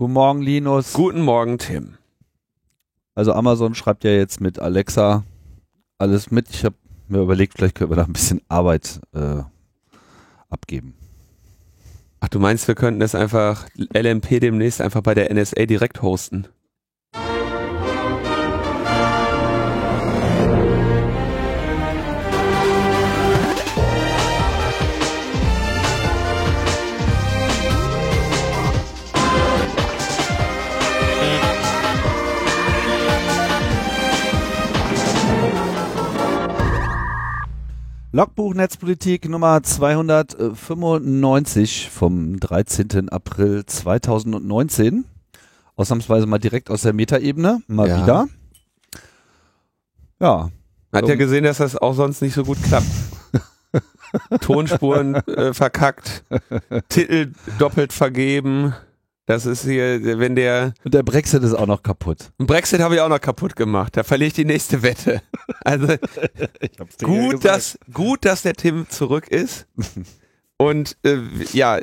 [0.00, 0.94] Guten Morgen, Linus.
[0.94, 1.98] Guten Morgen, Tim.
[3.14, 5.24] Also Amazon schreibt ja jetzt mit Alexa
[5.98, 6.48] alles mit.
[6.48, 6.74] Ich habe
[7.08, 9.42] mir überlegt, vielleicht können wir da ein bisschen Arbeit äh,
[10.48, 10.94] abgeben.
[12.18, 16.48] Ach, du meinst, wir könnten das einfach LMP demnächst einfach bei der NSA direkt hosten?
[38.12, 43.08] Logbuch Netzpolitik Nummer 295 vom 13.
[43.08, 45.04] April 2019.
[45.76, 48.02] Ausnahmsweise mal direkt aus der Metaebene, mal Ja.
[48.02, 48.26] wieder.
[50.20, 50.50] Ja,
[50.92, 52.88] Hat ja gesehen, dass das auch sonst nicht so gut klappt.
[54.40, 56.24] Tonspuren äh, verkackt,
[56.88, 58.74] Titel doppelt vergeben.
[59.30, 62.32] Das ist hier, wenn der und der Brexit ist auch noch kaputt.
[62.38, 63.96] Brexit habe ich auch noch kaputt gemacht.
[63.96, 65.22] Da verliere ich die nächste Wette.
[65.64, 65.86] Also
[67.00, 69.68] gut, dass gut, dass der Tim zurück ist.
[70.56, 71.18] Und äh,
[71.52, 71.78] ja,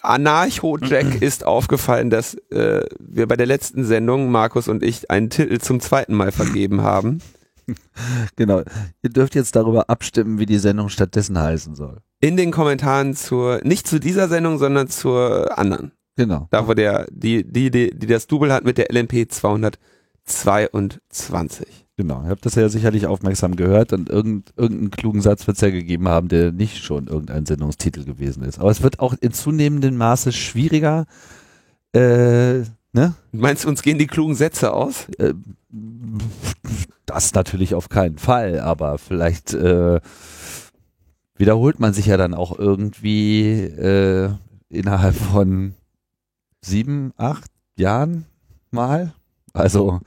[0.00, 5.28] Anarcho Jack ist aufgefallen, dass äh, wir bei der letzten Sendung Markus und ich einen
[5.28, 7.20] Titel zum zweiten Mal vergeben haben.
[8.36, 8.62] Genau.
[9.02, 11.98] Ihr dürft jetzt darüber abstimmen, wie die Sendung stattdessen heißen soll.
[12.18, 15.92] In den Kommentaren zur nicht zu dieser Sendung, sondern zur anderen.
[16.18, 16.48] Genau.
[16.50, 21.86] Da wo der die die die, die das Double hat mit der LMP 222.
[21.96, 22.24] Genau.
[22.24, 25.70] Ihr habt das ja sicherlich aufmerksam gehört und irgend, irgendeinen klugen Satz wird es ja
[25.70, 28.58] gegeben haben, der nicht schon irgendein Sendungstitel gewesen ist.
[28.58, 31.06] Aber es wird auch in zunehmendem Maße schwieriger,
[31.92, 33.14] äh, ne?
[33.30, 35.06] Meinst du, uns gehen die klugen Sätze aus?
[35.18, 35.34] Äh,
[37.06, 40.00] das natürlich auf keinen Fall, aber vielleicht äh,
[41.36, 44.30] wiederholt man sich ja dann auch irgendwie äh,
[44.68, 45.74] innerhalb von
[46.60, 48.26] sieben, acht Jahren
[48.70, 49.14] mal.
[49.52, 50.00] Also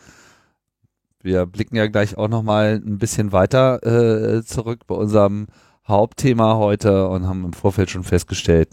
[1.21, 5.47] wir blicken ja gleich auch noch mal ein bisschen weiter äh, zurück bei unserem
[5.87, 8.69] Hauptthema heute und haben im Vorfeld schon festgestellt,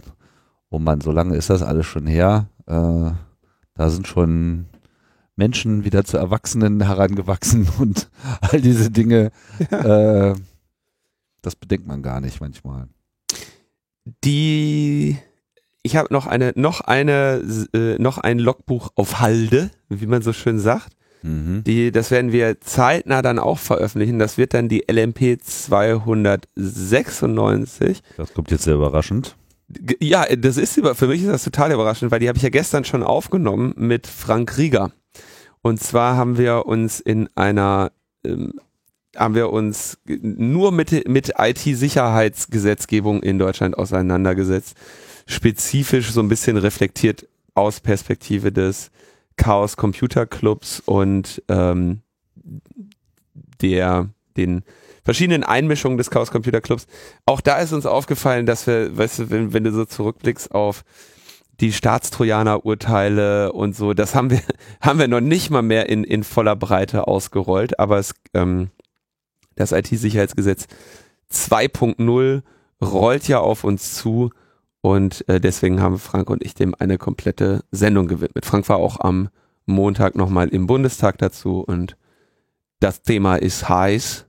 [0.70, 2.48] oh Mann, so lange ist das alles schon her.
[2.66, 3.10] Äh,
[3.74, 4.66] da sind schon
[5.36, 8.10] Menschen wieder zu Erwachsenen herangewachsen und
[8.40, 9.30] all diese Dinge.
[9.70, 10.34] Äh,
[11.42, 12.88] das bedenkt man gar nicht manchmal.
[14.24, 15.18] Die
[15.82, 20.32] ich habe noch eine noch eine äh, noch ein Logbuch auf Halde, wie man so
[20.32, 20.92] schön sagt.
[21.22, 21.64] Mhm.
[21.64, 24.18] Die das werden wir zeitnah dann auch veröffentlichen.
[24.18, 28.02] Das wird dann die LMP 296.
[28.16, 29.36] Das kommt jetzt sehr überraschend.
[30.00, 32.48] Ja, das ist über, für mich ist das total überraschend, weil die habe ich ja
[32.48, 34.92] gestern schon aufgenommen mit Frank Rieger.
[35.60, 37.92] Und zwar haben wir uns in einer,
[38.24, 38.54] ähm,
[39.14, 44.74] haben wir uns nur mit, mit IT-Sicherheitsgesetzgebung in Deutschland auseinandergesetzt.
[45.28, 48.90] Spezifisch so ein bisschen reflektiert aus Perspektive des
[49.36, 52.00] Chaos Computer Clubs und ähm,
[53.60, 54.08] der,
[54.38, 54.62] den
[55.04, 56.86] verschiedenen Einmischungen des Chaos Computer Clubs.
[57.26, 60.82] Auch da ist uns aufgefallen, dass wir, weißt du, wenn, wenn du so zurückblickst auf
[61.60, 64.40] die Staatstrojaner-Urteile und so, das haben wir,
[64.80, 68.70] haben wir noch nicht mal mehr in, in voller Breite ausgerollt, aber es, ähm,
[69.56, 70.68] das IT-Sicherheitsgesetz
[71.30, 72.42] 2.0
[72.80, 74.30] rollt ja auf uns zu
[74.80, 78.46] und äh, deswegen haben Frank und ich dem eine komplette Sendung gewidmet.
[78.46, 79.28] Frank war auch am
[79.66, 81.96] Montag nochmal im Bundestag dazu und
[82.80, 84.26] das Thema ist heiß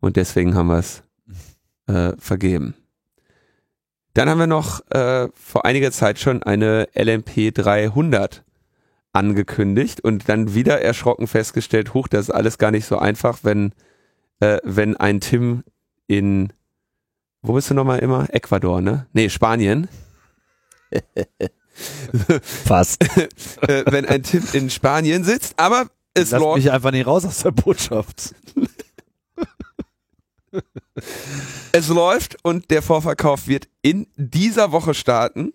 [0.00, 1.02] und deswegen haben wir es
[1.86, 2.74] äh, vergeben.
[4.14, 8.44] Dann haben wir noch äh, vor einiger Zeit schon eine LMP 300
[9.12, 13.72] angekündigt und dann wieder erschrocken festgestellt, huch, das ist alles gar nicht so einfach, wenn,
[14.40, 15.64] äh, wenn ein Tim
[16.06, 16.52] in,
[17.42, 18.26] wo bist du nochmal immer?
[18.32, 19.06] Ecuador, ne?
[19.12, 19.88] Nee, Spanien.
[22.42, 23.02] Fast.
[23.62, 26.56] äh, wenn ein Tim in Spanien sitzt, aber es Lass läuft.
[26.56, 28.34] mich einfach nicht raus aus der Botschaft.
[31.72, 35.52] Es läuft und der Vorverkauf wird in dieser Woche starten.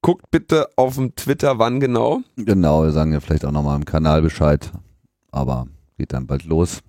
[0.00, 2.22] Guckt bitte auf dem Twitter, wann genau.
[2.36, 4.72] Genau, wir sagen ja vielleicht auch nochmal im Kanal Bescheid.
[5.30, 6.80] Aber geht dann bald los.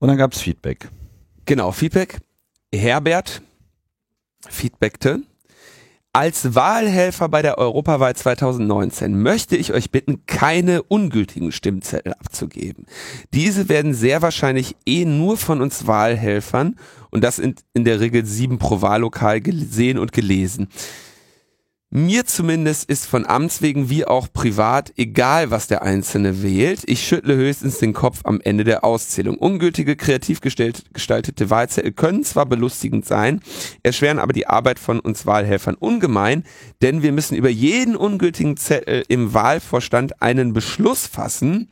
[0.00, 0.90] Und dann gab es Feedback.
[1.48, 2.18] Genau, Feedback.
[2.74, 3.40] Herbert
[4.50, 5.22] feedbackte.
[6.12, 12.84] Als Wahlhelfer bei der Europawahl 2019 möchte ich euch bitten, keine ungültigen Stimmzettel abzugeben.
[13.32, 16.76] Diese werden sehr wahrscheinlich eh nur von uns Wahlhelfern
[17.10, 20.68] und das in, in der Regel sieben pro Wahllokal gesehen und gelesen.
[21.90, 26.82] Mir zumindest ist von Amts wegen wie auch privat egal, was der Einzelne wählt.
[26.84, 29.38] Ich schüttle höchstens den Kopf am Ende der Auszählung.
[29.38, 33.40] Ungültige, kreativ gestaltete Wahlzettel können zwar belustigend sein,
[33.82, 36.44] erschweren aber die Arbeit von uns Wahlhelfern ungemein,
[36.82, 41.70] denn wir müssen über jeden ungültigen Zettel im Wahlvorstand einen Beschluss fassen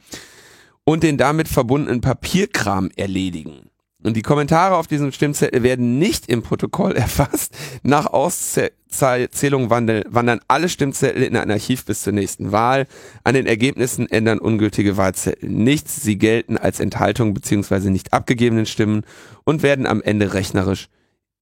[0.85, 3.66] und den damit verbundenen Papierkram erledigen.
[4.07, 7.53] Und die Kommentare auf diesem Stimmzettel werden nicht im Protokoll erfasst.
[7.83, 12.87] Nach Auszählung wandern alle Stimmzettel in ein Archiv bis zur nächsten Wahl.
[13.25, 16.05] An den Ergebnissen ändern ungültige Wahlzettel nichts.
[16.05, 19.03] Sie gelten als Enthaltung beziehungsweise nicht abgegebenen Stimmen
[19.43, 20.89] und werden am Ende rechnerisch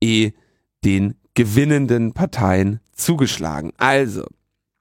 [0.03, 0.33] eh
[0.87, 3.73] den gewinnenden Parteien zugeschlagen.
[3.77, 4.25] Also,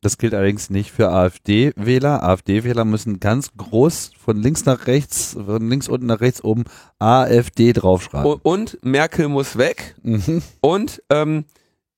[0.03, 2.23] das gilt allerdings nicht für AfD-Wähler.
[2.23, 6.65] AfD-Wähler müssen ganz groß von links nach rechts, von links unten nach rechts oben
[6.99, 8.31] AfD draufschreiben.
[8.31, 9.95] Und, und Merkel muss weg.
[10.03, 10.41] Mhm.
[10.61, 11.45] Und ähm,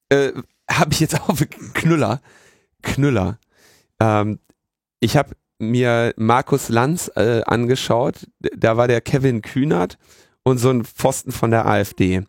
[0.10, 0.32] äh,
[0.70, 1.36] habe ich jetzt auch
[1.74, 2.22] Knüller.
[2.82, 3.40] Knüller.
[4.00, 4.40] Ähm,
[5.00, 8.28] ich habe mir Markus Lanz äh, angeschaut.
[8.40, 9.98] Da war der Kevin Kühnert
[10.44, 12.24] und so ein Pfosten von der AfD,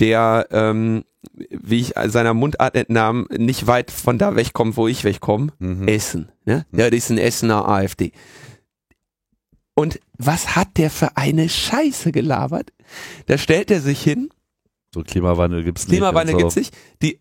[0.00, 5.52] der ähm, wie ich seiner Mundart entnahm, nicht weit von da wegkommt, wo ich wegkomme.
[5.58, 5.88] Mhm.
[5.88, 6.32] Essen.
[6.44, 6.66] Ne?
[6.72, 8.12] Ja, das ist ein Essener AfD.
[9.74, 12.72] Und was hat der für eine Scheiße gelabert?
[13.26, 14.30] Da stellt er sich hin.
[14.92, 15.98] So Klimawandel gibt's nicht.
[15.98, 16.38] Klimawandel so.
[16.38, 16.76] gibt's nicht.
[17.02, 17.20] Die,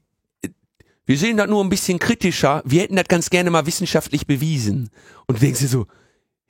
[1.06, 2.62] wir sehen das nur ein bisschen kritischer.
[2.66, 4.90] Wir hätten das ganz gerne mal wissenschaftlich bewiesen.
[5.26, 5.88] Und denken sie so,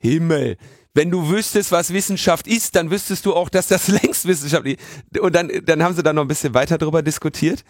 [0.04, 0.56] Himmel,
[0.94, 4.78] wenn du wüsstest, was Wissenschaft ist, dann wüsstest du auch, dass das längst wissenschaftlich
[5.20, 7.64] und dann dann haben sie da noch ein bisschen weiter drüber diskutiert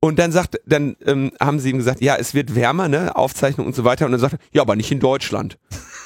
[0.00, 3.66] und dann sagt dann ähm, haben sie ihm gesagt, ja, es wird wärmer, ne, Aufzeichnung
[3.66, 5.58] und so weiter und dann sagt er, ja, aber nicht in Deutschland.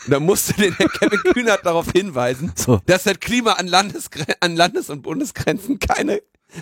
[0.06, 2.80] Und dann musste den Herr Kevin Kühnert darauf hinweisen, so.
[2.86, 6.20] dass das Klima an Landes an Landes- und Bundesgrenzen keine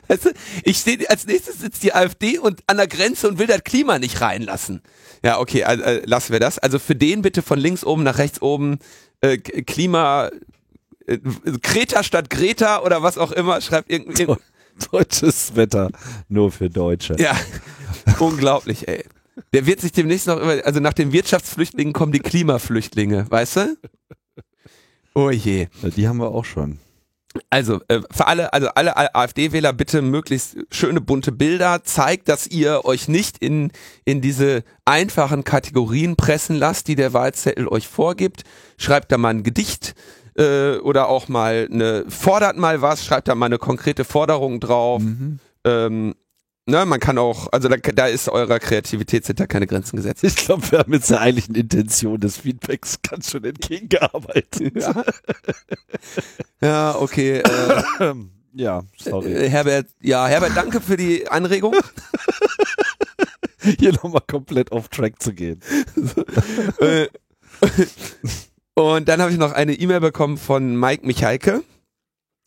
[0.09, 0.31] Weißt du,
[0.65, 3.99] ich stehe als nächstes sitzt die AfD und an der Grenze und will das Klima
[3.99, 4.83] nicht reinlassen.
[5.23, 6.59] Ja, okay, äh, äh, lassen wir das.
[6.59, 8.79] Also für den bitte von links oben nach rechts oben
[9.25, 10.31] äh, Klima
[11.07, 11.19] äh,
[11.63, 14.27] Kreta statt Greta oder was auch immer, schreibt irgendwie.
[14.91, 15.91] Deutsches Wetter,
[16.29, 17.15] nur für Deutsche.
[17.19, 17.37] Ja,
[18.19, 19.05] unglaublich, ey.
[19.53, 23.77] Der wird sich demnächst noch immer, also nach den Wirtschaftsflüchtlingen kommen die Klimaflüchtlinge, weißt du?
[25.15, 25.69] Oh je.
[25.83, 26.81] Die haben wir auch schon.
[27.51, 31.83] Also äh, für alle, also alle AfD-Wähler bitte möglichst schöne bunte Bilder.
[31.83, 33.73] Zeigt, dass ihr euch nicht in
[34.05, 38.45] in diese einfachen Kategorien pressen lasst, die der Wahlzettel euch vorgibt.
[38.77, 39.95] Schreibt da mal ein Gedicht
[40.37, 43.05] äh, oder auch mal eine fordert mal was.
[43.05, 45.03] Schreibt da mal eine konkrete Forderung drauf.
[45.03, 45.41] Mhm.
[45.65, 46.15] Ähm,
[46.67, 50.25] Ne, man kann auch, also da, da ist eurer Kreativität sind da keine Grenzen gesetzt.
[50.25, 54.73] Ich glaube, wir haben jetzt der eigentlichen Intention des Feedbacks ganz schön entgegengearbeitet.
[54.75, 55.05] Ja,
[56.63, 57.41] ja okay.
[57.41, 58.15] Äh,
[58.55, 59.35] ja, sorry.
[59.35, 61.77] Äh, Herbert, ja, Herbert, danke für die Anregung.
[63.79, 65.61] Hier nochmal komplett auf Track zu gehen.
[66.81, 67.09] Äh,
[68.75, 71.63] und dann habe ich noch eine E-Mail bekommen von Mike Michalke,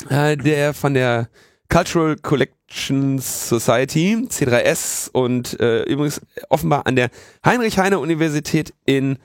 [0.10, 1.30] äh, der von der
[1.70, 7.10] Cultural Collections Society, C3S und äh, übrigens offenbar an der
[7.46, 9.18] Heinrich-Heine-Universität in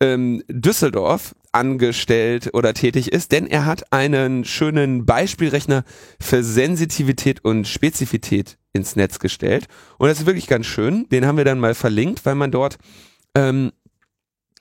[0.00, 5.84] ähm, Düsseldorf angestellt oder tätig ist, denn er hat einen schönen Beispielrechner
[6.20, 9.66] für Sensitivität und Spezifität ins Netz gestellt.
[9.98, 11.08] Und das ist wirklich ganz schön.
[11.08, 12.76] Den haben wir dann mal verlinkt, weil man dort
[13.34, 13.72] ähm,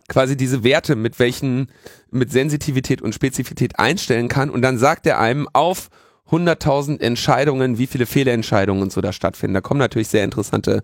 [0.07, 1.69] quasi diese Werte mit welchen,
[2.11, 4.49] mit Sensitivität und Spezifität einstellen kann.
[4.49, 5.89] Und dann sagt er einem auf
[6.31, 9.53] 100.000 Entscheidungen, wie viele Fehlentscheidungen und so da stattfinden.
[9.53, 10.81] Da kommen natürlich sehr interessante,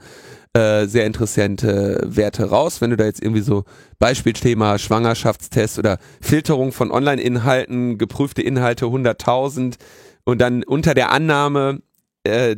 [0.53, 2.79] äh, sehr interessante Werte raus.
[2.79, 3.63] Wenn du da jetzt irgendwie so
[3.97, 9.75] Beispielthema Schwangerschaftstest oder Filterung von Online-Inhalten, geprüfte Inhalte 100.000
[10.25, 11.81] und dann unter der Annahme,
[12.23, 12.55] äh,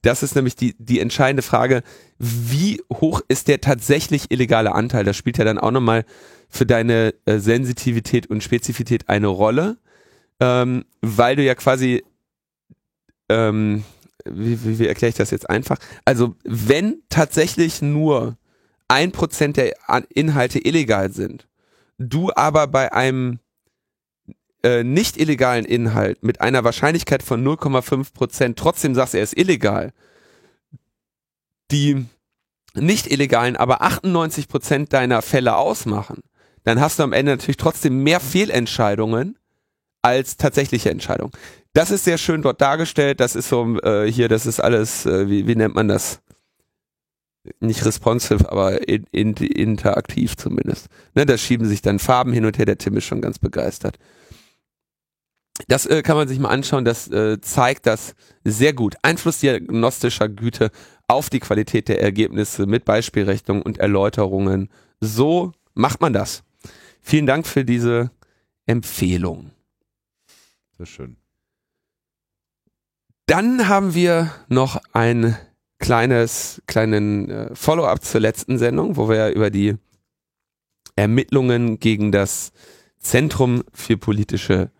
[0.00, 1.82] das ist nämlich die, die entscheidende Frage,
[2.18, 5.04] wie hoch ist der tatsächlich illegale Anteil?
[5.04, 6.04] Das spielt ja dann auch nochmal
[6.48, 9.76] für deine äh, Sensitivität und Spezifität eine Rolle,
[10.40, 12.04] ähm, weil du ja quasi
[13.28, 13.84] ähm,
[14.24, 15.78] wie, wie, wie erkläre ich das jetzt einfach?
[16.04, 18.36] Also, wenn tatsächlich nur
[18.88, 19.74] ein Prozent der
[20.10, 21.48] Inhalte illegal sind,
[21.98, 23.38] du aber bei einem
[24.62, 29.92] äh, nicht illegalen Inhalt mit einer Wahrscheinlichkeit von 0,5 Prozent trotzdem sagst, er ist illegal,
[31.70, 32.06] die
[32.74, 36.22] nicht illegalen aber 98 Prozent deiner Fälle ausmachen,
[36.64, 39.38] dann hast du am Ende natürlich trotzdem mehr Fehlentscheidungen
[40.00, 41.32] als tatsächliche Entscheidungen.
[41.74, 43.20] Das ist sehr schön dort dargestellt.
[43.20, 46.20] Das ist so äh, hier, das ist alles, äh, wie, wie nennt man das?
[47.60, 50.88] Nicht responsive, aber in, in, interaktiv zumindest.
[51.14, 52.66] Ne, da schieben sich dann Farben hin und her.
[52.66, 53.98] Der Tim ist schon ganz begeistert.
[55.68, 56.84] Das äh, kann man sich mal anschauen.
[56.84, 58.14] Das äh, zeigt das
[58.44, 58.96] sehr gut.
[59.02, 60.70] Einfluss diagnostischer Güte
[61.08, 64.68] auf die Qualität der Ergebnisse mit Beispielrechnung und Erläuterungen.
[65.00, 66.42] So macht man das.
[67.00, 68.10] Vielen Dank für diese
[68.66, 69.50] Empfehlung.
[70.78, 71.21] Sehr schön.
[73.26, 75.36] Dann haben wir noch ein
[75.78, 79.76] kleines, kleinen äh, Follow-up zur letzten Sendung, wo wir über die
[80.96, 82.52] Ermittlungen gegen das
[82.98, 84.70] Zentrum für politische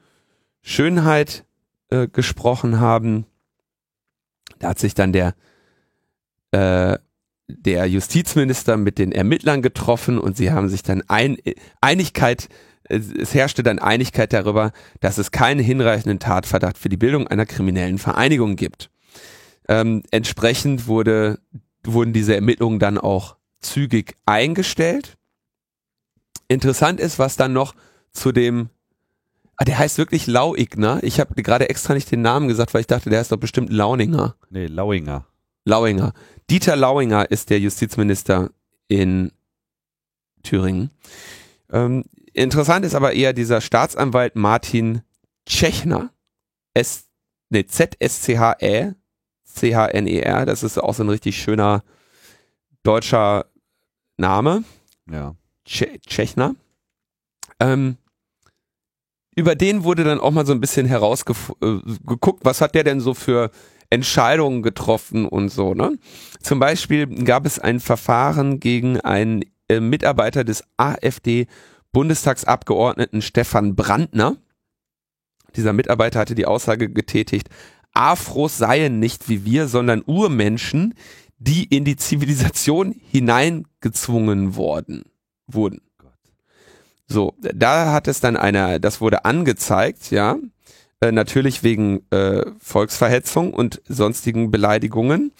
[0.62, 1.44] Schönheit
[1.90, 3.26] äh, gesprochen haben.
[4.58, 5.34] Da hat sich dann der,
[6.52, 6.98] äh,
[7.48, 11.36] der Justizminister mit den Ermittlern getroffen und sie haben sich dann ein,
[11.80, 12.48] Einigkeit,
[12.92, 17.98] es herrschte dann Einigkeit darüber, dass es keinen hinreichenden Tatverdacht für die Bildung einer kriminellen
[17.98, 18.90] Vereinigung gibt.
[19.68, 21.38] Ähm, entsprechend wurde,
[21.84, 25.16] wurden diese Ermittlungen dann auch zügig eingestellt.
[26.48, 27.74] Interessant ist, was dann noch
[28.12, 28.68] zu dem
[29.56, 30.98] Ah, der heißt wirklich Lauigner.
[31.02, 33.70] Ich habe gerade extra nicht den Namen gesagt, weil ich dachte, der ist doch bestimmt
[33.70, 34.34] Launinger.
[34.50, 35.26] Nee, Lauinger.
[35.64, 36.14] Lauinger.
[36.50, 38.50] Dieter Lauinger ist der Justizminister
[38.88, 39.30] in
[40.42, 40.90] Thüringen.
[41.70, 45.02] Ähm, interessant ist aber eher dieser Staatsanwalt Martin
[45.46, 46.10] Tschechner.
[46.74, 47.08] S,
[47.50, 48.92] nee, Z-S-C-H-E,
[49.44, 50.46] C-H-N-E-R.
[50.46, 51.82] Das ist auch so ein richtig schöner
[52.82, 53.46] deutscher
[54.16, 54.64] Name.
[55.10, 55.34] Ja.
[55.64, 56.54] Tschechner.
[57.60, 57.96] Ähm,
[59.34, 63.00] über den wurde dann auch mal so ein bisschen herausgeguckt, äh, was hat der denn
[63.00, 63.50] so für
[63.90, 65.98] Entscheidungen getroffen und so, ne?
[66.40, 70.64] Zum Beispiel gab es ein Verfahren gegen einen äh, Mitarbeiter des
[71.92, 74.36] AfD-Bundestagsabgeordneten Stefan Brandner.
[75.56, 77.48] Dieser Mitarbeiter hatte die Aussage getätigt,
[77.92, 80.94] Afros seien nicht wie wir, sondern Urmenschen,
[81.38, 85.04] die in die Zivilisation hineingezwungen worden,
[85.46, 85.82] wurden.
[87.06, 90.38] So, da hat es dann einer, das wurde angezeigt, ja,
[91.00, 95.32] äh, natürlich wegen äh, Volksverhetzung und sonstigen Beleidigungen.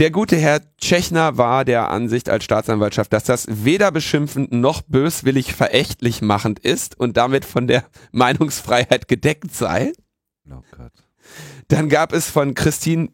[0.00, 5.52] Der gute Herr Tschechner war der Ansicht als Staatsanwaltschaft, dass das weder beschimpfend noch böswillig
[5.52, 9.92] verächtlich machend ist und damit von der Meinungsfreiheit gedeckt sei.
[10.50, 10.92] Oh Gott.
[11.68, 13.10] Dann gab es von Christine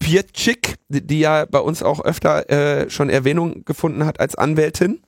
[0.00, 5.02] Pietschik, die ja bei uns auch öfter äh, schon Erwähnung gefunden hat als Anwältin,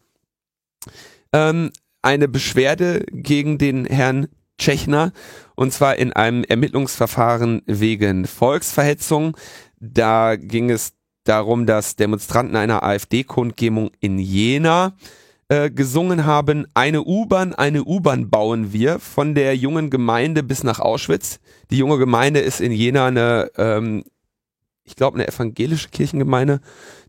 [1.32, 5.12] ähm, eine Beschwerde gegen den Herrn Tschechner
[5.56, 9.36] und zwar in einem Ermittlungsverfahren wegen Volksverhetzung.
[9.80, 10.97] Da ging es
[11.28, 14.94] darum, dass Demonstranten einer AfD-Kundgebung in Jena
[15.48, 20.80] äh, gesungen haben, eine U-Bahn, eine U-Bahn bauen wir von der jungen Gemeinde bis nach
[20.80, 21.40] Auschwitz.
[21.70, 24.04] Die junge Gemeinde ist in Jena eine, ähm,
[24.84, 26.60] ich glaube, eine evangelische Kirchengemeinde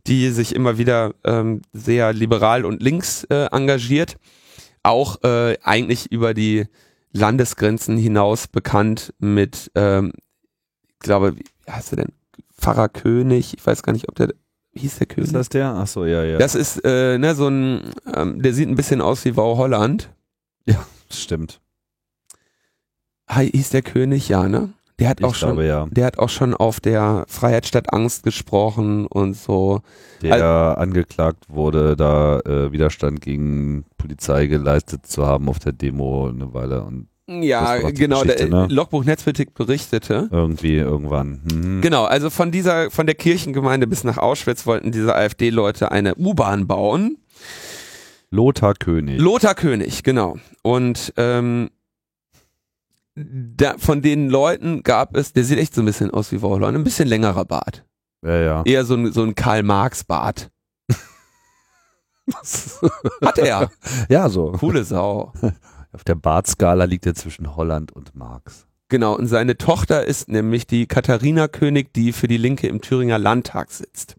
[0.08, 4.18] die sich immer wieder ähm, sehr liberal und links äh, engagiert.
[4.84, 6.66] Auch äh, eigentlich über die
[7.12, 10.14] Landesgrenzen hinaus bekannt mit, ähm,
[10.88, 12.14] ich glaube, wie heißt er denn?
[12.60, 14.34] Pfarrer König, ich weiß gar nicht, ob der
[14.74, 15.28] hieß der König?
[15.28, 15.74] Ist das der?
[15.76, 16.38] Ach so, ja, ja.
[16.38, 20.10] Das ist äh, ne, so ein, ähm, der sieht ein bisschen aus wie Wau Holland.
[20.66, 21.60] Ja, stimmt.
[23.32, 24.70] Hieß der König, ja, ne?
[25.00, 25.86] Der hat Ich auch schon, glaube, ja.
[25.90, 29.82] der hat auch schon auf der Freiheit statt Angst gesprochen und so.
[30.22, 36.54] Der angeklagt wurde, da äh, Widerstand gegen Polizei geleistet zu haben auf der Demo eine
[36.54, 38.24] Weile und Ja, genau.
[38.24, 38.68] Ne?
[38.70, 40.28] Logbuch Netzpolitik berichtete.
[40.32, 41.42] irgendwie irgendwann.
[41.52, 41.82] Mhm.
[41.82, 46.66] Genau, also von dieser, von der Kirchengemeinde bis nach Auschwitz wollten diese AfD-Leute eine U-Bahn
[46.66, 47.18] bauen.
[48.32, 49.20] Lothar König.
[49.20, 50.38] Lothar König, genau.
[50.64, 51.70] Und ähm,
[53.16, 56.76] da, von den Leuten gab es, der sieht echt so ein bisschen aus wie Wauland,
[56.78, 57.86] ein bisschen längerer Bart.
[58.24, 58.64] ja, ja.
[58.66, 60.50] Eher so ein, so ein Karl-Marx-Bart.
[63.24, 63.72] Hat er.
[64.10, 64.52] ja, so.
[64.54, 65.34] Coole Sau.
[65.92, 68.68] Auf der Bartskala liegt er zwischen Holland und Marx.
[68.90, 73.20] Genau, und seine Tochter ist nämlich die Katharina König, die für die Linke im Thüringer
[73.20, 74.16] Landtag sitzt.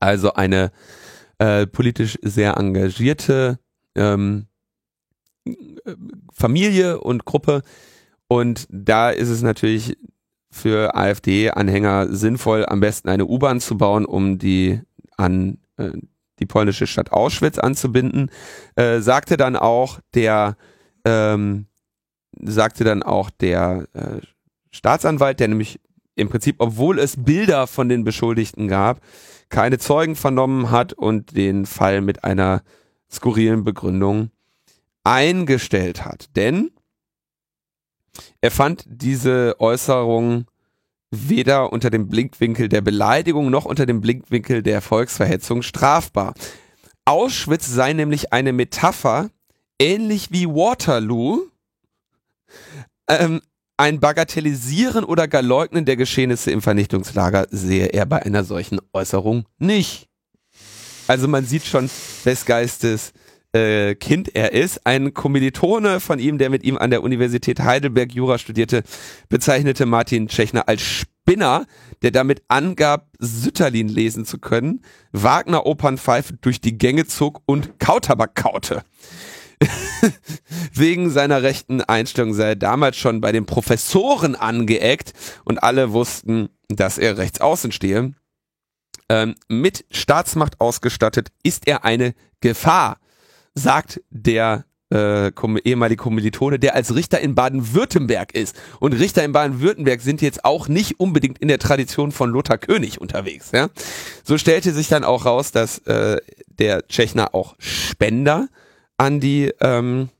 [0.00, 0.70] Also eine
[1.38, 3.58] äh, politisch sehr engagierte
[3.94, 4.46] ähm,
[5.46, 5.54] äh,
[6.32, 7.62] Familie und Gruppe.
[8.28, 9.96] Und da ist es natürlich
[10.50, 14.80] für AfD-Anhänger sinnvoll, am besten eine U-Bahn zu bauen, um die
[15.16, 15.92] an äh,
[16.38, 18.30] die polnische Stadt Auschwitz anzubinden.
[18.74, 20.56] Äh, sagte dann auch der
[21.04, 21.66] ähm,
[22.40, 24.20] sagte dann auch der äh,
[24.70, 25.80] Staatsanwalt, der nämlich
[26.14, 29.00] im Prinzip, obwohl es Bilder von den Beschuldigten gab,
[29.48, 32.62] keine Zeugen vernommen hat und den Fall mit einer
[33.10, 34.30] skurrilen Begründung
[35.02, 36.36] eingestellt hat.
[36.36, 36.70] Denn
[38.40, 40.46] er fand diese Äußerung
[41.10, 46.34] weder unter dem Blickwinkel der Beleidigung noch unter dem Blickwinkel der Volksverhetzung strafbar.
[47.04, 49.30] Auschwitz sei nämlich eine Metapher,
[49.80, 51.46] ähnlich wie Waterloo,
[53.08, 53.40] ähm,
[53.76, 59.46] ein Bagatellisieren oder gar Leugnen der Geschehnisse im Vernichtungslager sehe er bei einer solchen Äußerung
[59.58, 60.06] nicht.
[61.08, 61.90] Also man sieht schon,
[62.24, 63.12] wes Geistes
[63.52, 64.86] äh, Kind er ist.
[64.86, 68.82] Ein Kommilitone von ihm, der mit ihm an der Universität Heidelberg Jura studierte,
[69.28, 71.66] bezeichnete Martin Tschechner als Spinner,
[72.02, 74.82] der damit angab, Sütterlin lesen zu können,
[75.12, 78.84] Wagner Opernpfeife durch die Gänge zog und Kautabak kaute.
[80.74, 85.12] Wegen seiner rechten Einstellung sei er damals schon bei den Professoren angeeckt
[85.44, 88.12] und alle wussten, dass er rechts außen stehe.
[89.08, 92.98] Ähm, mit Staatsmacht ausgestattet ist er eine Gefahr,
[93.54, 95.30] sagt der äh,
[95.64, 98.56] ehemalige Kommilitone, der als Richter in Baden-Württemberg ist.
[98.80, 103.00] Und Richter in Baden-Württemberg sind jetzt auch nicht unbedingt in der Tradition von Lothar König
[103.00, 103.50] unterwegs.
[103.52, 103.68] Ja?
[104.24, 108.48] So stellte sich dann auch raus, dass äh, der Tschechner auch Spender
[109.00, 110.10] an die ähm,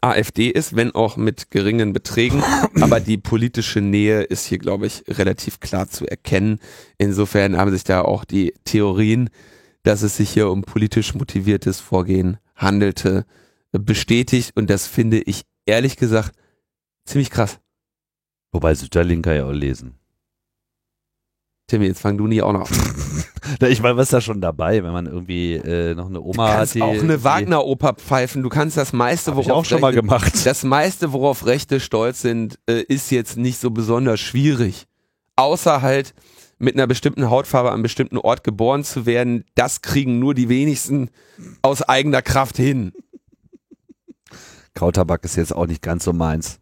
[0.00, 2.42] AfD ist, wenn auch mit geringen Beträgen.
[2.80, 6.58] Aber die politische Nähe ist hier, glaube ich, relativ klar zu erkennen.
[6.98, 9.30] Insofern haben sich da auch die Theorien,
[9.84, 13.24] dass es sich hier um politisch motiviertes Vorgehen handelte,
[13.70, 14.56] bestätigt.
[14.56, 16.32] Und das finde ich ehrlich gesagt
[17.04, 17.60] ziemlich krass.
[18.50, 19.94] Wobei Sütterlin kann ja auch lesen.
[21.68, 22.94] Timmy, jetzt fang du nie auch noch an.
[23.68, 26.56] ich meine, was ist da schon dabei, wenn man irgendwie äh, noch eine Oma du
[26.56, 26.74] kannst hat?
[26.76, 28.42] Die, auch eine Wagner-Oper pfeifen.
[28.42, 30.46] Du kannst das meiste, worauf ich auch schon Rechte, mal gemacht.
[30.46, 34.86] Das meiste, worauf Rechte stolz sind, äh, ist jetzt nicht so besonders schwierig.
[35.36, 36.14] Außer halt
[36.58, 39.44] mit einer bestimmten Hautfarbe an einem bestimmten Ort geboren zu werden.
[39.54, 41.10] Das kriegen nur die wenigsten
[41.60, 42.92] aus eigener Kraft hin.
[44.72, 46.60] Kautabak ist jetzt auch nicht ganz so meins.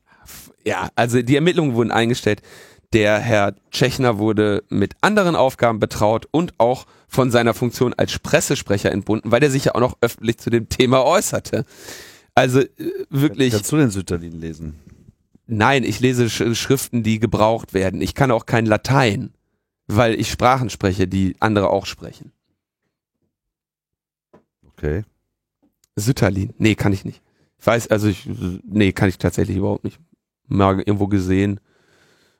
[0.64, 2.42] Ja, also die Ermittlungen wurden eingestellt.
[2.92, 8.92] Der Herr Tschechner wurde mit anderen Aufgaben betraut und auch von seiner Funktion als Pressesprecher
[8.92, 11.64] entbunden, weil er sich ja auch noch öffentlich zu dem Thema äußerte.
[12.34, 12.68] Also äh,
[13.10, 13.52] wirklich.
[13.52, 14.78] Kannst du den Sütterlin lesen?
[15.46, 18.00] Nein, ich lese Sch Schriften, die gebraucht werden.
[18.00, 19.32] Ich kann auch kein Latein,
[19.86, 22.32] weil ich Sprachen spreche, die andere auch sprechen.
[24.66, 25.04] Okay.
[25.94, 26.52] Sütterlin.
[26.58, 27.22] Nee, kann ich nicht.
[27.58, 28.28] Ich weiß, also ich,
[28.64, 29.98] nee, kann ich tatsächlich überhaupt nicht.
[30.46, 31.60] Mal irgendwo gesehen.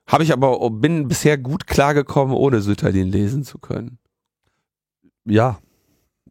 [0.06, 3.98] Habe ich aber, bin bisher gut klargekommen, ohne Sütterlin lesen zu können.
[5.24, 5.58] Ja,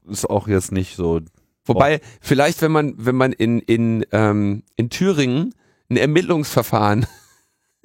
[0.08, 1.22] ist auch jetzt nicht so.
[1.66, 2.06] Wobei, oh.
[2.22, 5.54] vielleicht, wenn man, wenn man in, in, ähm, in Thüringen
[5.90, 7.06] ein Ermittlungsverfahren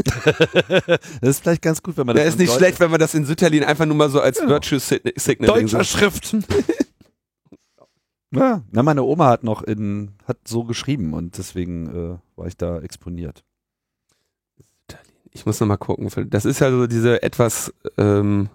[0.87, 2.25] das ist vielleicht ganz gut, wenn man das.
[2.25, 4.53] Das ist nicht schlecht, wenn man das in Sütterlin einfach nur mal so als genau.
[4.53, 5.49] Virtue Signal.
[5.49, 6.37] Deutscher Schrift.
[8.35, 12.57] ja, na, meine Oma hat noch in, hat so geschrieben und deswegen äh, war ich
[12.57, 13.45] da exponiert
[15.33, 16.09] ich muss noch mal gucken.
[16.31, 18.49] Das ist ja so diese etwas ähm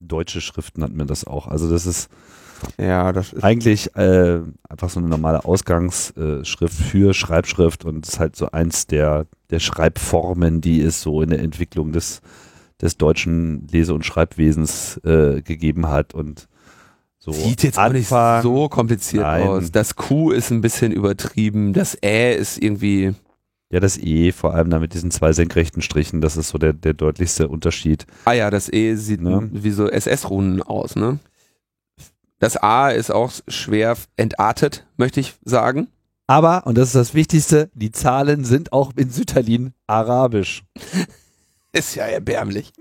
[0.00, 1.46] deutsche Schrift nennt man das auch.
[1.46, 2.10] Also das ist
[2.78, 8.36] ja, das ist eigentlich äh, einfach so eine normale Ausgangsschrift für Schreibschrift und ist halt
[8.36, 12.20] so eins der der Schreibformen, die es so in der Entwicklung des
[12.80, 16.48] des deutschen Lese- und Schreibwesens äh, gegeben hat und
[17.18, 19.46] so Sieht jetzt Anfang, auch nicht so kompliziert nein.
[19.46, 19.70] aus.
[19.70, 23.14] Das Q ist ein bisschen übertrieben, das Ä ist irgendwie
[23.72, 26.74] ja, das E, vor allem da mit diesen zwei senkrechten Strichen, das ist so der,
[26.74, 28.06] der deutlichste Unterschied.
[28.26, 29.48] Ah ja, das E sieht ne?
[29.50, 31.18] wie so SS-Runen aus, ne?
[32.38, 35.88] Das A ist auch schwer entartet, möchte ich sagen.
[36.26, 40.64] Aber, und das ist das Wichtigste, die Zahlen sind auch in Sütterlin arabisch.
[41.72, 42.72] ist ja erbärmlich.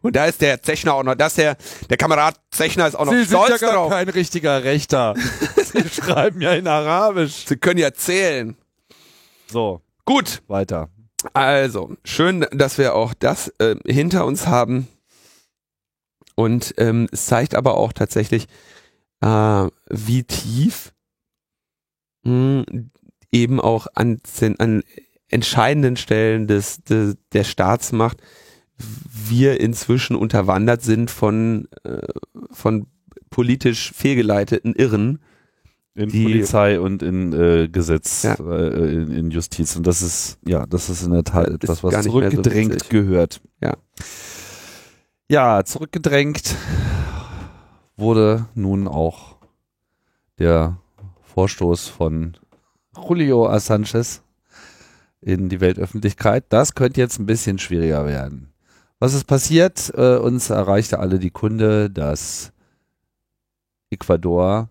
[0.00, 1.58] Und da ist der Zechner auch noch, das der,
[1.90, 3.90] der Kamerad Zechner ist auch noch Sie stolz sind ja gar darauf.
[3.92, 5.14] kein richtiger Rechter.
[5.56, 7.44] Sie schreiben ja in Arabisch.
[7.46, 8.56] Sie können ja zählen.
[9.52, 9.82] So.
[10.06, 10.42] Gut.
[10.48, 10.88] Weiter.
[11.34, 14.88] Also, schön, dass wir auch das äh, hinter uns haben.
[16.34, 18.48] Und ähm, es zeigt aber auch tatsächlich,
[19.20, 20.94] äh, wie tief
[22.24, 22.90] mh, hm,
[23.30, 24.20] eben auch an,
[24.58, 24.82] an
[25.28, 28.22] entscheidenden Stellen des, des, der Staatsmacht
[29.04, 32.00] wir inzwischen unterwandert sind von, äh,
[32.50, 32.86] von
[33.30, 35.20] politisch fehlgeleiteten Irren,
[35.94, 38.34] in die, Polizei und in äh, Gesetz, ja.
[38.34, 39.76] äh, in, in, Justiz.
[39.76, 43.40] Und das ist, ja, das ist in der Tat etwas, was zurückgedrängt so gehört.
[43.60, 43.74] Ja.
[45.28, 46.56] Ja, zurückgedrängt
[47.96, 49.36] wurde nun auch
[50.38, 50.78] der
[51.34, 52.36] Vorstoß von
[52.96, 54.22] Julio Assanges
[55.20, 56.44] in die Weltöffentlichkeit.
[56.48, 58.52] Das könnte jetzt ein bisschen schwieriger werden.
[58.98, 59.92] Was ist passiert?
[59.96, 62.52] Äh, uns erreichte alle die Kunde, dass
[63.90, 64.68] Ecuador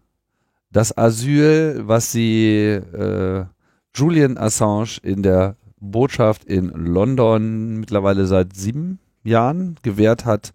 [0.71, 3.45] das Asyl, was sie äh,
[3.93, 10.53] Julian Assange in der Botschaft in London mittlerweile seit sieben Jahren gewährt hat,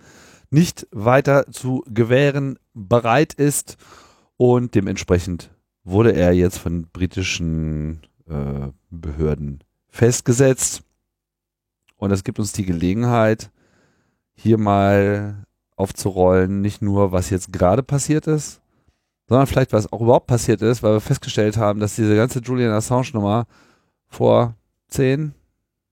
[0.50, 3.76] nicht weiter zu gewähren bereit ist
[4.36, 5.50] und dementsprechend
[5.84, 10.82] wurde er jetzt von britischen äh, Behörden festgesetzt.
[11.96, 13.50] Und das gibt uns die Gelegenheit,
[14.34, 15.44] hier mal
[15.76, 18.60] aufzurollen, nicht nur, was jetzt gerade passiert ist,
[19.28, 22.72] sondern vielleicht, was auch überhaupt passiert ist, weil wir festgestellt haben, dass diese ganze Julian
[22.72, 23.46] Assange-Nummer
[24.08, 24.54] vor
[24.88, 25.34] zehn,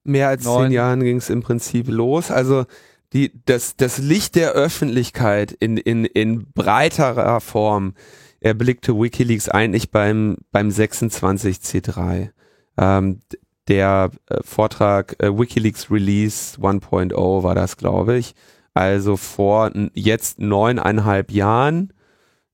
[0.04, 0.64] mehr als neun.
[0.64, 2.30] zehn Jahren ging es im Prinzip los.
[2.30, 2.64] Also
[3.12, 7.94] die, das, das Licht der Öffentlichkeit in, in, in breiterer Form
[8.40, 12.30] erblickte WikiLeaks eigentlich beim, beim 26C3.
[12.76, 13.22] Ähm,
[13.68, 18.34] der äh, Vortrag äh, WikiLeaks Release 1.0 war das, glaube ich.
[18.74, 21.92] Also vor jetzt neuneinhalb Jahren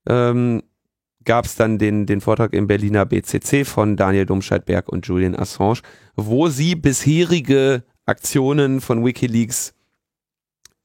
[0.07, 0.61] ähm,
[1.25, 5.81] gab es dann den, den Vortrag im Berliner BCC von Daniel Domscheit-Berg und Julian Assange,
[6.15, 9.73] wo sie bisherige Aktionen von WikiLeaks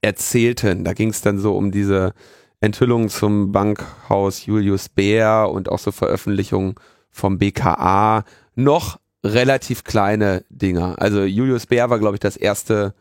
[0.00, 0.84] erzählten.
[0.84, 2.12] Da ging es dann so um diese
[2.60, 6.74] Enthüllung zum Bankhaus Julius Baer und auch so Veröffentlichungen
[7.10, 8.24] vom BKA.
[8.54, 10.96] Noch relativ kleine Dinger.
[10.98, 12.94] Also Julius Baer war, glaube ich, das erste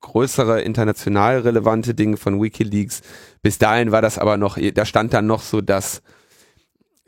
[0.00, 3.02] größere international relevante Ding von WikiLeaks.
[3.42, 6.02] Bis dahin war das aber noch, da stand dann noch so das,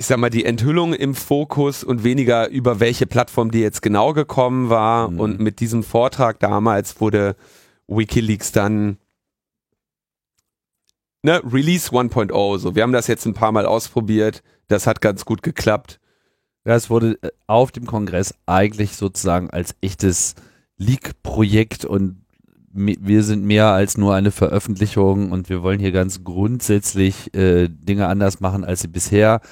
[0.02, 4.12] ich sag mal, die Enthüllung im Fokus und weniger über welche Plattform die jetzt genau
[4.12, 5.08] gekommen war.
[5.08, 5.20] Mhm.
[5.20, 7.36] Und mit diesem Vortrag damals wurde
[7.86, 8.98] WikiLeaks dann
[11.22, 12.58] ne, Release 1.0.
[12.58, 14.42] So, wir haben das jetzt ein paar Mal ausprobiert.
[14.66, 16.00] Das hat ganz gut geklappt.
[16.64, 20.34] Ja, es wurde äh, auf dem Kongress eigentlich sozusagen als echtes
[20.78, 22.22] Leak-Projekt und
[22.74, 28.08] wir sind mehr als nur eine Veröffentlichung und wir wollen hier ganz grundsätzlich äh, Dinge
[28.08, 29.42] anders machen, als sie bisher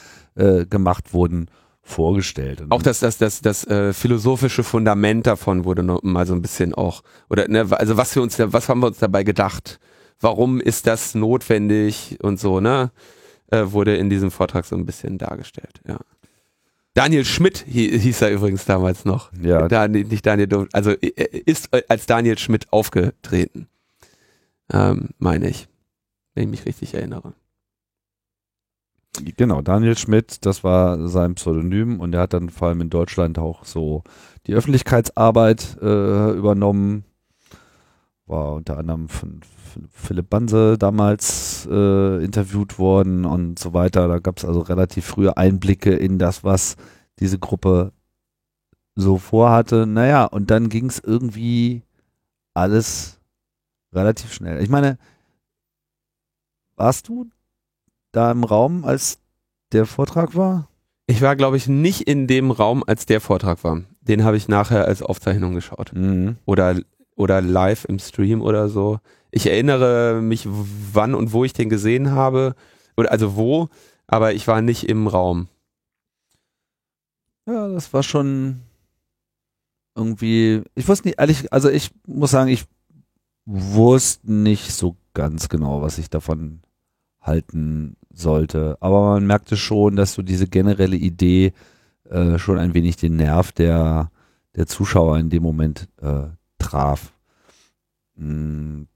[0.40, 1.46] äh, gemacht wurden,
[1.82, 2.62] vorgestellt.
[2.70, 6.74] Auch das, das, das, das äh, philosophische Fundament davon wurde noch mal so ein bisschen
[6.74, 9.80] auch, oder ne, also was wir uns was haben wir uns dabei gedacht?
[10.20, 12.90] Warum ist das notwendig und so, ne?
[13.50, 15.98] Äh, wurde in diesem Vortrag so ein bisschen dargestellt, ja.
[16.94, 19.32] Daniel Schmidt hi- hieß er übrigens damals noch.
[19.40, 23.68] ja, Da, nicht Daniel, also er ist äh, als Daniel Schmidt aufgetreten.
[24.72, 25.68] Ähm, meine ich.
[26.34, 27.32] Wenn ich mich richtig erinnere.
[29.18, 33.38] Genau, Daniel Schmidt, das war sein Pseudonym und er hat dann vor allem in Deutschland
[33.38, 34.04] auch so
[34.46, 37.04] die Öffentlichkeitsarbeit äh, übernommen.
[38.26, 39.40] War unter anderem von
[39.90, 44.06] Philipp Banse damals äh, interviewt worden und so weiter.
[44.06, 46.76] Da gab es also relativ frühe Einblicke in das, was
[47.18, 47.92] diese Gruppe
[48.94, 49.86] so vorhatte.
[49.86, 51.82] Naja, und dann ging es irgendwie
[52.54, 53.20] alles
[53.92, 54.62] relativ schnell.
[54.62, 54.98] Ich meine,
[56.76, 57.26] warst du
[58.12, 59.18] da im Raum, als
[59.72, 60.68] der Vortrag war?
[61.06, 63.82] Ich war, glaube ich, nicht in dem Raum, als der Vortrag war.
[64.00, 65.92] Den habe ich nachher als Aufzeichnung geschaut.
[65.92, 66.36] Mhm.
[66.44, 66.80] Oder,
[67.16, 69.00] oder live im Stream oder so.
[69.30, 72.54] Ich erinnere mich, wann und wo ich den gesehen habe.
[72.96, 73.68] Oder also wo,
[74.06, 75.48] aber ich war nicht im Raum.
[77.46, 78.60] Ja, das war schon
[79.96, 82.64] irgendwie, ich wusste nicht, ehrlich, also ich muss sagen, ich
[83.46, 86.60] wusste nicht so ganz genau, was ich davon
[87.20, 88.76] halten sollte.
[88.80, 91.52] Aber man merkte schon, dass so diese generelle Idee
[92.08, 94.10] äh, schon ein wenig den Nerv der,
[94.56, 96.28] der Zuschauer in dem Moment äh,
[96.58, 97.12] traf.
[98.16, 98.86] Hm,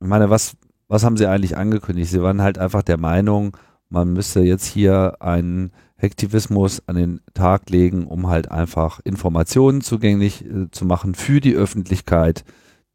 [0.00, 0.56] Ich meine, was,
[0.88, 2.10] was haben sie eigentlich angekündigt?
[2.10, 3.56] Sie waren halt einfach der Meinung,
[3.88, 10.44] man müsste jetzt hier einen Hektivismus an den Tag legen, um halt einfach Informationen zugänglich
[10.44, 12.44] äh, zu machen für die Öffentlichkeit,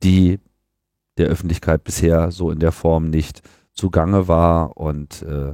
[0.03, 0.39] die
[1.17, 3.41] der Öffentlichkeit bisher so in der Form nicht
[3.75, 5.53] zugange war und äh,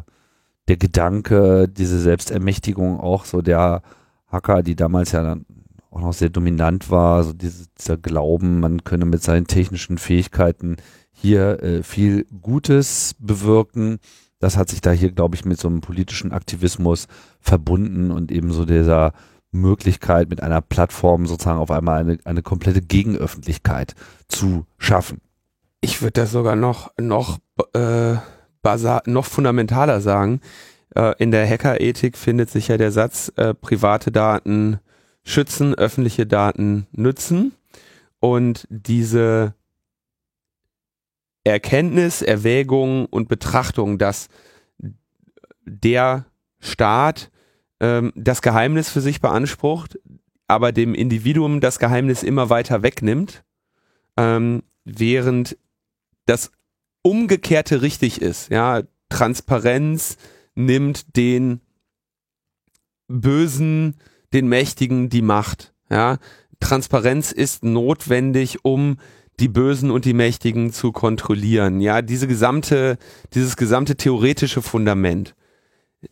[0.67, 3.81] der Gedanke, diese Selbstermächtigung auch so der
[4.27, 5.45] Hacker, die damals ja dann
[5.89, 10.77] auch noch sehr dominant war, so diese, dieser Glauben, man könne mit seinen technischen Fähigkeiten
[11.11, 13.99] hier äh, viel Gutes bewirken.
[14.39, 17.07] Das hat sich da hier, glaube ich, mit so einem politischen Aktivismus
[17.39, 19.13] verbunden und eben so dieser
[19.51, 23.95] Möglichkeit, mit einer Plattform sozusagen auf einmal eine, eine komplette Gegenöffentlichkeit
[24.29, 25.19] zu schaffen.
[25.81, 27.39] Ich würde das sogar noch, noch,
[27.73, 28.17] äh,
[28.61, 30.41] basal, noch fundamentaler sagen.
[30.95, 34.79] Äh, in der Hackerethik findet sich ja der Satz, äh, private Daten
[35.23, 37.53] schützen, öffentliche Daten nützen.
[38.19, 39.55] Und diese
[41.43, 44.29] Erkenntnis, Erwägung und Betrachtung, dass
[45.65, 46.25] der
[46.59, 47.31] Staat
[47.79, 49.99] ähm, das Geheimnis für sich beansprucht,
[50.47, 53.43] aber dem Individuum das Geheimnis immer weiter wegnimmt,
[54.17, 55.57] ähm, während
[56.25, 56.51] das
[57.03, 58.49] Umgekehrte richtig ist.
[58.49, 60.17] Ja, Transparenz
[60.55, 61.61] nimmt den
[63.07, 63.95] Bösen,
[64.33, 65.73] den Mächtigen die Macht.
[65.89, 66.17] Ja,
[66.59, 68.97] Transparenz ist notwendig, um
[69.39, 71.81] die Bösen und die Mächtigen zu kontrollieren.
[71.81, 72.97] Ja, diese gesamte,
[73.33, 75.35] dieses gesamte theoretische Fundament,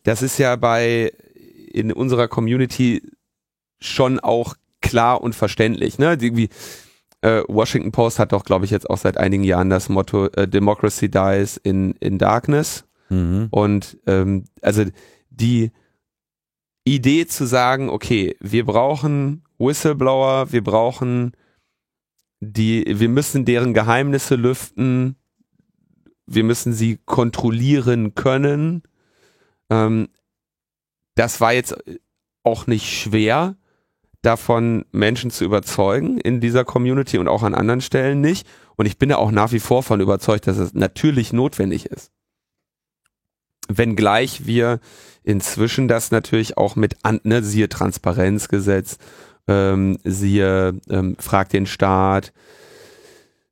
[0.03, 1.11] das ist ja bei
[1.71, 3.03] in unserer Community
[3.79, 5.99] schon auch klar und verständlich.
[5.99, 6.17] Ne?
[6.19, 6.49] Irgendwie,
[7.21, 10.47] äh, Washington Post hat doch, glaube ich, jetzt auch seit einigen Jahren das Motto äh,
[10.47, 12.85] Democracy dies in, in Darkness.
[13.09, 13.47] Mhm.
[13.51, 14.85] Und ähm, also
[15.29, 15.71] die
[16.85, 21.33] Idee zu sagen, okay, wir brauchen Whistleblower, wir brauchen
[22.39, 25.15] die, wir müssen deren Geheimnisse lüften,
[26.25, 28.83] wir müssen sie kontrollieren können.
[29.69, 30.09] Ähm,
[31.15, 31.75] das war jetzt
[32.43, 33.57] auch nicht schwer,
[34.21, 38.47] davon Menschen zu überzeugen in dieser Community und auch an anderen Stellen nicht.
[38.75, 42.11] Und ich bin da auch nach wie vor von überzeugt, dass es natürlich notwendig ist.
[43.67, 44.79] Wenngleich wir
[45.23, 48.97] inzwischen das natürlich auch mit, ne, siehe Transparenzgesetz,
[49.47, 52.33] ähm, siehe ähm, Frag den Staat,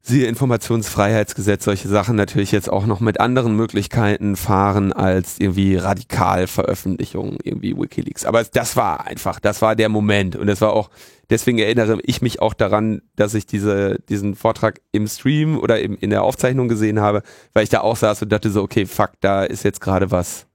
[0.07, 7.37] siehe Informationsfreiheitsgesetz, solche Sachen natürlich jetzt auch noch mit anderen Möglichkeiten fahren als irgendwie Radikalveröffentlichungen,
[7.43, 8.25] irgendwie Wikileaks.
[8.25, 10.89] Aber das war einfach, das war der Moment und es war auch,
[11.29, 15.97] deswegen erinnere ich mich auch daran, dass ich diese, diesen Vortrag im Stream oder im,
[15.97, 17.21] in der Aufzeichnung gesehen habe,
[17.53, 20.47] weil ich da auch saß und dachte so, okay, fuck, da ist jetzt gerade was,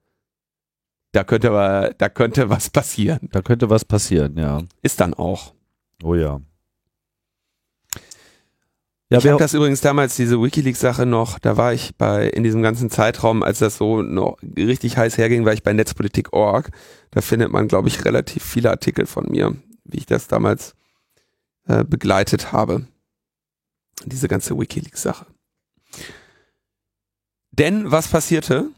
[1.12, 3.28] da könnte aber, da könnte was passieren.
[3.32, 4.62] Da könnte was passieren, ja.
[4.82, 5.52] Ist dann auch.
[6.02, 6.40] Oh ja.
[9.12, 12.62] Ja, ich habe das übrigens damals, diese Wikileaks-Sache noch, da war ich bei, in diesem
[12.62, 16.70] ganzen Zeitraum, als das so noch richtig heiß herging, war ich bei Netzpolitik.org.
[17.10, 20.74] Da findet man, glaube ich, relativ viele Artikel von mir, wie ich das damals
[21.66, 22.86] äh, begleitet habe.
[24.06, 25.26] Diese ganze Wikileaks-Sache.
[27.50, 28.70] Denn was passierte?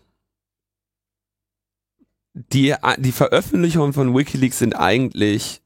[2.32, 5.62] Die, die Veröffentlichungen von Wikileaks sind eigentlich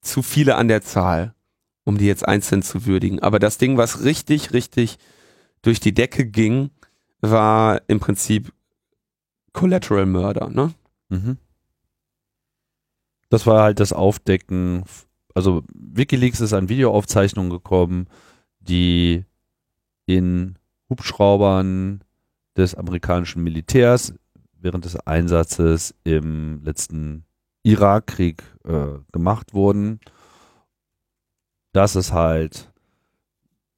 [0.00, 1.34] zu viele an der Zahl
[1.84, 3.20] um die jetzt einzeln zu würdigen.
[3.20, 4.98] Aber das Ding, was richtig, richtig
[5.62, 6.70] durch die Decke ging,
[7.20, 8.52] war im Prinzip
[9.52, 10.72] Collateral Murder, ne?
[11.08, 11.36] Mhm.
[13.28, 14.84] Das war halt das Aufdecken.
[15.34, 18.08] Also Wikileaks ist an Videoaufzeichnungen gekommen,
[18.60, 19.24] die
[20.06, 22.02] in Hubschraubern
[22.56, 24.14] des amerikanischen Militärs
[24.60, 27.24] während des Einsatzes im letzten
[27.62, 30.00] Irakkrieg äh, gemacht wurden
[31.72, 32.70] das ist halt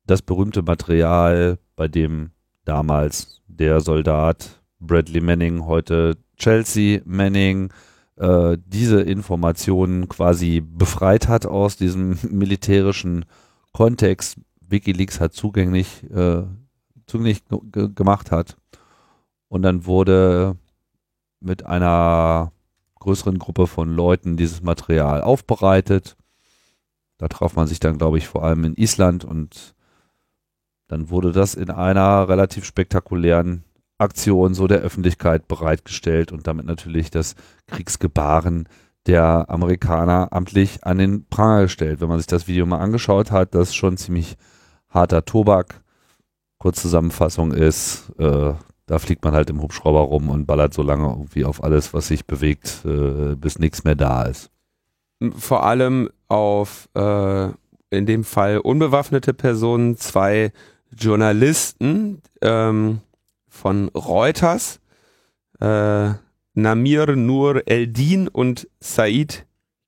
[0.07, 2.31] das berühmte Material, bei dem
[2.65, 7.73] damals der Soldat Bradley Manning, heute Chelsea Manning,
[8.17, 13.25] äh, diese Informationen quasi befreit hat aus diesem militärischen
[13.73, 16.43] Kontext, Wikileaks hat zugänglich, äh,
[17.07, 17.43] zugänglich
[17.95, 18.57] gemacht hat.
[19.49, 20.57] Und dann wurde
[21.41, 22.53] mit einer
[23.01, 26.17] größeren Gruppe von Leuten dieses Material aufbereitet
[27.23, 29.77] da traf man sich dann, glaube ich, vor allem in Island und
[30.89, 33.63] dann wurde das in einer relativ spektakulären
[33.97, 37.37] Aktion so der Öffentlichkeit bereitgestellt und damit natürlich das
[37.69, 38.69] Kriegsgebaren
[39.07, 42.01] der Amerikaner amtlich an den Pranger gestellt.
[42.01, 44.37] Wenn man sich das Video mal angeschaut hat, das ist schon ziemlich
[44.89, 45.81] harter Tobak.
[46.59, 48.53] Kurzzusammenfassung ist, äh,
[48.87, 52.09] da fliegt man halt im Hubschrauber rum und ballert so lange irgendwie auf alles, was
[52.09, 54.53] sich bewegt, äh, bis nichts mehr da ist
[55.37, 57.49] vor allem auf äh,
[57.91, 60.51] in dem Fall unbewaffnete Personen, zwei
[60.91, 63.01] Journalisten ähm,
[63.49, 64.81] von Reuters,
[65.61, 66.11] äh,
[66.55, 69.45] Namir Nur Eldin und Said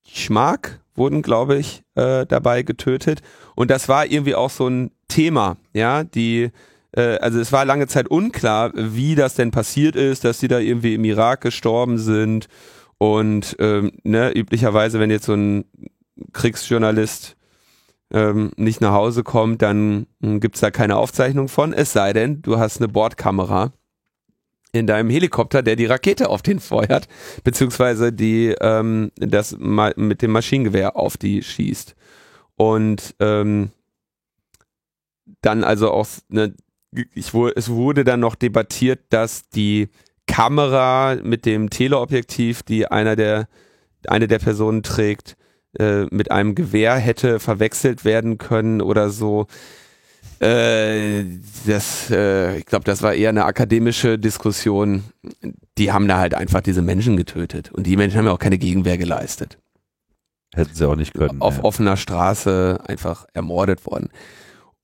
[0.07, 3.22] Schmak wurden, glaube ich, äh, dabei getötet.
[3.57, 6.50] Und das war irgendwie auch so ein Thema, ja, die
[6.92, 10.59] äh, also es war lange Zeit unklar, wie das denn passiert ist, dass sie da
[10.59, 12.48] irgendwie im Irak gestorben sind
[12.98, 15.64] und ähm, ne, üblicherweise, wenn jetzt so ein
[16.33, 17.37] Kriegsjournalist
[18.11, 22.42] ähm, nicht nach Hause kommt, dann hm, gibt's da keine Aufzeichnung von, es sei denn,
[22.42, 23.72] du hast eine Bordkamera
[24.72, 27.09] in deinem Helikopter, der die Rakete auf den feuert,
[27.44, 31.94] beziehungsweise die ähm, das mit dem Maschinengewehr auf die schießt.
[32.57, 33.70] Und ähm,
[35.40, 36.55] dann also auch, ne,
[37.14, 39.88] ich, es wurde dann noch debattiert, dass die
[40.27, 43.48] Kamera mit dem Teleobjektiv, die einer der,
[44.07, 45.37] eine der Personen trägt,
[45.78, 49.46] äh, mit einem Gewehr hätte verwechselt werden können oder so.
[50.40, 51.24] Äh,
[51.66, 55.04] das, äh, ich glaube, das war eher eine akademische Diskussion.
[55.78, 57.72] Die haben da halt einfach diese Menschen getötet.
[57.72, 59.58] Und die Menschen haben ja auch keine Gegenwehr geleistet.
[60.54, 61.40] Hätten sie auch nicht können.
[61.40, 61.64] Auf ja.
[61.64, 64.10] offener Straße einfach ermordet worden.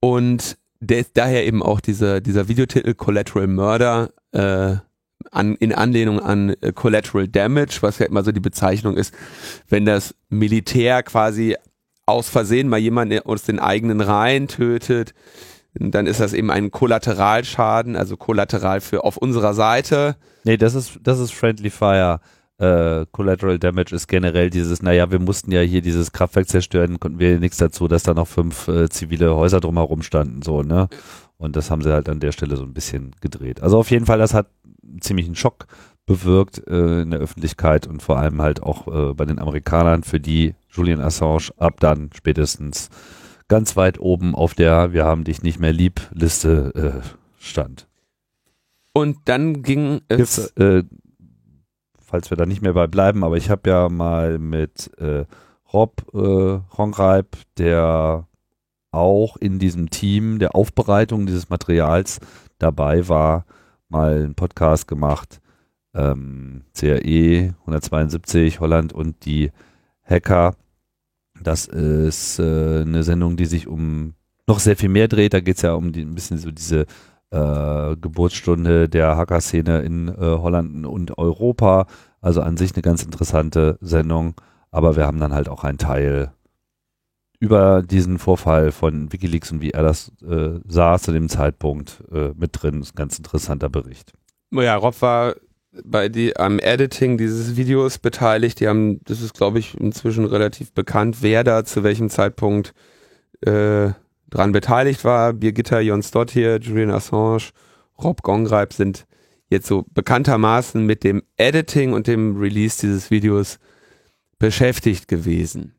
[0.00, 4.76] Und daher eben auch dieser, dieser Videotitel Collateral Murder, äh,
[5.30, 9.14] an, in Anlehnung an äh, Collateral Damage, was ja immer so die Bezeichnung ist,
[9.68, 11.56] wenn das Militär quasi
[12.06, 15.14] aus Versehen mal jemanden aus den eigenen Reihen tötet,
[15.74, 20.16] dann ist das eben ein Kollateralschaden, also Kollateral für auf unserer Seite.
[20.42, 22.18] Nee, das ist, das ist Friendly Fire.
[22.60, 27.18] äh, Collateral Damage ist generell dieses, naja, wir mussten ja hier dieses Kraftwerk zerstören, konnten
[27.18, 30.88] wir nichts dazu, dass da noch fünf äh, zivile Häuser drumherum standen, so, ne?
[31.38, 33.62] Und das haben sie halt an der Stelle so ein bisschen gedreht.
[33.62, 34.48] Also auf jeden Fall, das hat
[35.00, 35.66] ziemlich einen Schock
[36.06, 40.20] bewirkt äh, in der Öffentlichkeit und vor allem halt auch äh, bei den Amerikanern, für
[40.20, 42.88] die Julian Assange ab dann spätestens
[43.48, 47.86] ganz weit oben auf der Wir haben dich nicht mehr lieb Liste äh, stand.
[48.92, 50.36] Und dann ging es.
[50.36, 50.84] Jetzt, äh,
[52.00, 55.26] falls wir da nicht mehr bei bleiben, aber ich habe ja mal mit äh,
[55.72, 58.26] Rob äh, Hongreib, der
[58.90, 62.18] auch in diesem Team der Aufbereitung dieses Materials
[62.58, 63.44] dabei war,
[63.90, 65.40] mal einen Podcast gemacht.
[65.94, 69.50] Ähm, CRE 172 Holland und die
[70.04, 70.54] Hacker
[71.42, 74.14] das ist äh, eine Sendung, die sich um
[74.46, 75.34] noch sehr viel mehr dreht.
[75.34, 76.86] Da geht es ja um die, ein bisschen so diese
[77.30, 81.86] äh, Geburtsstunde der Hacker-Szene in äh, Holland und Europa.
[82.20, 84.34] Also an sich eine ganz interessante Sendung.
[84.70, 86.32] Aber wir haben dann halt auch einen Teil
[87.40, 92.32] über diesen Vorfall von Wikileaks und wie er das äh, sah zu dem Zeitpunkt äh,
[92.36, 92.80] mit drin.
[92.80, 94.12] Das ist ein ganz interessanter Bericht.
[94.52, 95.34] Ja, Rob war
[95.84, 98.60] bei die am Editing dieses Videos beteiligt.
[98.60, 102.74] Die haben, das ist glaube ich inzwischen relativ bekannt, wer da zu welchem Zeitpunkt
[103.40, 103.90] äh,
[104.28, 105.32] dran beteiligt war.
[105.32, 107.50] Birgitta Jon Stott hier, Julian Assange,
[108.02, 109.06] Rob Gongreib sind
[109.48, 113.58] jetzt so bekanntermaßen mit dem Editing und dem Release dieses Videos
[114.38, 115.74] beschäftigt gewesen.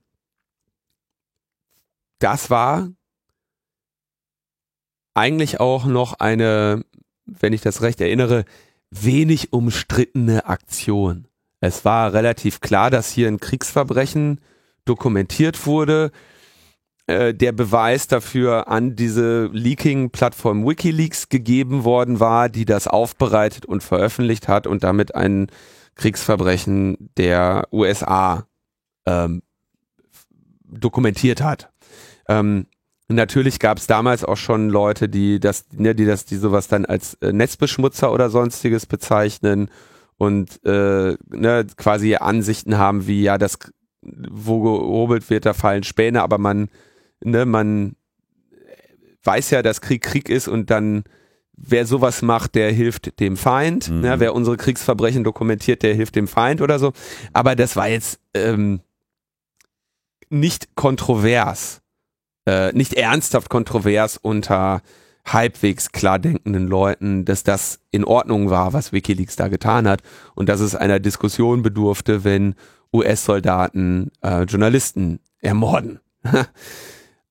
[2.21, 2.87] Das war
[5.15, 6.85] eigentlich auch noch eine,
[7.25, 8.45] wenn ich das recht erinnere,
[8.91, 11.27] wenig umstrittene Aktion.
[11.61, 14.39] Es war relativ klar, dass hier ein Kriegsverbrechen
[14.85, 16.11] dokumentiert wurde.
[17.07, 23.81] Äh, der Beweis dafür an diese Leaking-Plattform Wikileaks gegeben worden war, die das aufbereitet und
[23.81, 25.47] veröffentlicht hat und damit ein
[25.95, 28.45] Kriegsverbrechen der USA
[29.07, 29.41] ähm,
[30.69, 31.70] dokumentiert hat.
[32.39, 32.65] Ähm,
[33.11, 36.85] Natürlich gab es damals auch schon Leute, die das, ne, die das, die sowas dann
[36.85, 39.69] als äh, Netzbeschmutzer oder sonstiges bezeichnen
[40.17, 43.59] und äh, ne, quasi Ansichten haben wie ja, das
[44.01, 46.69] wo gehobelt wird, da fallen Späne, aber man,
[47.23, 47.95] ne, man
[49.23, 51.03] weiß ja, dass Krieg Krieg ist und dann
[51.53, 53.89] wer sowas macht, der hilft dem Feind.
[53.89, 54.01] Ne, mhm.
[54.01, 56.93] Ne, wer unsere Kriegsverbrechen dokumentiert, der hilft dem Feind oder so.
[57.33, 58.79] Aber das war jetzt ähm,
[60.29, 61.80] nicht kontrovers
[62.45, 64.81] äh, nicht ernsthaft kontrovers unter
[65.25, 70.01] halbwegs klar denkenden Leuten, dass das in Ordnung war, was Wikileaks da getan hat
[70.35, 72.55] und dass es einer Diskussion bedurfte, wenn
[72.93, 75.99] US-Soldaten äh, Journalisten ermorden.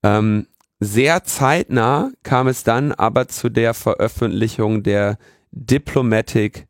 [0.03, 0.47] ähm,
[0.79, 5.19] sehr zeitnah kam es dann aber zu der Veröffentlichung der
[5.53, 6.69] Diplomatic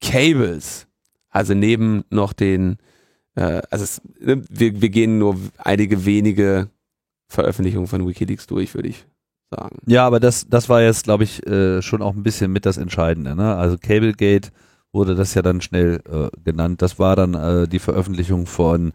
[0.00, 0.86] Cables.
[1.30, 2.78] Also neben noch den,
[3.34, 6.70] äh, also es, ne, wir, wir gehen nur einige wenige
[7.28, 9.06] Veröffentlichung von Wikileaks durch, würde ich
[9.50, 9.78] sagen.
[9.86, 12.76] Ja, aber das, das war jetzt, glaube ich, äh, schon auch ein bisschen mit das
[12.76, 13.34] Entscheidende.
[13.34, 13.56] Ne?
[13.56, 14.50] Also Cablegate
[14.92, 16.82] wurde das ja dann schnell äh, genannt.
[16.82, 18.92] Das war dann äh, die Veröffentlichung von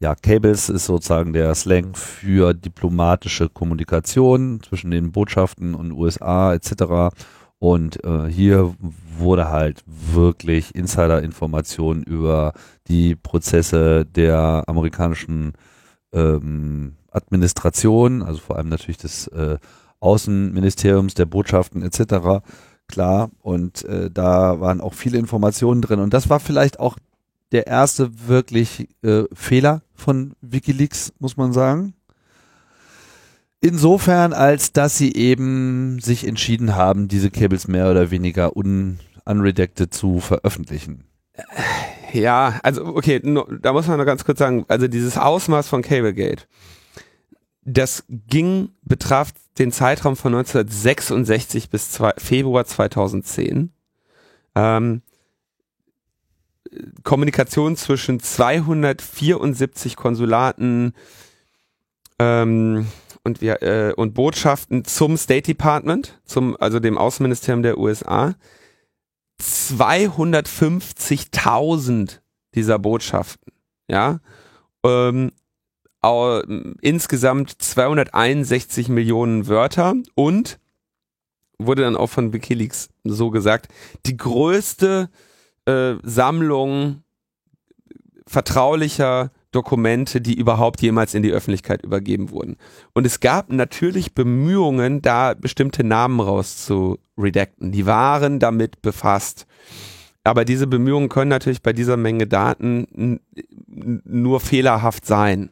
[0.00, 7.14] ja, Cables ist sozusagen der Slang für diplomatische Kommunikation zwischen den Botschaften und USA etc.
[7.58, 8.74] Und äh, hier
[9.16, 12.52] wurde halt wirklich Insider-Informationen über
[12.88, 15.52] die Prozesse der amerikanischen
[16.12, 19.58] ähm, Administration, also vor allem natürlich des äh,
[20.00, 22.44] Außenministeriums, der Botschaften etc.
[22.88, 26.00] Klar, und äh, da waren auch viele Informationen drin.
[26.00, 26.98] Und das war vielleicht auch
[27.52, 31.94] der erste wirklich äh, Fehler von Wikileaks, muss man sagen.
[33.60, 39.94] Insofern, als dass sie eben sich entschieden haben, diese Cables mehr oder weniger un unredacted
[39.94, 41.04] zu veröffentlichen.
[42.12, 45.80] Ja, also okay, no, da muss man noch ganz kurz sagen, also dieses Ausmaß von
[45.80, 46.44] Cablegate
[47.64, 53.72] das ging, betraf den Zeitraum von 1966 bis zwei, Februar 2010.
[54.54, 55.00] Ähm,
[57.02, 60.92] Kommunikation zwischen 274 Konsulaten
[62.18, 62.86] ähm,
[63.22, 68.34] und, wir, äh, und Botschaften zum State Department, zum, also dem Außenministerium der USA.
[69.40, 72.18] 250.000
[72.54, 73.52] dieser Botschaften,
[73.88, 74.20] ja,
[74.84, 75.32] ähm,
[76.80, 80.58] insgesamt 261 Millionen Wörter und
[81.58, 83.68] wurde dann auch von Wikileaks so gesagt,
[84.06, 85.08] die größte
[85.66, 87.02] äh, Sammlung
[88.26, 92.56] vertraulicher Dokumente, die überhaupt jemals in die Öffentlichkeit übergeben wurden.
[92.92, 97.70] Und es gab natürlich Bemühungen, da bestimmte Namen rauszuredacten.
[97.70, 99.46] Die waren damit befasst.
[100.24, 103.20] aber diese Bemühungen können natürlich bei dieser Menge Daten
[103.66, 105.50] nur fehlerhaft sein.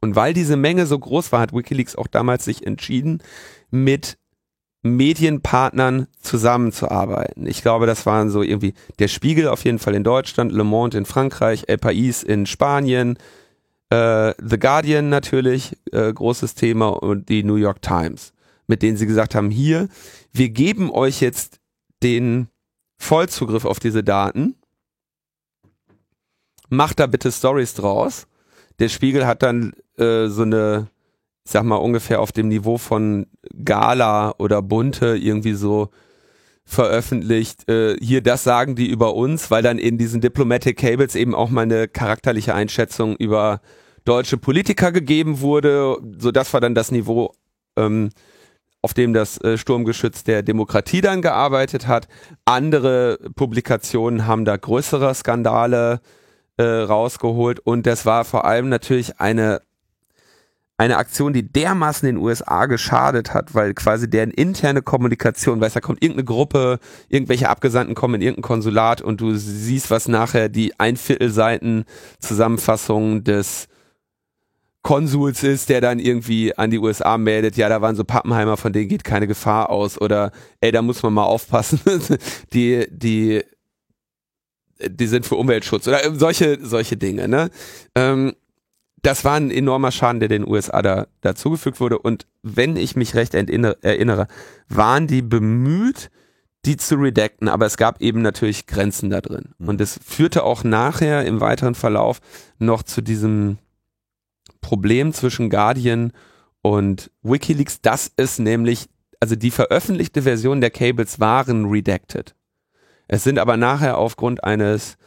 [0.00, 3.22] Und weil diese Menge so groß war, hat Wikileaks auch damals sich entschieden,
[3.70, 4.16] mit
[4.82, 7.46] Medienpartnern zusammenzuarbeiten.
[7.46, 10.98] Ich glaube, das waren so irgendwie der Spiegel auf jeden Fall in Deutschland, Le Monde
[10.98, 13.18] in Frankreich, El País in Spanien,
[13.90, 18.32] äh, The Guardian natürlich, äh, großes Thema und die New York Times,
[18.66, 19.88] mit denen sie gesagt haben, hier,
[20.32, 21.58] wir geben euch jetzt
[22.02, 22.48] den
[22.98, 24.54] Vollzugriff auf diese Daten,
[26.68, 28.26] macht da bitte Stories draus.
[28.78, 30.88] Der Spiegel hat dann äh, so eine,
[31.44, 33.26] ich sag mal ungefähr auf dem Niveau von
[33.64, 35.90] Gala oder Bunte irgendwie so
[36.68, 41.34] veröffentlicht, äh, hier das sagen die über uns, weil dann in diesen Diplomatic Cables eben
[41.34, 43.62] auch mal eine charakterliche Einschätzung über
[44.04, 45.96] deutsche Politiker gegeben wurde.
[46.18, 47.32] So das war dann das Niveau,
[47.76, 48.10] ähm,
[48.82, 52.06] auf dem das äh, Sturmgeschütz der Demokratie dann gearbeitet hat.
[52.44, 56.00] Andere Publikationen haben da größere Skandale
[56.58, 59.62] äh, rausgeholt und das war vor allem natürlich eine
[60.78, 65.80] eine Aktion, die dermaßen den USA geschadet hat, weil quasi deren interne Kommunikation, weißt da
[65.80, 70.78] kommt irgendeine Gruppe, irgendwelche Abgesandten kommen in irgendein Konsulat und du siehst, was nachher die
[70.78, 71.84] Einviertelseiten
[72.20, 73.66] Zusammenfassung des
[74.82, 78.72] Konsuls ist, der dann irgendwie an die USA meldet, ja, da waren so Pappenheimer, von
[78.72, 81.80] denen geht keine Gefahr aus oder ey, da muss man mal aufpassen,
[82.52, 83.42] die, die,
[84.80, 87.50] die sind für Umweltschutz oder solche, solche Dinge, ne?
[87.96, 88.34] Ähm,
[89.08, 91.98] das war ein enormer Schaden, der den USA da dazugefügt wurde.
[91.98, 94.28] Und wenn ich mich recht erinnere,
[94.68, 96.10] waren die bemüht,
[96.66, 99.54] die zu redacten, aber es gab eben natürlich Grenzen da drin.
[99.56, 99.68] Mhm.
[99.68, 102.20] Und es führte auch nachher im weiteren Verlauf
[102.58, 103.56] noch zu diesem
[104.60, 106.12] Problem zwischen Guardian
[106.60, 108.90] und Wikileaks, dass es nämlich,
[109.20, 112.34] also die veröffentlichte Version der Cables waren redacted.
[113.06, 114.98] Es sind aber nachher aufgrund eines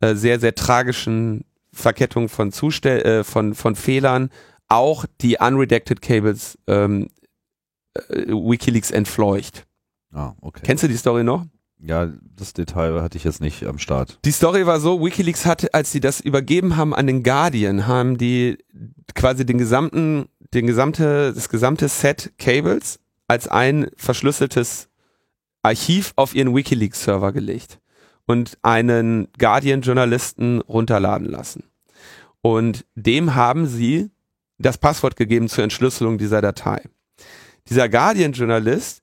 [0.00, 1.44] äh, sehr, sehr tragischen
[1.78, 4.30] Verkettung von, Zustell äh, von, von Fehlern
[4.68, 7.08] auch die unredacted Cables ähm,
[7.94, 9.66] äh, Wikileaks entfleucht.
[10.12, 10.60] Ah, okay.
[10.64, 11.44] Kennst du die Story noch?
[11.80, 14.18] Ja, das Detail hatte ich jetzt nicht am Start.
[14.24, 18.18] Die Story war so, Wikileaks hat, als sie das übergeben haben an den Guardian, haben
[18.18, 18.58] die
[19.14, 22.98] quasi den gesamten, den gesamte, das gesamte Set Cables
[23.28, 24.88] als ein verschlüsseltes
[25.62, 27.78] Archiv auf ihren Wikileaks-Server gelegt
[28.26, 31.64] und einen Guardian-Journalisten runterladen lassen.
[32.42, 34.10] Und dem haben sie
[34.58, 36.82] das Passwort gegeben zur Entschlüsselung dieser Datei.
[37.68, 39.02] Dieser Guardian-Journalist,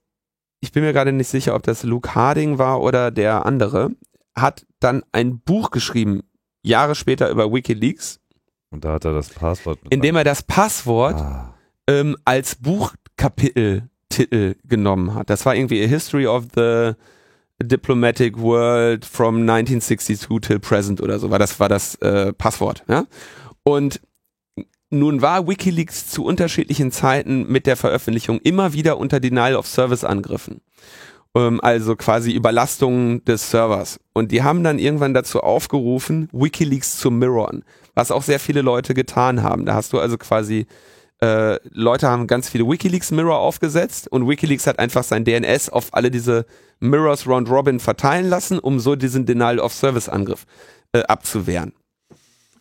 [0.60, 3.92] ich bin mir gerade nicht sicher, ob das Luke Harding war oder der andere,
[4.36, 6.24] hat dann ein Buch geschrieben,
[6.62, 8.20] Jahre später über Wikileaks.
[8.72, 9.80] Und da hat er das Passwort.
[9.90, 11.54] Indem er das Passwort ah.
[11.88, 15.30] ähm, als Buchkapiteltitel genommen hat.
[15.30, 16.94] Das war irgendwie A History of the
[17.62, 22.84] Diplomatic World from 1962 till present oder so war das war das äh, Passwort.
[22.88, 23.06] Ja?
[23.64, 24.02] Und
[24.90, 30.04] nun war WikiLeaks zu unterschiedlichen Zeiten mit der Veröffentlichung immer wieder unter Denial of Service
[30.04, 30.62] Angriffen.
[31.36, 34.00] Ähm, also quasi Überlastungen des Servers.
[34.14, 38.94] Und die haben dann irgendwann dazu aufgerufen, WikiLeaks zu mirrorn, was auch sehr viele Leute
[38.94, 39.66] getan haben.
[39.66, 40.68] Da hast du also quasi
[41.22, 45.94] äh, Leute haben ganz viele WikiLeaks Mirror aufgesetzt und WikiLeaks hat einfach sein DNS auf
[45.94, 46.46] alle diese
[46.80, 50.46] Mirrors Round Robin verteilen lassen, um so diesen Denial of Service Angriff
[50.92, 51.74] äh, abzuwehren.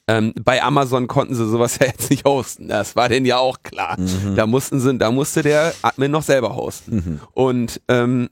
[0.06, 2.68] Ähm, bei Amazon konnten sie sowas ja jetzt nicht hosten.
[2.68, 3.98] Das war denen ja auch klar.
[3.98, 4.36] Mhm.
[4.36, 6.94] Da mussten sie, da musste der Admin noch selber hosten.
[6.94, 7.20] Mhm.
[7.32, 8.28] Und ähm,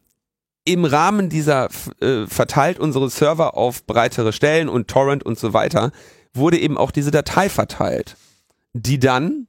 [0.65, 1.69] im Rahmen dieser
[2.01, 5.91] äh, verteilt unsere Server auf breitere Stellen und Torrent und so weiter,
[6.35, 8.17] wurde eben auch diese Datei verteilt,
[8.73, 9.49] die dann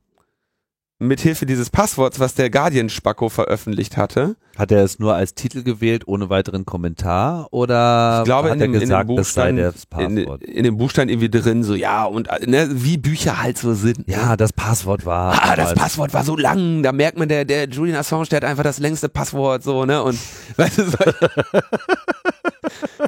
[1.03, 4.35] mithilfe dieses Passworts, was der Guardian-Spacko veröffentlicht hatte.
[4.57, 7.47] Hat er es nur als Titel gewählt, ohne weiteren Kommentar?
[7.51, 10.43] Oder ich glaube, hat in er dem, gesagt, in dem das sei das Passwort?
[10.43, 13.73] In, in dem Buch stand irgendwie drin, so ja, und ne, wie Bücher halt so
[13.73, 14.07] sind.
[14.07, 14.13] Ne?
[14.13, 15.41] Ja, das Passwort war.
[15.41, 16.83] Ah, das Passwort war so lang.
[16.83, 20.03] Da merkt man, der, der Julian Assange, der hat einfach das längste Passwort, so, ne?
[20.03, 20.19] Und
[20.57, 20.97] weißt du, so,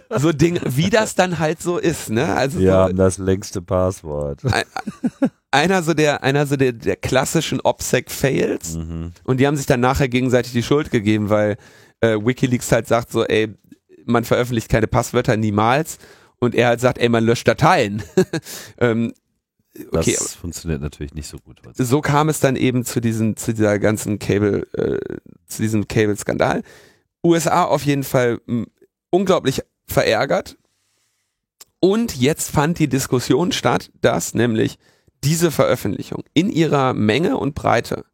[0.10, 2.34] so Ding, wie das dann halt so ist, ne?
[2.36, 4.42] Also Wir so, haben das längste Passwort.
[4.46, 4.66] ein,
[5.52, 8.76] einer so der, einer so der, der klassischen OPSEC-Fails.
[8.76, 9.12] Mhm.
[9.24, 11.58] Und die haben sich dann nachher gegenseitig die Schuld gegeben, weil
[12.02, 13.56] äh, WikiLeaks halt sagt so, ey,
[14.06, 15.98] man veröffentlicht keine Passwörter niemals.
[16.40, 18.04] Und er halt sagt, ey, man löscht Dateien.
[18.80, 19.14] ähm,
[19.92, 20.16] okay.
[20.18, 21.62] Das funktioniert natürlich nicht so gut.
[21.76, 25.00] So kam es dann eben zu diesen, zu dieser ganzen Cable, äh,
[25.48, 26.62] zu diesem Cable-Skandal.
[27.24, 28.40] USA auf jeden Fall
[29.10, 30.58] unglaublich verärgert.
[31.80, 34.78] Und jetzt fand die Diskussion statt, dass nämlich
[35.24, 38.06] diese Veröffentlichung in ihrer Menge und Breite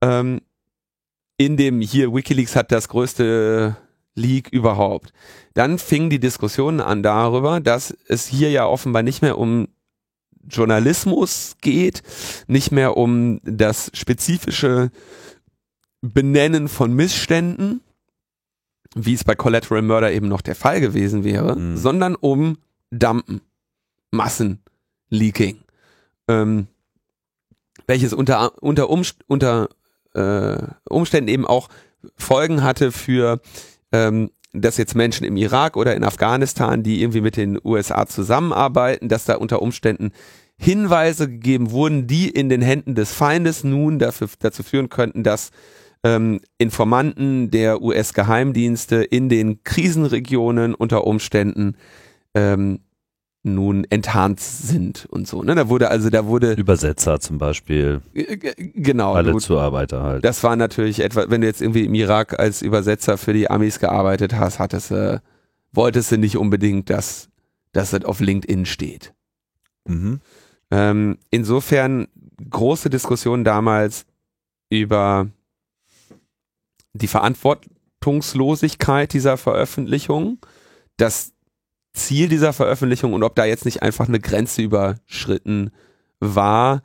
[0.00, 0.40] ähm,
[1.38, 3.76] in dem hier Wikileaks hat das größte
[4.14, 5.12] Leak überhaupt.
[5.54, 9.68] Dann fingen die Diskussionen an darüber, dass es hier ja offenbar nicht mehr um
[10.48, 12.02] Journalismus geht,
[12.46, 14.90] nicht mehr um das spezifische
[16.00, 17.82] Benennen von Missständen,
[18.98, 21.76] wie es bei Collateral Murder eben noch der Fall gewesen wäre, Mhm.
[21.76, 22.58] sondern um
[22.90, 23.42] Dumpen,
[24.10, 25.58] Massenleaking,
[26.28, 26.66] ähm,
[27.86, 29.68] welches unter, unter, Umst unter
[30.14, 30.56] äh,
[30.88, 31.68] Umständen eben auch
[32.16, 33.40] Folgen hatte für
[33.92, 39.08] ähm, dass jetzt Menschen im Irak oder in Afghanistan, die irgendwie mit den USA zusammenarbeiten,
[39.08, 40.12] dass da unter Umständen
[40.56, 45.50] Hinweise gegeben wurden, die in den Händen des Feindes nun dafür, dazu führen könnten, dass
[46.04, 51.76] ähm, Informanten der US-Geheimdienste in den Krisenregionen unter Umständen
[52.34, 52.80] ähm,
[53.46, 55.42] nun enttarnt sind und so.
[55.42, 55.54] Ne?
[55.54, 59.14] Da wurde also, da wurde Übersetzer zum Beispiel, äh, genau.
[59.14, 59.42] alle gut.
[59.42, 60.24] Zuarbeiter halt.
[60.24, 63.78] Das war natürlich etwa, wenn du jetzt irgendwie im Irak als Übersetzer für die Amis
[63.78, 65.22] gearbeitet hast, hattest du,
[65.72, 67.28] wolltest du nicht unbedingt, dass,
[67.72, 69.14] dass das auf LinkedIn steht.
[69.86, 70.20] Mhm.
[70.72, 72.08] Ähm, insofern
[72.50, 74.06] große Diskussion damals
[74.68, 75.28] über
[76.96, 80.38] die Verantwortungslosigkeit dieser Veröffentlichung,
[80.96, 81.32] das
[81.92, 85.70] Ziel dieser Veröffentlichung und ob da jetzt nicht einfach eine Grenze überschritten
[86.20, 86.82] war,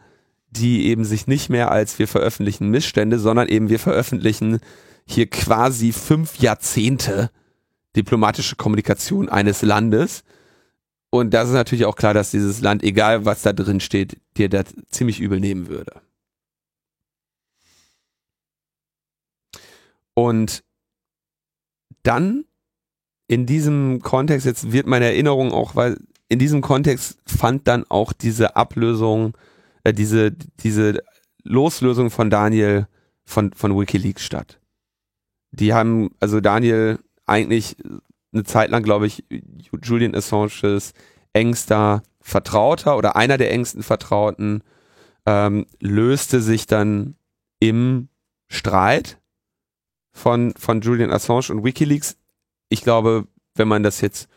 [0.49, 4.59] die eben sich nicht mehr als wir veröffentlichen Missstände, sondern eben wir veröffentlichen
[5.05, 7.31] hier quasi fünf Jahrzehnte
[7.95, 10.23] diplomatische Kommunikation eines Landes.
[11.09, 14.49] Und das ist natürlich auch klar, dass dieses Land, egal was da drin steht, dir
[14.49, 16.01] das ziemlich übel nehmen würde.
[20.13, 20.63] Und
[22.03, 22.45] dann
[23.27, 25.97] in diesem Kontext, jetzt wird meine Erinnerung auch, weil
[26.27, 29.37] in diesem Kontext fand dann auch diese Ablösung,
[29.83, 31.01] äh, diese, diese
[31.43, 32.87] Loslösung von Daniel
[33.25, 34.59] von, von Wikileaks statt.
[35.51, 37.77] Die haben, also Daniel eigentlich
[38.33, 39.23] eine Zeit lang, glaube ich,
[39.83, 40.93] Julian Assanges
[41.33, 44.63] engster Vertrauter oder einer der engsten Vertrauten,
[45.25, 47.15] ähm, löste sich dann
[47.59, 48.09] im
[48.47, 49.20] Streit
[50.11, 52.17] von, von Julian Assange und Wikileaks.
[52.69, 54.27] Ich glaube, wenn man das jetzt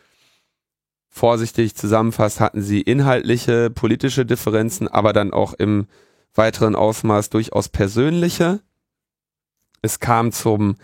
[1.08, 5.86] vorsichtig zusammenfasst, hatten sie inhaltliche, politische Differenzen, aber dann auch im
[6.34, 8.60] weiteren Ausmaß durchaus persönliche.
[9.82, 10.76] Es kam zum,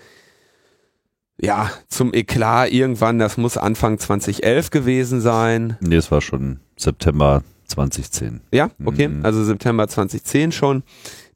[1.41, 5.76] ja, zum Eklat irgendwann, das muss Anfang 2011 gewesen sein.
[5.80, 8.41] Nee, es war schon September 2010.
[8.53, 9.24] Ja, okay, Mhm.
[9.24, 10.82] also September 2010 schon.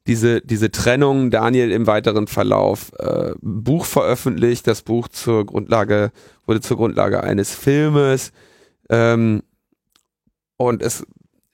[0.07, 6.11] Diese, diese Trennung, Daniel im weiteren Verlauf, äh, Buch veröffentlicht, das Buch zur Grundlage,
[6.45, 8.31] wurde zur Grundlage eines Filmes.
[8.89, 9.41] Ähm,
[10.57, 11.05] und es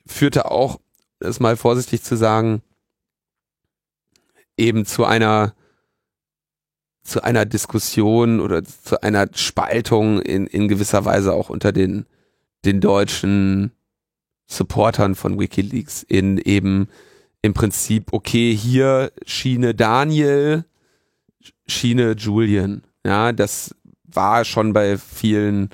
[0.05, 0.79] führte auch,
[1.19, 2.61] das mal vorsichtig zu sagen,
[4.57, 5.53] eben zu einer
[7.03, 12.05] zu einer Diskussion oder zu einer Spaltung in, in gewisser Weise auch unter den,
[12.63, 13.71] den deutschen
[14.47, 16.89] Supportern von Wikileaks in eben
[17.41, 20.65] im Prinzip, okay, hier Schiene Daniel,
[21.67, 22.83] Schiene Julian.
[23.05, 25.69] Ja, das war schon bei vielen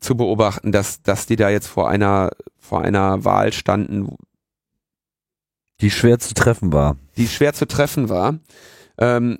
[0.00, 4.16] zu beobachten, dass, dass die da jetzt vor einer, vor einer Wahl standen,
[5.80, 6.96] Die schwer zu treffen war.
[7.16, 8.38] die schwer zu treffen war.
[8.98, 9.38] Ähm,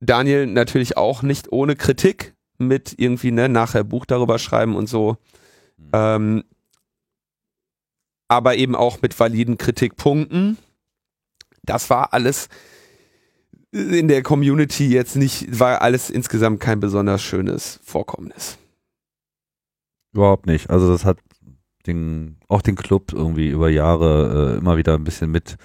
[0.00, 5.16] Daniel natürlich auch nicht ohne Kritik mit irgendwie, ne, nachher Buch darüber schreiben und so.
[5.92, 6.44] Ähm,
[8.34, 10.58] aber eben auch mit validen Kritikpunkten.
[11.62, 12.48] Das war alles
[13.70, 18.58] in der Community jetzt nicht, war alles insgesamt kein besonders schönes Vorkommnis.
[20.12, 20.70] Überhaupt nicht.
[20.70, 21.18] Also das hat
[21.86, 25.56] den, auch den Club irgendwie über Jahre äh, immer wieder ein bisschen mit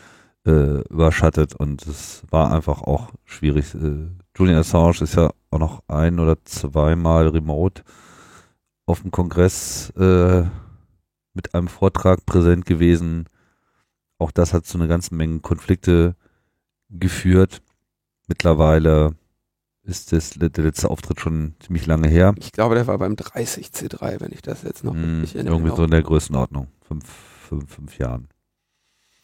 [0.45, 3.73] äh, überschattet und es war einfach auch schwierig.
[3.75, 4.07] Äh,
[4.37, 7.83] Julian Assange ist ja auch noch ein oder zweimal remote
[8.85, 10.43] auf dem Kongress äh,
[11.39, 13.29] mit einem Vortrag präsent gewesen.
[14.17, 16.17] Auch das hat zu einer ganzen Menge Konflikte
[16.89, 17.61] geführt.
[18.27, 19.15] Mittlerweile
[19.83, 22.35] ist das, der letzte Auftritt schon ziemlich lange her.
[22.37, 25.73] Ich glaube, der war beim 30C3, wenn ich das jetzt noch Mm, richtig in irgendwie
[25.73, 26.67] so in der Größenordnung.
[26.85, 27.05] Fünf,
[27.47, 28.27] fünf, fünf Jahren.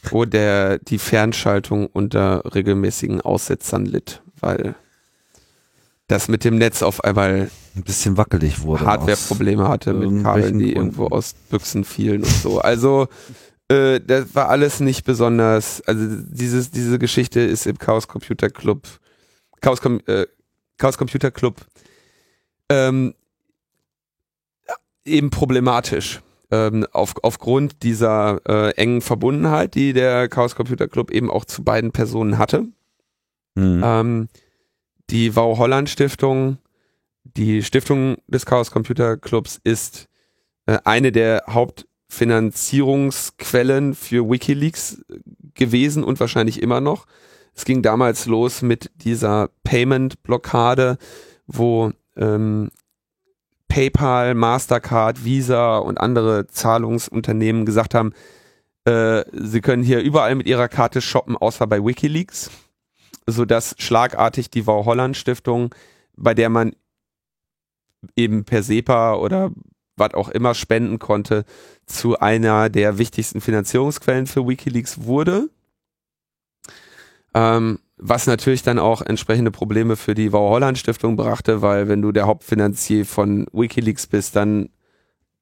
[0.10, 4.76] wo der die Fernschaltung unter regelmäßigen Aussetzern litt, weil
[6.08, 8.86] das mit dem Netz auf einmal Ein bisschen wackelig wurde.
[8.86, 10.78] Hardware-Probleme hatte mit Kabeln, die Gründen.
[10.78, 12.60] irgendwo aus Büchsen fielen und so.
[12.60, 13.08] Also
[13.70, 18.88] äh, das war alles nicht besonders, also dieses, diese Geschichte ist im Chaos Computer Club,
[19.62, 20.28] Chaos, Com äh,
[20.78, 21.66] Chaos Computer Club
[22.70, 23.16] ähm,
[25.06, 26.22] eben problematisch.
[26.52, 31.64] Ähm, auf, aufgrund dieser äh, engen Verbundenheit, die der Chaos Computer Club eben auch zu
[31.64, 32.68] beiden Personen hatte.
[33.56, 33.82] Mhm.
[33.84, 34.28] Ähm,
[35.10, 36.60] die Wow Holland Stiftung
[37.26, 40.08] die Stiftung des Chaos Computer Clubs ist
[40.68, 45.04] äh, eine der Hauptfinanzierungsquellen für WikiLeaks
[45.56, 47.08] gewesen und wahrscheinlich immer noch.
[47.56, 51.00] Es ging damals los mit dieser Payment-Blockade,
[51.48, 52.70] wo ähm,
[53.70, 58.14] PayPal, Mastercard, Visa und andere Zahlungsunternehmen gesagt haben,
[58.86, 62.52] äh, sie können hier überall mit ihrer Karte shoppen, außer bei WikiLeaks,
[63.28, 65.74] sodass schlagartig die Wow Holland Stiftung,
[66.16, 66.76] bei der man
[68.16, 69.52] eben per SEPA oder
[69.98, 71.46] was auch immer spenden konnte,
[71.86, 75.50] zu einer der wichtigsten Finanzierungsquellen für WikiLeaks wurde.
[77.34, 82.02] Ähm, was natürlich dann auch entsprechende Probleme für die Wow Holland Stiftung brachte, weil wenn
[82.02, 84.70] du der Hauptfinanzier von WikiLeaks bist, dann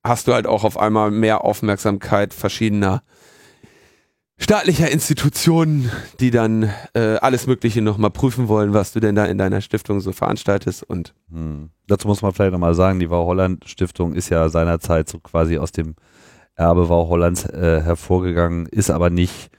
[0.03, 3.03] hast du halt auch auf einmal mehr Aufmerksamkeit verschiedener
[4.37, 9.37] staatlicher Institutionen, die dann äh, alles Mögliche nochmal prüfen wollen, was du denn da in
[9.37, 10.83] deiner Stiftung so veranstaltest.
[10.83, 11.69] Und hm.
[11.87, 15.57] dazu muss man vielleicht nochmal sagen, die Wow Holland Stiftung ist ja seinerzeit so quasi
[15.57, 15.95] aus dem
[16.55, 19.49] Erbe Wow Hollands äh, hervorgegangen, ist aber nicht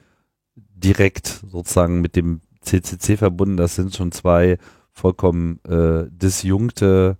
[0.56, 3.56] direkt sozusagen mit dem CCC verbunden.
[3.56, 4.58] Das sind schon zwei
[4.92, 7.18] vollkommen äh, disjunkte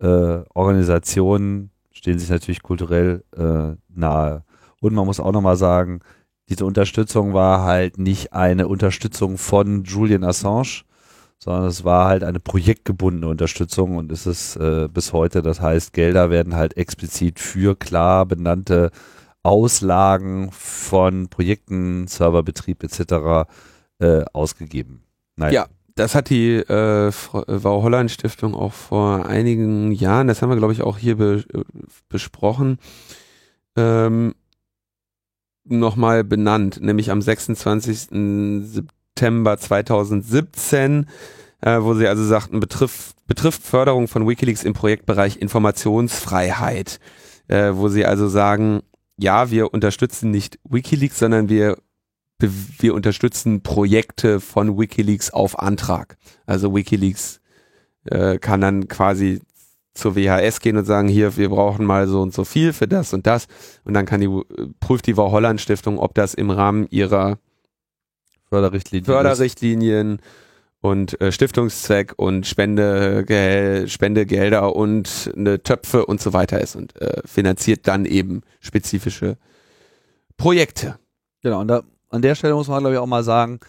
[0.00, 4.44] äh, Organisationen, stehen sich natürlich kulturell äh, nahe.
[4.80, 6.00] Und man muss auch nochmal sagen,
[6.48, 10.82] diese Unterstützung war halt nicht eine Unterstützung von Julian Assange,
[11.38, 15.42] sondern es war halt eine projektgebundene Unterstützung und ist es äh, bis heute.
[15.42, 18.90] Das heißt, Gelder werden halt explizit für klar benannte
[19.42, 23.48] Auslagen von Projekten, Serverbetrieb etc.
[23.98, 25.02] Äh, ausgegeben.
[25.36, 25.52] Naja.
[25.52, 30.56] Ja, das hat die äh, Wow Holland Stiftung auch vor einigen Jahren, das haben wir
[30.56, 31.62] glaube ich auch hier be äh,
[32.08, 32.78] besprochen,
[33.76, 34.34] ähm,
[35.64, 38.08] nochmal benannt, nämlich am 26.
[38.64, 41.06] September 2017,
[41.60, 47.00] äh, wo sie also sagten, betrifft, betrifft Förderung von Wikileaks im Projektbereich Informationsfreiheit,
[47.48, 48.82] äh, wo sie also sagen,
[49.18, 51.76] ja, wir unterstützen nicht Wikileaks, sondern wir
[52.78, 56.16] wir unterstützen Projekte von Wikileaks auf Antrag.
[56.46, 57.40] Also Wikileaks
[58.04, 59.40] äh, kann dann quasi
[59.94, 63.12] zur WHS gehen und sagen, hier, wir brauchen mal so und so viel für das
[63.12, 63.46] und das.
[63.84, 64.28] Und dann kann die,
[64.80, 67.38] prüft die Holland Stiftung, ob das im Rahmen ihrer
[68.48, 70.20] Förderrichtlinien, Förderrichtlinien
[70.80, 73.24] und äh, Stiftungszweck und Spende,
[73.86, 79.36] Spendegelder und eine Töpfe und so weiter ist und äh, finanziert dann eben spezifische
[80.36, 80.98] Projekte.
[81.42, 83.60] Genau, und da, an der Stelle muss man glaube ich auch mal sagen,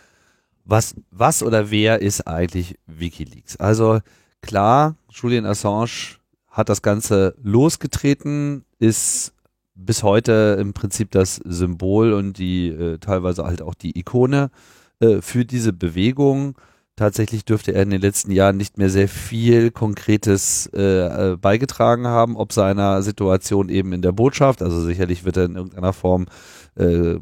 [0.65, 3.57] was, was oder wer ist eigentlich Wikileaks?
[3.57, 3.99] Also
[4.43, 6.17] klar, Julian Assange
[6.47, 9.33] hat das Ganze losgetreten, ist
[9.73, 14.51] bis heute im Prinzip das Symbol und die äh, teilweise halt auch die Ikone
[14.99, 16.55] äh, für diese Bewegung.
[16.95, 22.05] Tatsächlich dürfte er in den letzten Jahren nicht mehr sehr viel Konkretes äh, äh beigetragen
[22.05, 24.61] haben, ob seiner Situation eben in der Botschaft.
[24.61, 26.27] Also sicherlich wird er in irgendeiner Form
[26.75, 27.17] äh,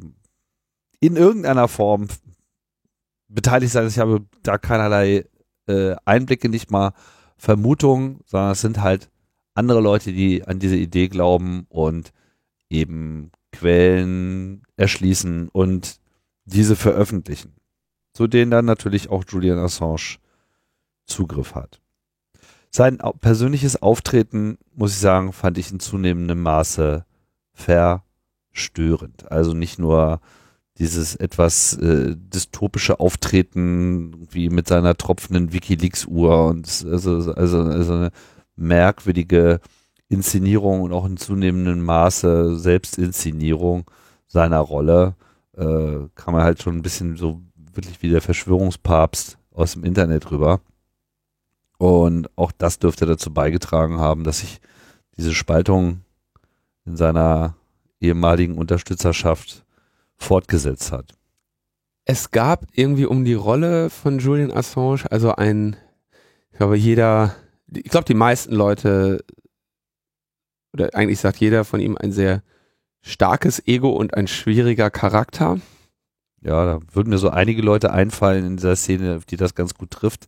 [0.99, 2.09] in irgendeiner Form
[3.29, 3.87] beteiligt sein.
[3.87, 5.25] Ich habe da keinerlei
[5.71, 6.93] äh, Einblicke, nicht mal
[7.37, 9.09] Vermutungen, sondern es sind halt
[9.53, 12.11] andere Leute, die an diese Idee glauben und
[12.69, 15.99] eben Quellen erschließen und
[16.45, 17.53] diese veröffentlichen,
[18.13, 20.17] zu denen dann natürlich auch Julian Assange
[21.05, 21.81] Zugriff hat.
[22.69, 27.05] Sein persönliches Auftreten, muss ich sagen, fand ich in zunehmendem Maße
[27.53, 29.29] verstörend.
[29.29, 30.21] Also nicht nur
[30.77, 38.11] dieses etwas äh, dystopische Auftreten wie mit seiner tropfenden Wikileaks-Uhr und also, also, also eine
[38.55, 39.59] merkwürdige
[40.07, 43.89] Inszenierung und auch in zunehmendem Maße Selbstinszenierung
[44.27, 45.15] seiner Rolle
[45.57, 47.41] äh, kann man halt schon ein bisschen so
[47.73, 50.61] wirklich wie der Verschwörungspapst aus dem Internet rüber.
[51.77, 54.61] Und auch das dürfte dazu beigetragen haben, dass sich
[55.17, 56.01] diese Spaltung
[56.85, 57.55] in seiner
[57.99, 59.65] ehemaligen Unterstützerschaft
[60.21, 61.13] fortgesetzt hat.
[62.05, 65.75] Es gab irgendwie um die Rolle von Julian Assange, also ein,
[66.51, 67.35] ich glaube, jeder,
[67.67, 69.23] ich glaube, die meisten Leute,
[70.73, 72.43] oder eigentlich sagt jeder von ihm ein sehr
[73.01, 75.59] starkes Ego und ein schwieriger Charakter.
[76.41, 79.91] Ja, da würden mir so einige Leute einfallen in dieser Szene, die das ganz gut
[79.91, 80.27] trifft.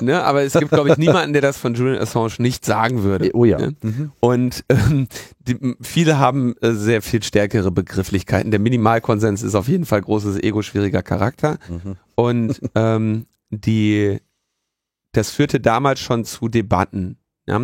[0.00, 3.30] Ne, aber es gibt, glaube ich, niemanden, der das von Julian Assange nicht sagen würde.
[3.34, 3.58] Oh ja.
[3.58, 3.76] Ne?
[3.82, 4.12] Mhm.
[4.20, 5.08] Und ähm,
[5.40, 8.50] die, viele haben äh, sehr viel stärkere Begrifflichkeiten.
[8.50, 11.58] Der Minimalkonsens ist auf jeden Fall großes Ego, schwieriger Charakter.
[11.68, 11.96] Mhm.
[12.14, 14.18] Und ähm, die,
[15.12, 17.18] das führte damals schon zu Debatten.
[17.46, 17.60] Ja?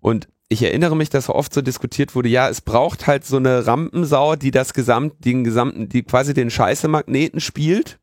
[0.00, 3.66] Und ich erinnere mich, dass oft so diskutiert wurde, ja, es braucht halt so eine
[3.66, 7.98] Rampensau, die das gesamt, den gesamten, die quasi den Scheiße-Magneten spielt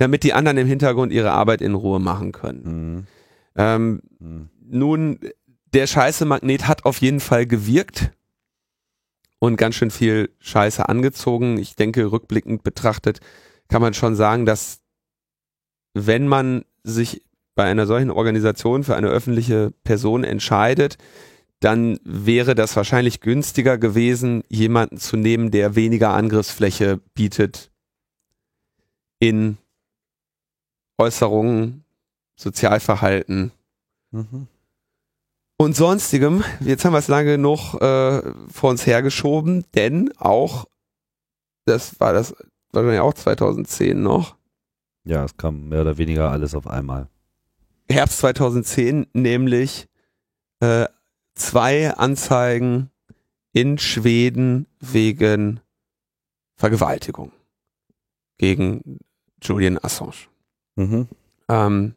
[0.00, 2.62] damit die anderen im Hintergrund ihre Arbeit in Ruhe machen können.
[2.64, 3.06] Mhm.
[3.54, 4.48] Ähm, mhm.
[4.62, 5.20] Nun,
[5.74, 8.10] der Scheiße-Magnet hat auf jeden Fall gewirkt
[9.40, 11.58] und ganz schön viel Scheiße angezogen.
[11.58, 13.20] Ich denke, rückblickend betrachtet
[13.68, 14.80] kann man schon sagen, dass
[15.92, 17.22] wenn man sich
[17.54, 20.96] bei einer solchen Organisation für eine öffentliche Person entscheidet,
[21.60, 27.70] dann wäre das wahrscheinlich günstiger gewesen, jemanden zu nehmen, der weniger Angriffsfläche bietet
[29.18, 29.58] in
[31.00, 31.84] Äußerungen,
[32.36, 33.52] Sozialverhalten
[34.10, 34.48] mhm.
[35.56, 36.44] und sonstigem.
[36.60, 40.66] Jetzt haben wir es lange genug äh, vor uns hergeschoben, denn auch,
[41.64, 42.34] das war das
[42.72, 44.36] wahrscheinlich auch 2010 noch.
[45.04, 47.08] Ja, es kam mehr oder weniger alles auf einmal.
[47.88, 49.88] Herbst 2010, nämlich
[50.60, 50.86] äh,
[51.34, 52.90] zwei Anzeigen
[53.52, 55.60] in Schweden wegen
[56.56, 57.32] Vergewaltigung
[58.36, 58.98] gegen
[59.42, 60.29] Julian Assange.
[60.80, 61.08] Mhm.
[61.48, 61.94] Ähm,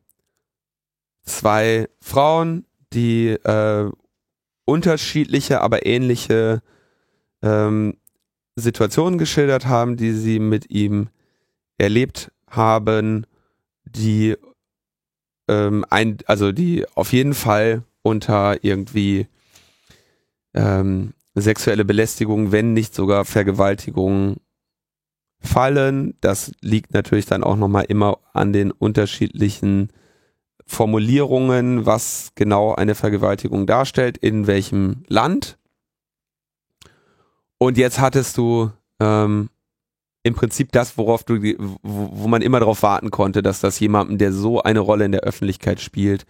[1.24, 3.90] zwei Frauen, die äh,
[4.66, 6.62] unterschiedliche, aber ähnliche
[7.42, 7.98] ähm,
[8.58, 11.08] Situationen geschildert haben, die sie mit ihm
[11.78, 13.26] erlebt haben,
[13.86, 14.36] die
[15.48, 19.28] ähm, ein, also die auf jeden Fall unter irgendwie
[20.54, 24.38] ähm, sexuelle Belästigung, wenn nicht sogar Vergewaltigung
[25.44, 26.16] fallen.
[26.22, 29.90] Das liegt natürlich dann auch nochmal immer an den unterschiedlichen
[30.66, 35.58] Formulierungen, was genau eine Vergewaltigung darstellt, in welchem Land.
[37.58, 39.50] Und jetzt hattest du ähm,
[40.24, 41.36] im Prinzip das, worauf du,
[41.82, 45.22] wo, man immer darauf warten konnte, dass das jemandem, der so eine Rolle in der
[45.22, 46.26] Öffentlichkeit spielt,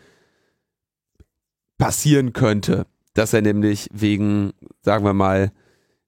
[1.77, 5.51] passieren könnte, dass er nämlich wegen, sagen wir mal,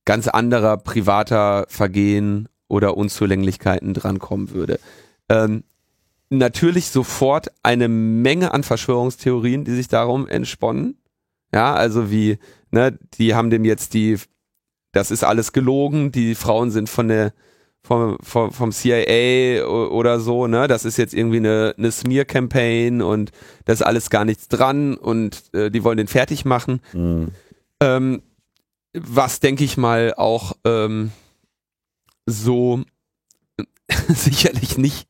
[0.06, 4.80] ganz anderer privater Vergehen oder Unzulänglichkeiten drankommen würde.
[5.30, 5.64] Ähm,
[6.30, 10.98] natürlich sofort eine Menge an Verschwörungstheorien, die sich darum entsponnen.
[11.54, 12.38] Ja, also wie,
[12.72, 14.18] ne, die haben dem jetzt die,
[14.92, 17.34] das ist alles gelogen, die Frauen sind von der
[17.86, 20.68] vom, vom, vom CIA oder so, ne?
[20.68, 23.32] Das ist jetzt irgendwie eine, eine Smear-Campaign und
[23.66, 26.82] da ist alles gar nichts dran und äh, die wollen den fertig machen.
[26.94, 27.28] Mhm.
[27.80, 28.24] Ähm,
[28.94, 31.12] was denke ich mal auch ähm,
[32.26, 32.84] so
[34.08, 35.08] sicherlich nicht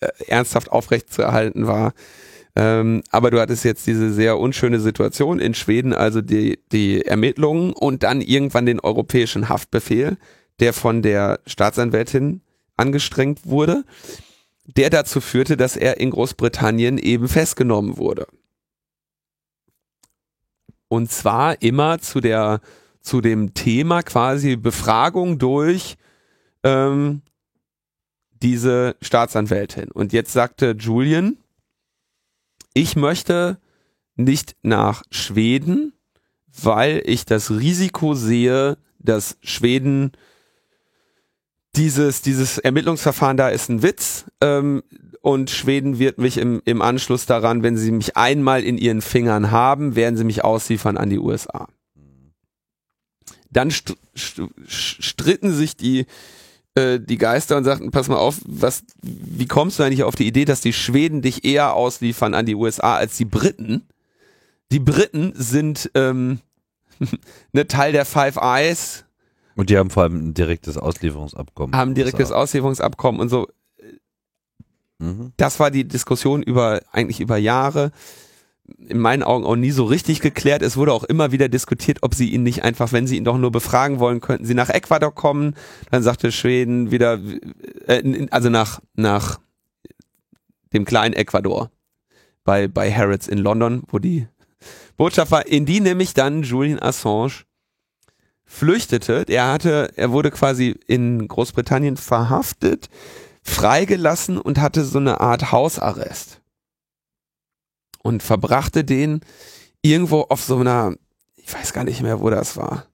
[0.00, 1.92] äh, ernsthaft aufrecht zu erhalten war.
[2.56, 7.72] Ähm, aber du hattest jetzt diese sehr unschöne Situation in Schweden, also die, die Ermittlungen
[7.72, 10.16] und dann irgendwann den europäischen Haftbefehl
[10.60, 12.42] der von der Staatsanwältin
[12.76, 13.84] angestrengt wurde,
[14.64, 18.26] der dazu führte, dass er in Großbritannien eben festgenommen wurde.
[20.88, 22.60] Und zwar immer zu der
[23.00, 25.96] zu dem Thema quasi Befragung durch
[26.62, 27.22] ähm,
[28.42, 29.90] diese Staatsanwältin.
[29.90, 31.36] Und jetzt sagte Julian,
[32.74, 33.58] ich möchte
[34.16, 35.92] nicht nach Schweden,
[36.62, 40.12] weil ich das Risiko sehe, dass Schweden
[41.76, 44.82] dieses, dieses Ermittlungsverfahren da ist ein Witz ähm,
[45.22, 49.50] und Schweden wird mich im, im Anschluss daran, wenn sie mich einmal in ihren Fingern
[49.50, 51.68] haben, werden sie mich ausliefern an die USA.
[53.50, 56.06] Dann st st stritten sich die,
[56.74, 60.26] äh, die Geister und sagten, pass mal auf, was, wie kommst du eigentlich auf die
[60.26, 63.86] Idee, dass die Schweden dich eher ausliefern an die USA als die Briten?
[64.72, 66.40] Die Briten sind ähm,
[67.52, 69.04] ne Teil der Five Eyes,
[69.60, 71.76] und die haben vor allem ein direktes Auslieferungsabkommen.
[71.76, 73.46] Haben ein direktes Auslieferungsabkommen und so.
[74.98, 75.32] Mhm.
[75.36, 77.92] Das war die Diskussion über, eigentlich über Jahre.
[78.78, 80.62] In meinen Augen auch nie so richtig geklärt.
[80.62, 83.38] Es wurde auch immer wieder diskutiert, ob sie ihn nicht einfach, wenn sie ihn doch
[83.38, 85.54] nur befragen wollen, könnten sie nach Ecuador kommen.
[85.90, 87.20] Dann sagte Schweden wieder,
[87.86, 89.40] äh, also nach, nach
[90.72, 91.70] dem kleinen Ecuador
[92.44, 94.26] bei, bei Harrods in London, wo die
[94.96, 97.44] Botschaft war, in die nämlich dann Julian Assange
[98.44, 99.24] flüchtete.
[99.28, 102.88] Er hatte, er wurde quasi in Großbritannien verhaftet,
[103.42, 106.39] freigelassen und hatte so eine Art Hausarrest.
[108.02, 109.20] Und verbrachte den
[109.82, 110.94] irgendwo auf so einer,
[111.36, 112.86] ich weiß gar nicht mehr, wo das war.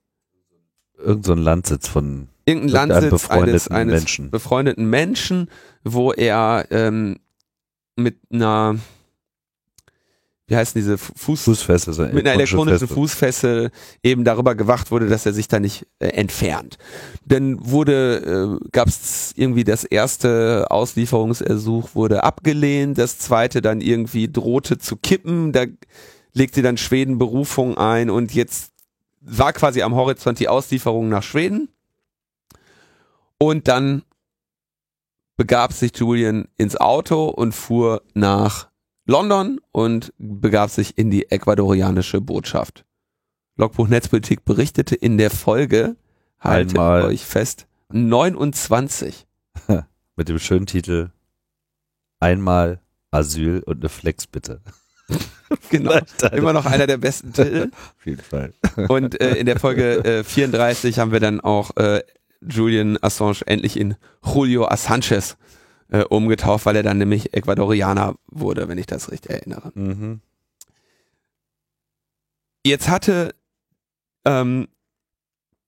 [0.99, 4.31] Irgend so ein Landsitz von irgendein Landsitz befreundeten eines, eines Menschen.
[4.31, 5.51] befreundeten Menschen,
[5.85, 7.19] wo er ähm,
[7.97, 8.77] mit einer
[10.49, 13.71] wie heißen diese Fuß Fußfessel, mit einer elektronischen Fußfessel
[14.03, 16.79] eben darüber gewacht wurde, dass er sich da nicht äh, entfernt.
[17.25, 24.31] Dann wurde, äh, gab es irgendwie das erste Auslieferungsersuch wurde abgelehnt, das zweite dann irgendwie
[24.31, 25.65] drohte zu kippen, da
[26.33, 28.71] legte dann Schweden Berufung ein und jetzt
[29.21, 31.69] war quasi am Horizont die Auslieferung nach Schweden.
[33.39, 34.03] Und dann
[35.37, 38.69] begab sich Julian ins Auto und fuhr nach
[39.07, 42.85] London und begab sich in die ecuadorianische Botschaft.
[43.57, 45.97] Logbuch Netzpolitik berichtete in der Folge,
[46.41, 47.05] haltet Einmal.
[47.05, 49.27] euch fest, 29.
[50.17, 51.11] Mit dem schönen Titel
[52.19, 52.81] Einmal
[53.11, 54.61] Asyl und eine Flex bitte.
[55.71, 55.97] Genau.
[56.33, 57.71] Immer noch einer der besten Titel.
[57.99, 58.53] Auf jeden Fall.
[58.89, 62.03] Und äh, in der Folge äh, 34 haben wir dann auch äh,
[62.41, 63.95] Julian Assange endlich in
[64.25, 65.37] Julio Assanges
[65.91, 69.73] äh, umgetauft, weil er dann nämlich Ecuadorianer wurde, wenn ich das richtig erinnere.
[69.75, 70.21] Mhm.
[72.65, 73.35] Jetzt hatte
[74.25, 74.67] ähm,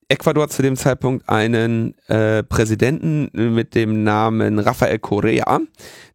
[0.09, 5.59] Ecuador zu dem Zeitpunkt einen äh, Präsidenten mit dem Namen Rafael Correa,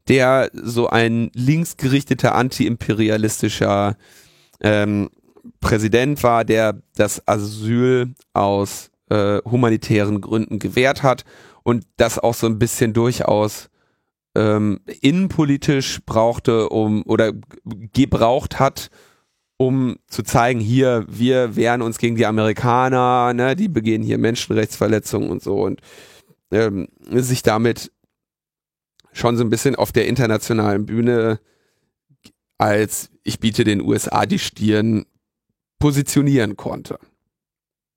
[0.09, 3.97] der so ein linksgerichteter, antiimperialistischer
[4.61, 5.11] ähm,
[5.61, 11.25] Präsident war, der das Asyl aus äh, humanitären Gründen gewährt hat
[11.63, 13.71] und das auch so ein bisschen durchaus
[14.35, 17.33] ähm, innenpolitisch brauchte, um oder
[17.93, 18.91] gebraucht hat,
[19.57, 25.31] um zu zeigen, hier, wir wehren uns gegen die Amerikaner, ne, die begehen hier Menschenrechtsverletzungen
[25.31, 25.81] und so und
[26.51, 27.93] ähm, sich damit
[29.13, 31.39] schon so ein bisschen auf der internationalen Bühne
[32.59, 35.07] als ich biete den USA die Stirn
[35.79, 36.99] positionieren konnte.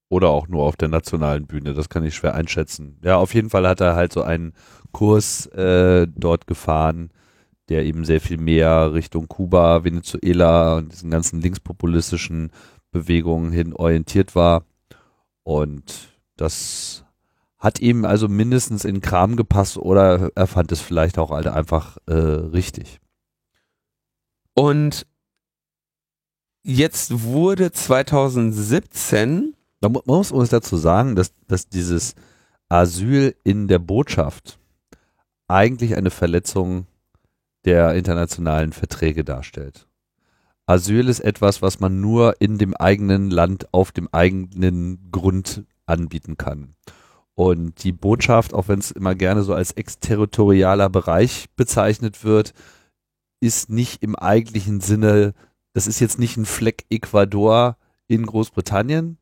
[0.09, 2.97] Oder auch nur auf der nationalen Bühne, das kann ich schwer einschätzen.
[3.03, 4.53] Ja, auf jeden Fall hat er halt so einen
[4.97, 7.11] Kurs äh, dort gefahren,
[7.69, 12.49] der eben sehr viel mehr Richtung Kuba, Venezuela und diesen ganzen linkspopulistischen
[12.89, 14.63] Bewegungen hin orientiert war.
[15.43, 15.83] Und
[16.35, 17.05] das
[17.59, 21.45] hat ihm also mindestens in den Kram gepasst oder er fand es vielleicht auch halt
[21.45, 22.99] einfach äh, richtig.
[24.55, 25.05] Und
[26.63, 32.15] jetzt wurde 2017 Da mu- man muss uns dazu sagen, dass, dass dieses
[32.67, 34.59] Asyl in der Botschaft
[35.47, 36.87] eigentlich eine Verletzung
[37.65, 39.87] der internationalen Verträge darstellt.
[40.65, 46.37] Asyl ist etwas, was man nur in dem eigenen Land auf dem eigenen Grund anbieten
[46.37, 46.75] kann.
[47.35, 52.53] Und die Botschaft, auch wenn es immer gerne so als exterritorialer Bereich bezeichnet wird,
[53.39, 55.33] ist nicht im eigentlichen Sinne,
[55.73, 57.77] das ist jetzt nicht ein Fleck Ecuador
[58.07, 59.19] in Großbritannien,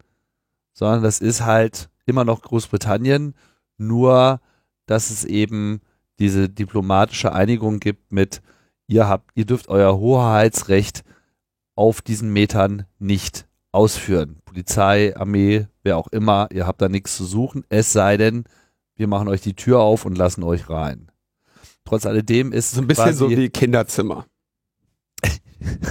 [0.73, 3.35] sondern das ist halt immer noch Großbritannien,
[3.77, 4.39] nur
[4.85, 5.81] dass es eben
[6.19, 8.41] diese diplomatische Einigung gibt mit,
[8.87, 11.03] ihr habt, ihr dürft euer Hoheitsrecht
[11.75, 14.37] auf diesen Metern nicht ausführen.
[14.45, 18.45] Polizei, Armee, wer auch immer, ihr habt da nichts zu suchen, es sei denn,
[18.95, 21.11] wir machen euch die Tür auf und lassen euch rein.
[21.83, 24.25] Trotz alledem ist so ein bisschen so wie Kinderzimmer.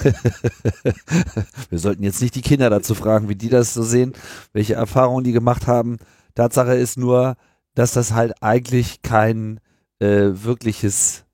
[1.71, 4.13] Wir sollten jetzt nicht die Kinder dazu fragen, wie die das so sehen,
[4.53, 5.99] welche Erfahrungen die gemacht haben.
[6.35, 7.37] Tatsache ist nur,
[7.75, 9.61] dass das halt eigentlich kein
[10.01, 11.25] äh, wirkliches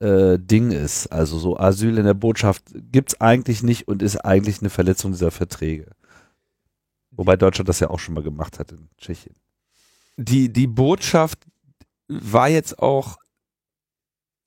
[0.00, 1.08] äh, Ding ist.
[1.08, 5.30] Also so Asyl in der Botschaft gibt's eigentlich nicht und ist eigentlich eine Verletzung dieser
[5.30, 5.90] Verträge.
[7.10, 9.36] Wobei Deutschland das ja auch schon mal gemacht hat in Tschechien.
[10.16, 11.46] Die, die Botschaft
[12.08, 13.18] war jetzt auch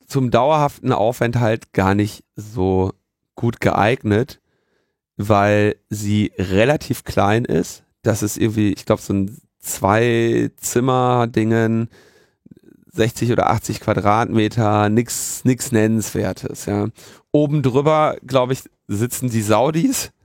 [0.07, 2.93] zum dauerhaften Aufenthalt gar nicht so
[3.36, 4.39] gut geeignet,
[5.18, 7.84] weil sie relativ klein ist.
[8.01, 11.89] Das ist irgendwie, ich glaube, so ein Zwei-Zimmer-Dingen,
[12.95, 16.87] 60 oder 80 Quadratmeter, nix, nix Nennenswertes, ja.
[17.31, 20.11] Oben drüber, glaube ich, sitzen die Saudis.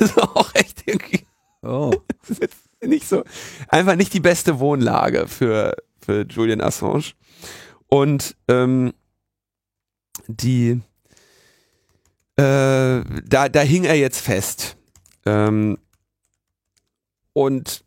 [0.00, 1.24] Also auch echt irgendwie
[1.62, 1.92] Oh.
[2.82, 3.24] nicht so,
[3.68, 7.12] einfach nicht die beste Wohnlage für, für Julian Assange.
[7.88, 8.92] Und ähm,
[10.26, 10.80] die,
[12.36, 14.76] äh, da, da hing er jetzt fest.
[15.26, 15.78] Ähm,
[17.32, 17.84] und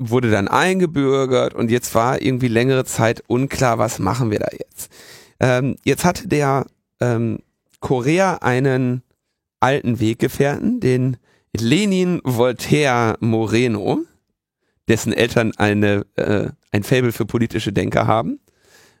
[0.00, 4.90] wurde dann eingebürgert und jetzt war irgendwie längere Zeit unklar, was machen wir da jetzt.
[5.38, 6.66] Ähm, jetzt hatte der
[7.00, 7.40] ähm,
[7.80, 9.02] Korea einen
[9.60, 11.18] alten Weggefährten, den
[11.56, 14.00] Lenin Voltaire Moreno,
[14.88, 18.40] dessen Eltern eine, äh, ein Faible für politische Denker haben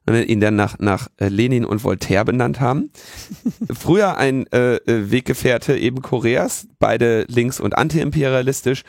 [0.06, 2.90] und ihn dann nach, nach äh, Lenin und Voltaire benannt haben.
[3.72, 8.82] Früher ein äh, äh, Weggefährte eben Koreas, beide links- und antiimperialistisch,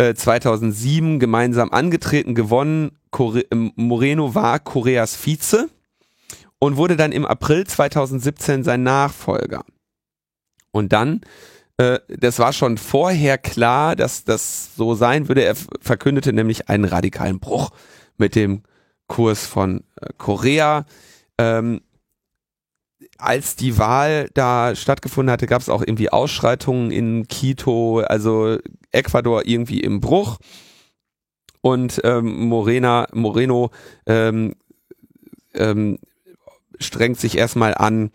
[0.00, 2.92] äh, 2007 gemeinsam angetreten, gewonnen.
[3.50, 5.68] Ähm, Moreno war Koreas Vize
[6.58, 9.64] und wurde dann im April 2017 sein Nachfolger.
[10.72, 11.20] Und dann
[11.76, 15.44] äh, das war schon vorher klar, dass das so sein würde.
[15.44, 17.70] Er verkündete nämlich einen radikalen Bruch
[18.18, 18.62] mit dem
[19.06, 20.84] Kurs von äh, Korea.
[21.38, 21.80] Ähm,
[23.22, 28.58] als die Wahl da stattgefunden hatte, gab es auch irgendwie Ausschreitungen in Quito, also
[28.92, 30.38] Ecuador irgendwie im Bruch.
[31.60, 33.70] Und ähm, Morena, Moreno
[34.06, 34.54] ähm,
[35.54, 35.98] ähm,
[36.78, 38.10] strengt sich erstmal an,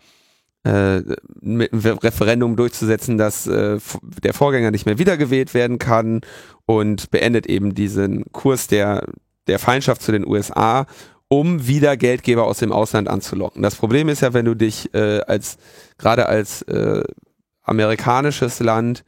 [0.64, 1.02] äh,
[1.40, 3.78] mit einem Referendum durchzusetzen, dass äh,
[4.22, 6.22] der Vorgänger nicht mehr wiedergewählt werden kann
[6.64, 9.06] und beendet eben diesen Kurs der,
[9.46, 10.86] der Feindschaft zu den USA,
[11.28, 13.62] um wieder Geldgeber aus dem Ausland anzulocken.
[13.62, 15.58] Das Problem ist ja, wenn du dich äh, als
[15.98, 17.02] gerade als äh,
[17.62, 19.04] amerikanisches Land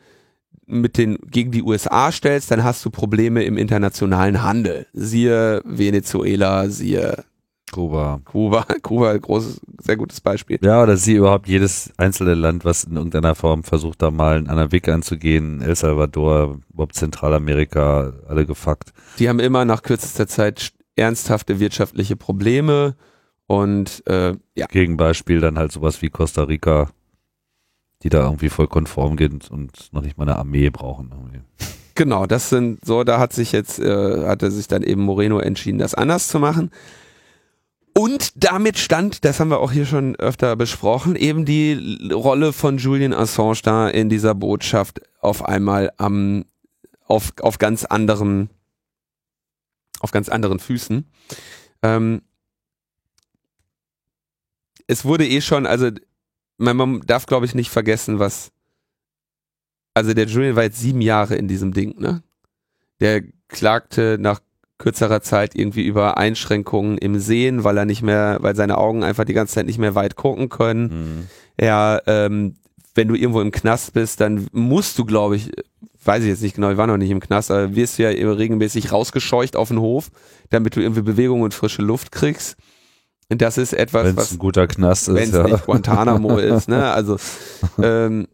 [0.66, 4.86] mit den gegen die USA stellst, dann hast du Probleme im internationalen Handel.
[4.92, 7.24] Siehe Venezuela, siehe
[7.70, 8.20] Kuba.
[8.24, 10.58] Kuba, Kuba, großes, sehr gutes Beispiel.
[10.62, 14.48] Ja, oder sie überhaupt jedes einzelne Land, was in irgendeiner Form versucht, da mal einen
[14.48, 15.60] anderen Weg anzugehen.
[15.60, 18.92] El Salvador, überhaupt Zentralamerika, alle gefuckt.
[19.18, 22.96] Die haben immer nach kürzester Zeit ernsthafte wirtschaftliche Probleme
[23.46, 24.66] und äh, ja.
[24.66, 26.90] Gegenbeispiel dann halt sowas wie Costa Rica,
[28.02, 31.10] die da irgendwie voll konform gehen und noch nicht mal eine Armee brauchen.
[31.12, 31.40] Irgendwie.
[31.94, 35.78] Genau, das sind so, da hat sich jetzt, äh, hatte sich dann eben Moreno entschieden,
[35.78, 36.70] das anders zu machen.
[37.98, 42.78] Und damit stand, das haben wir auch hier schon öfter besprochen, eben die Rolle von
[42.78, 46.44] Julian Assange da in dieser Botschaft auf einmal am,
[47.06, 48.50] auf, auf ganz anderen,
[50.00, 51.06] auf ganz anderen Füßen.
[51.82, 52.22] Ähm,
[54.86, 55.90] es wurde eh schon, also
[56.56, 58.52] man, darf glaube ich nicht vergessen, was,
[59.94, 62.22] also der Julian war jetzt sieben Jahre in diesem Ding, ne?
[63.00, 64.40] Der klagte nach
[64.78, 69.24] kürzerer Zeit irgendwie über Einschränkungen im Sehen, weil er nicht mehr, weil seine Augen einfach
[69.24, 70.82] die ganze Zeit nicht mehr weit gucken können.
[70.82, 71.26] Mhm.
[71.56, 72.56] Er, ähm,
[72.98, 75.52] wenn du irgendwo im Knast bist, dann musst du, glaube ich,
[76.04, 78.08] weiß ich jetzt nicht genau, ich war noch nicht im Knast, aber wirst du ja
[78.10, 80.10] regelmäßig rausgescheucht auf den Hof,
[80.50, 82.56] damit du irgendwie Bewegung und frische Luft kriegst.
[83.28, 85.44] Und das ist etwas, wenn's was ein guter Knast ist, wenn es ja.
[85.44, 86.90] nicht Guantanamo ist, ne?
[86.90, 87.18] Also
[87.80, 88.26] ähm,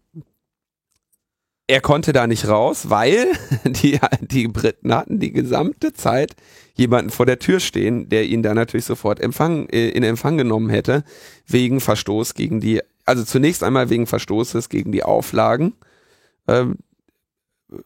[1.66, 3.26] er konnte da nicht raus, weil
[3.66, 6.36] die, die Briten hatten die gesamte Zeit
[6.74, 10.70] jemanden vor der Tür stehen, der ihn da natürlich sofort empfang, äh, in Empfang genommen
[10.70, 11.04] hätte,
[11.46, 15.74] wegen Verstoß gegen die, also zunächst einmal wegen Verstoßes gegen die Auflagen,
[16.48, 16.76] ähm,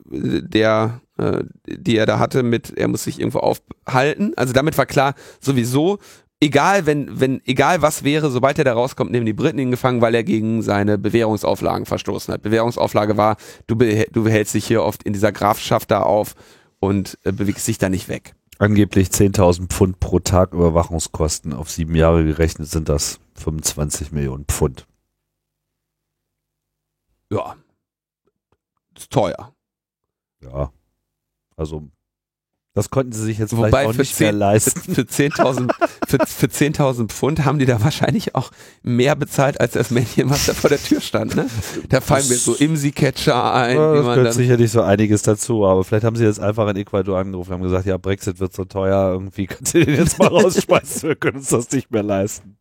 [0.05, 4.33] der, äh, die er da hatte mit, er muss sich irgendwo aufhalten.
[4.37, 5.99] Also damit war klar, sowieso
[6.41, 10.01] egal, wenn, wenn, egal was wäre, sobald er da rauskommt, nehmen die Briten ihn gefangen,
[10.01, 12.43] weil er gegen seine Bewährungsauflagen verstoßen hat.
[12.43, 16.35] Bewährungsauflage war, du, du behältst dich hier oft in dieser Grafschaft da auf
[16.81, 18.35] und äh, bewegst dich da nicht weg.
[18.59, 21.53] Angeblich 10.000 Pfund pro Tag Überwachungskosten.
[21.53, 24.87] Auf sieben Jahre gerechnet sind das 25 Millionen Pfund.
[27.31, 27.57] Ja.
[28.97, 29.55] Ist teuer.
[30.41, 30.73] Ja.
[31.57, 31.91] Also
[32.79, 34.81] das konnten sie sich jetzt Wobei vielleicht auch für nicht 10, mehr leisten.
[34.95, 35.73] Für, für 10.000
[36.07, 38.53] für, für 10.000 Pfund haben die da wahrscheinlich auch
[38.85, 41.35] mehr bezahlt, als das Männchen, was da vor der Tür stand.
[41.35, 41.49] Ne?
[41.89, 43.77] Da fallen mir so Imsi-Catcher ein.
[43.77, 47.19] Ja, das gehört sicherlich so einiges dazu, aber vielleicht haben sie jetzt einfach in Ecuador
[47.19, 50.29] angerufen und haben gesagt, ja, Brexit wird so teuer, irgendwie kannst du den jetzt mal
[50.29, 52.59] rausschmeißen, wir können uns das nicht mehr leisten.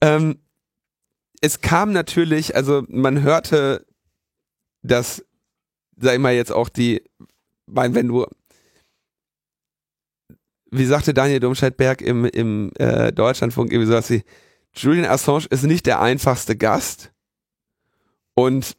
[0.00, 0.38] ähm,
[1.44, 3.86] es kam natürlich, also man hörte,
[4.82, 5.22] dass,
[5.96, 7.02] sag ich mal jetzt auch die,
[7.66, 8.26] mein, wenn du
[10.70, 14.24] wie sagte Daniel Domscheit-Berg im, im äh, Deutschlandfunk irgendwie sowas wie,
[14.74, 17.12] Julian Assange ist nicht der einfachste Gast.
[18.34, 18.76] Und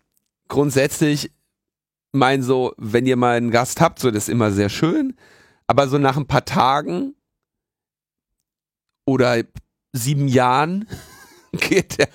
[0.49, 1.32] grundsätzlich
[2.11, 5.16] mein so, wenn ihr mal einen Gast habt, so das ist immer sehr schön,
[5.68, 7.16] aber so nach ein paar Tagen
[9.05, 9.43] oder
[9.93, 10.89] sieben Jahren
[11.53, 12.09] geht der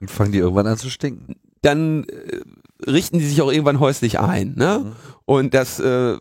[0.00, 1.36] Und fangen die irgendwann an zu stinken.
[1.62, 2.40] dann äh,
[2.86, 4.54] richten die sich auch irgendwann häuslich ein.
[4.56, 4.82] Ne?
[4.84, 4.92] Mhm.
[5.24, 6.16] Und das äh,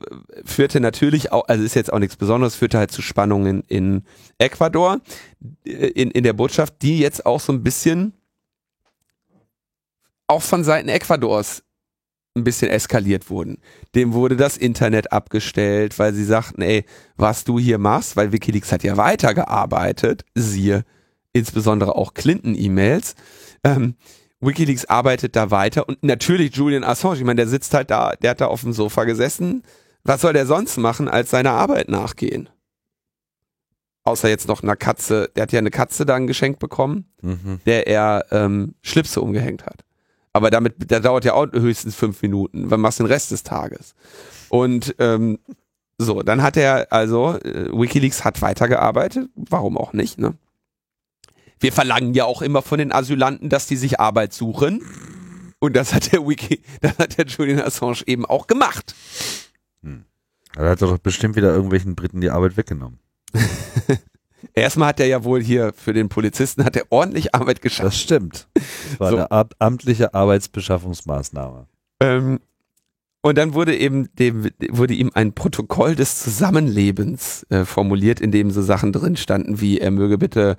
[0.46, 4.04] führte natürlich auch, also ist jetzt auch nichts Besonderes, führte halt zu Spannungen in
[4.38, 5.00] Ecuador,
[5.66, 8.14] äh, in, in der Botschaft, die jetzt auch so ein bisschen
[10.28, 11.62] auch von Seiten Ecuadors
[12.36, 13.60] ein bisschen eskaliert wurden.
[13.94, 18.72] Dem wurde das Internet abgestellt, weil sie sagten, ey, was du hier machst, weil Wikileaks
[18.72, 20.84] hat ja weitergearbeitet, siehe
[21.36, 23.16] insbesondere auch Clinton-E-Mails,
[23.64, 23.96] ähm,
[24.40, 28.32] Wikileaks arbeitet da weiter und natürlich Julian Assange, ich meine, der sitzt halt da, der
[28.32, 29.64] hat da auf dem Sofa gesessen.
[30.04, 32.50] Was soll der sonst machen, als seiner Arbeit nachgehen?
[34.04, 37.60] Außer jetzt noch einer Katze, der hat ja eine Katze dann geschenkt bekommen, Mhm.
[37.66, 39.84] der er ähm, Schlipse umgehängt hat.
[40.32, 42.70] Aber damit, der dauert ja auch höchstens fünf Minuten.
[42.70, 43.96] Was machst du den Rest des Tages?
[44.50, 45.40] Und ähm,
[45.98, 50.36] so, dann hat er also, äh, Wikileaks hat weitergearbeitet, warum auch nicht, ne?
[51.60, 54.82] Wir verlangen ja auch immer von den Asylanten, dass die sich Arbeit suchen.
[55.60, 58.94] Und das hat der Wiki, das hat der Julian Assange eben auch gemacht.
[60.56, 63.00] Er hat doch bestimmt wieder irgendwelchen Briten die Arbeit weggenommen.
[64.54, 67.88] Erstmal hat er ja wohl hier für den Polizisten hat er ordentlich Arbeit geschafft.
[67.88, 68.48] Das stimmt.
[68.54, 69.16] Das war So.
[69.18, 71.68] eine ab amtliche Arbeitsbeschaffungsmaßnahme.
[72.00, 72.40] Ähm,
[73.22, 78.52] und dann wurde eben dem, wurde ihm ein Protokoll des Zusammenlebens äh, formuliert, in dem
[78.52, 80.58] so Sachen drin standen, wie er möge bitte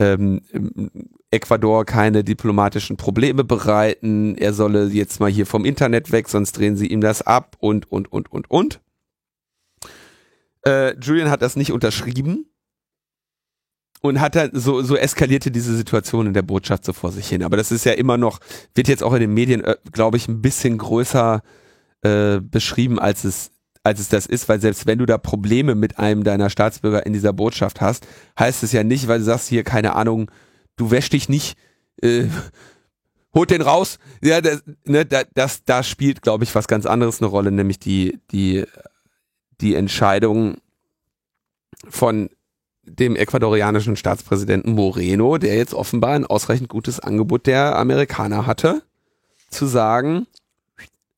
[0.00, 0.40] ähm,
[1.30, 6.76] Ecuador keine diplomatischen Probleme bereiten, er solle jetzt mal hier vom Internet weg, sonst drehen
[6.76, 8.80] sie ihm das ab und, und, und, und, und.
[10.66, 12.46] Äh, Julian hat das nicht unterschrieben
[14.00, 17.42] und hat dann so, so eskalierte diese Situation in der Botschaft so vor sich hin.
[17.42, 18.40] Aber das ist ja immer noch,
[18.74, 21.42] wird jetzt auch in den Medien, äh, glaube ich, ein bisschen größer
[22.02, 23.50] äh, beschrieben, als es
[23.82, 27.12] als es das ist, weil selbst wenn du da Probleme mit einem deiner Staatsbürger in
[27.12, 28.06] dieser Botschaft hast,
[28.38, 30.30] heißt es ja nicht, weil du sagst hier, keine Ahnung,
[30.76, 31.56] du wäschst dich nicht,
[32.02, 32.24] äh,
[33.34, 33.98] holt den raus.
[34.22, 38.18] Ja, das, ne, das, da spielt, glaube ich, was ganz anderes eine Rolle, nämlich die,
[38.32, 38.64] die,
[39.60, 40.56] die Entscheidung
[41.88, 42.28] von
[42.82, 48.82] dem ecuadorianischen Staatspräsidenten Moreno, der jetzt offenbar ein ausreichend gutes Angebot der Amerikaner hatte,
[49.48, 50.26] zu sagen,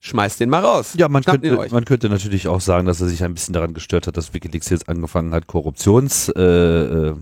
[0.03, 0.94] schmeißt den mal raus.
[0.96, 4.09] Ja, man könnte, man könnte natürlich auch sagen, dass er sich ein bisschen daran gestört
[4.09, 7.18] hat, dass Wikileaks jetzt angefangen hat, Korruptionsverdacht äh,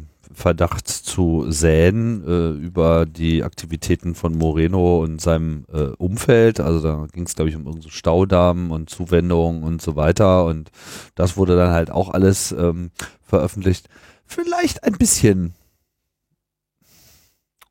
[0.47, 6.59] äh zu säen äh, über die Aktivitäten von Moreno und seinem äh, Umfeld.
[6.59, 10.47] Also da ging es, glaube ich, um irgendeine Staudamen und Zuwendungen und so weiter.
[10.47, 10.71] Und
[11.15, 13.91] das wurde dann halt auch alles ähm, veröffentlicht.
[14.25, 15.53] Vielleicht ein bisschen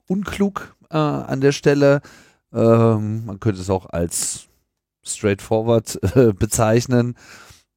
[0.05, 2.01] unklug äh, an der Stelle.
[2.53, 4.48] Ähm, man könnte es auch als
[5.03, 7.15] straightforward äh, bezeichnen.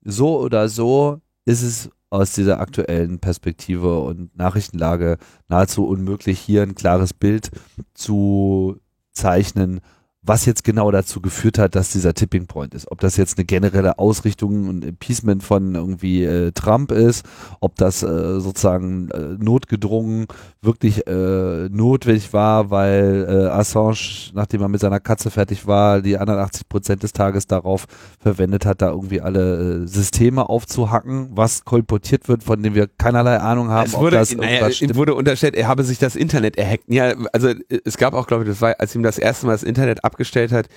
[0.03, 5.16] So oder so ist es aus dieser aktuellen Perspektive und Nachrichtenlage
[5.49, 7.51] nahezu unmöglich, hier ein klares Bild
[7.95, 8.77] zu
[9.12, 9.81] zeichnen,
[10.25, 12.91] was jetzt genau dazu geführt hat, dass dieser Tipping Point ist.
[12.93, 17.27] Ob das jetzt eine generelle Ausrichtung und Appeasement von irgendwie äh, Trump ist,
[17.59, 20.27] ob das äh, sozusagen äh, notgedrungen
[20.61, 26.16] wirklich äh, notwendig war, weil äh, Assange, nachdem er mit seiner Katze fertig war, die
[26.16, 27.87] anderen 80 Prozent des Tages darauf
[28.20, 33.39] verwendet hat, da irgendwie alle äh, Systeme aufzuhacken, was kolportiert wird, von dem wir keinerlei
[33.39, 33.87] Ahnung haben.
[33.87, 36.85] Es wurde, ob das naja, ihm wurde unterstellt, er habe sich das Internet erhackt.
[36.87, 37.53] Ja, also
[37.85, 40.53] es gab auch, glaube ich, das war, als ihm das erste Mal das Internet abgestellt
[40.53, 40.69] hat,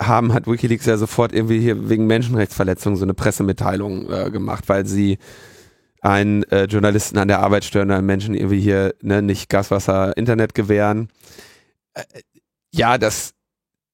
[0.00, 4.86] haben, hat Wikileaks ja sofort irgendwie hier wegen Menschenrechtsverletzungen so eine Pressemitteilung äh, gemacht, weil
[4.86, 5.18] sie
[6.00, 10.54] einen äh, Journalisten an der Arbeit stören, einen Menschen irgendwie hier ne, nicht Gaswasser, Internet
[10.54, 11.08] gewähren.
[11.94, 12.02] Äh,
[12.72, 13.34] ja, das,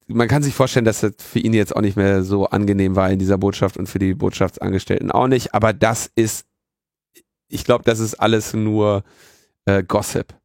[0.07, 3.11] man kann sich vorstellen, dass das für ihn jetzt auch nicht mehr so angenehm war
[3.11, 6.47] in dieser Botschaft und für die Botschaftsangestellten auch nicht, aber das ist,
[7.49, 9.05] ich glaube, das ist alles nur
[9.66, 10.38] äh, Gossip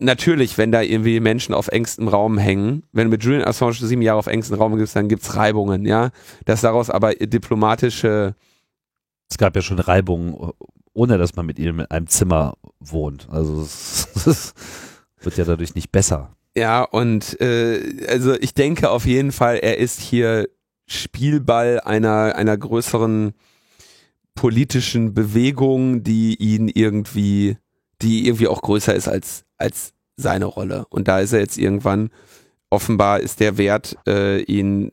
[0.00, 4.02] natürlich, wenn da irgendwie Menschen auf engstem Raum hängen, wenn du mit Julian Assange sieben
[4.02, 6.10] Jahre auf engstem Raum gibst, dann gibt's Reibungen, ja.
[6.44, 8.34] Dass daraus aber diplomatische.
[9.30, 10.34] Es gab ja schon Reibungen,
[10.92, 13.28] ohne dass man mit ihm in einem Zimmer wohnt.
[13.30, 14.54] Also es
[15.20, 16.34] wird ja dadurch nicht besser.
[16.56, 20.48] Ja, und äh, also ich denke auf jeden Fall, er ist hier
[20.86, 23.34] Spielball einer, einer größeren
[24.34, 27.56] politischen Bewegung, die ihn irgendwie
[28.02, 30.86] die irgendwie auch größer ist als, als seine Rolle.
[30.90, 32.10] Und da ist er jetzt irgendwann,
[32.70, 34.90] offenbar ist der Wert, äh, ihn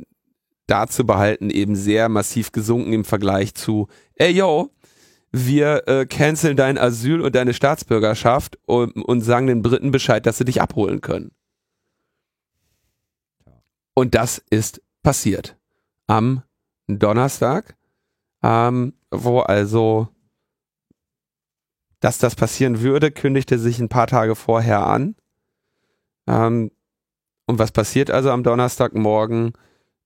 [0.67, 4.69] da zu behalten, eben sehr massiv gesunken im Vergleich zu, ey yo,
[5.31, 10.37] wir äh, canceln dein Asyl und deine Staatsbürgerschaft und, und sagen den Briten Bescheid, dass
[10.37, 11.31] sie dich abholen können.
[13.93, 15.57] Und das ist passiert.
[16.07, 16.43] Am
[16.87, 17.75] Donnerstag,
[18.43, 20.09] ähm, wo also
[21.99, 25.15] dass das passieren würde, kündigte sich ein paar Tage vorher an.
[26.27, 26.71] Ähm,
[27.45, 29.53] und was passiert also am Donnerstagmorgen?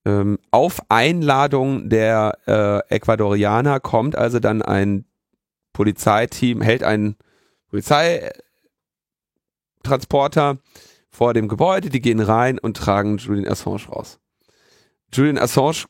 [0.06, 5.06] Ähm, auf Einladung der äh, Ecuadorianer kommt also dann ein
[5.74, 7.16] Polizeiteam, hält ein
[7.70, 10.58] Polizeitransporter
[11.10, 14.20] vor dem Gebäude, die gehen rein und tragen Julian Assange raus.
[15.14, 15.86] Julian Assange,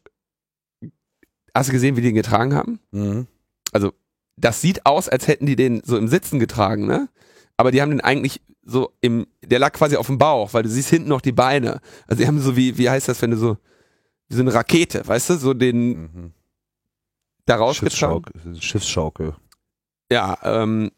[1.53, 2.79] hast du gesehen, wie die ihn getragen haben?
[2.91, 3.27] Mhm.
[3.71, 3.93] Also
[4.41, 7.09] das sieht aus, als hätten die den so im Sitzen getragen, ne?
[7.57, 10.69] Aber die haben den eigentlich so im, der lag quasi auf dem Bauch, weil du
[10.69, 11.79] siehst hinten noch die Beine.
[12.07, 13.57] Also die haben so wie, wie heißt das, wenn du so,
[14.29, 16.33] wie so eine Rakete, weißt du, so den mhm.
[17.45, 18.23] da rausgetragen.
[18.33, 18.61] Schiffsschaukel.
[18.61, 19.35] Schiffsschaukel.
[20.11, 20.91] Ja, ähm,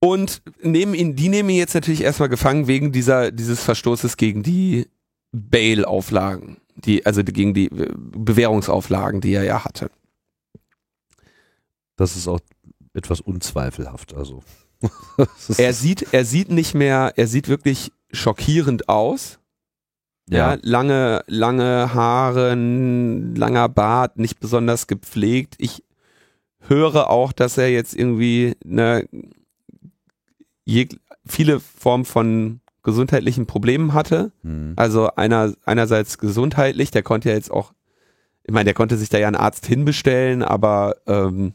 [0.00, 4.42] und nehmen ihn, die nehmen ihn jetzt natürlich erstmal gefangen wegen dieser, dieses Verstoßes gegen
[4.42, 4.88] die
[5.32, 9.90] Bail-Auflagen, die, also gegen die Bewährungsauflagen, die er ja hatte.
[11.96, 12.40] Das ist auch
[12.94, 14.14] etwas unzweifelhaft.
[14.14, 14.42] Also.
[15.58, 19.38] er sieht, er sieht nicht mehr, er sieht wirklich schockierend aus.
[20.28, 20.54] Ja.
[20.54, 25.54] ja, lange, lange Haare, langer Bart, nicht besonders gepflegt.
[25.58, 25.84] Ich
[26.58, 29.08] höre auch, dass er jetzt irgendwie eine,
[31.24, 34.32] viele Formen von gesundheitlichen Problemen hatte.
[34.42, 34.72] Mhm.
[34.76, 37.72] Also einer, einerseits gesundheitlich, der konnte ja jetzt auch,
[38.44, 41.54] ich meine, der konnte sich da ja einen Arzt hinbestellen, aber ähm,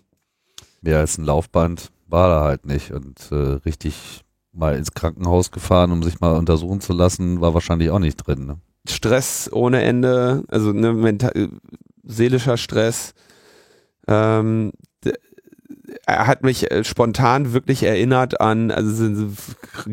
[0.82, 1.92] Mehr als ein Laufband.
[2.08, 6.82] war er halt nicht und äh, richtig mal ins Krankenhaus gefahren, um sich mal untersuchen
[6.82, 8.46] zu lassen, war wahrscheinlich auch nicht drin.
[8.46, 8.58] Ne?
[8.88, 11.50] Stress ohne Ende, also ne, mental,
[12.04, 13.14] seelischer Stress.
[14.08, 14.72] Ähm,
[16.06, 19.38] er hat mich äh, spontan wirklich erinnert an, also ein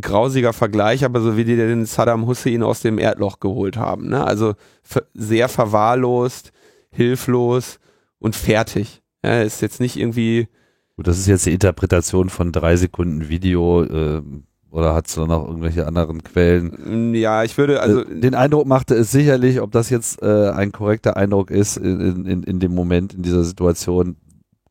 [0.00, 4.08] grausiger Vergleich, aber so wie die den Saddam Hussein aus dem Erdloch geholt haben.
[4.08, 4.24] Ne?
[4.24, 4.54] Also
[5.14, 6.52] sehr verwahrlost,
[6.90, 7.78] hilflos
[8.18, 9.02] und fertig.
[9.22, 10.48] Er ist jetzt nicht irgendwie.
[10.98, 13.84] Gut, das ist jetzt die Interpretation von drei Sekunden Video.
[13.84, 14.20] Äh,
[14.72, 17.12] oder hat es da noch irgendwelche anderen Quellen?
[17.12, 18.04] Mm, ja, ich würde also.
[18.04, 22.26] Äh, den Eindruck machte es sicherlich, ob das jetzt äh, ein korrekter Eindruck ist in,
[22.26, 24.16] in, in dem Moment, in dieser Situation,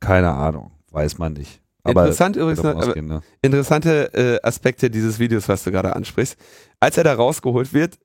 [0.01, 0.71] keine Ahnung.
[0.91, 1.61] Weiß man nicht.
[1.83, 3.21] Aber Interessant übrigens, ausgehen, ne?
[3.41, 6.35] interessante äh, Aspekte dieses Videos, was du gerade ansprichst.
[6.81, 7.97] Als er da rausgeholt wird,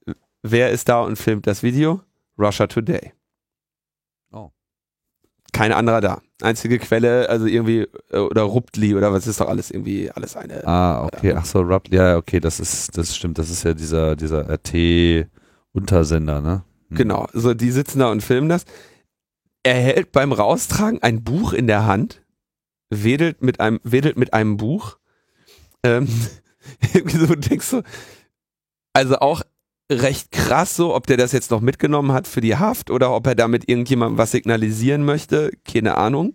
[0.43, 2.01] wer ist da und filmt das Video?
[2.39, 3.15] Russia Today.
[4.31, 4.51] Oh.
[5.53, 6.23] Kein anderer da.
[6.43, 10.67] Einzige Quelle, also irgendwie, äh, oder Ruptli oder was ist doch alles irgendwie, alles eine.
[10.67, 14.17] Ah, okay, ach so, Ruptli, ja, okay, das ist, das stimmt, das ist ja dieser,
[14.17, 16.65] dieser RT-Untersender, ne?
[16.89, 16.97] Hm.
[16.97, 18.65] Genau, so die sitzen da und filmen das.
[19.63, 22.23] Er hält beim Raustragen ein Buch in der Hand,
[22.91, 24.99] wedelt mit einem, wedelt mit einem Buch.
[25.85, 26.09] Ähm,
[26.95, 27.83] irgendwie so, denkst du,
[28.93, 29.43] also auch
[29.93, 33.27] recht krass so, ob der das jetzt noch mitgenommen hat für die Haft oder ob
[33.27, 36.35] er damit irgendjemandem was signalisieren möchte, keine Ahnung.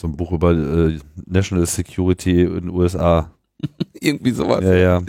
[0.00, 3.30] So ein Buch über äh, National Security in den USA.
[4.00, 4.64] Irgendwie sowas.
[4.64, 5.02] Ja, ja.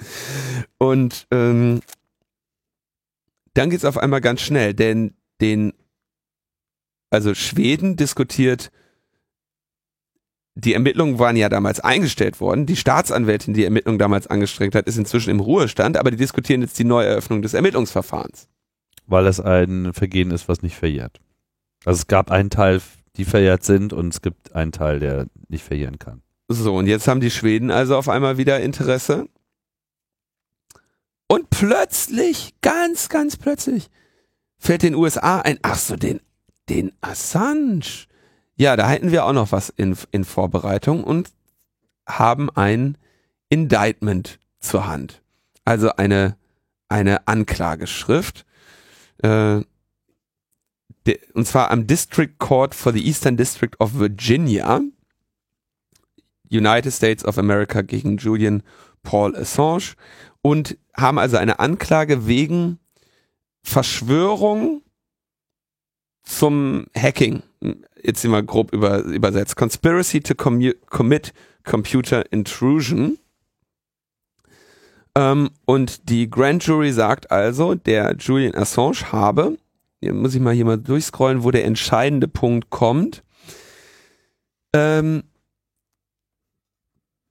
[0.78, 1.82] Und ähm,
[3.54, 5.74] dann geht es auf einmal ganz schnell, denn den,
[7.10, 8.72] also Schweden diskutiert
[10.56, 12.66] die Ermittlungen waren ja damals eingestellt worden.
[12.66, 16.78] Die Staatsanwältin, die Ermittlungen damals angestrengt hat, ist inzwischen im Ruhestand, aber die diskutieren jetzt
[16.78, 18.48] die Neueröffnung des Ermittlungsverfahrens.
[19.08, 21.20] Weil es ein Vergehen ist, was nicht verjährt.
[21.86, 22.82] Also es gab einen Teil,
[23.16, 26.22] die verjährt sind und es gibt einen Teil, der nicht verjähren kann.
[26.48, 29.28] So, und jetzt haben die Schweden also auf einmal wieder Interesse.
[31.28, 33.90] Und plötzlich, ganz, ganz plötzlich,
[34.58, 36.20] fällt den USA ein, ach so, den,
[36.68, 38.08] den Assange
[38.62, 41.32] ja, da hätten wir auch noch was in, in Vorbereitung und
[42.08, 42.96] haben ein
[43.50, 45.24] Indictment zur Hand.
[45.66, 46.38] Also eine,
[46.88, 48.46] eine Anklageschrift.
[49.24, 49.62] Äh,
[51.08, 54.82] de, und zwar am District Court for the Eastern District of Virginia.
[56.52, 58.62] United States of America gegen Julian
[59.02, 59.96] Paul Assange
[60.44, 62.78] und haben also eine Anklage wegen
[63.64, 64.84] Verschwörung
[66.22, 67.42] zum Hacking
[68.04, 69.56] jetzt immer grob über, übersetzt.
[69.56, 71.34] Conspiracy to commit
[71.64, 73.18] computer intrusion.
[75.16, 79.58] Ähm, und die Grand Jury sagt also, der Julian Assange habe,
[80.00, 83.24] hier muss ich mal hier mal durchscrollen, wo der entscheidende Punkt kommt.
[84.74, 85.24] Ähm,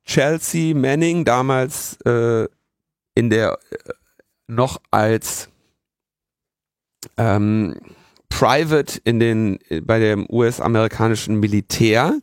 [0.05, 2.49] Chelsea Manning damals äh,
[3.15, 3.93] in der äh,
[4.47, 5.49] noch als
[7.17, 7.77] ähm,
[8.31, 12.15] Private in den, bei dem US-amerikanischen Militär,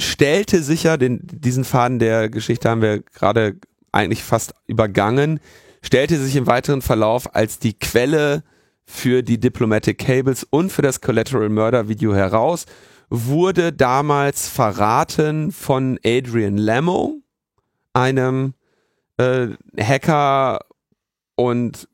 [0.00, 3.56] stellte sicher, den, diesen Faden der Geschichte haben wir gerade
[3.92, 5.40] eigentlich fast übergangen,
[5.82, 8.44] stellte sich im weiteren Verlauf als die Quelle
[8.86, 12.66] für die Diplomatic Cables und für das Collateral Murder Video heraus,
[13.10, 17.20] wurde damals verraten von Adrian Lamo,
[17.92, 18.54] einem
[19.18, 20.60] äh, Hacker
[21.34, 21.86] und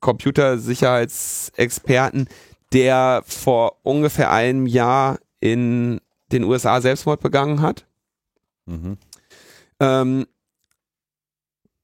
[0.00, 2.28] Computersicherheitsexperten,
[2.72, 6.00] der vor ungefähr einem Jahr in
[6.32, 7.86] den USA Selbstmord begangen hat.
[8.66, 8.96] Mhm.
[9.80, 10.26] Ähm,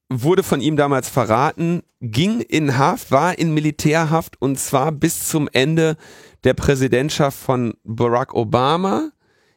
[0.09, 5.47] wurde von ihm damals verraten, ging in Haft, war in Militärhaft und zwar bis zum
[5.51, 5.97] Ende
[6.43, 9.11] der Präsidentschaft von Barack Obama,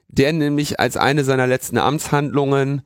[0.09, 2.83] der nämlich als eine seiner letzten Amtshandlungen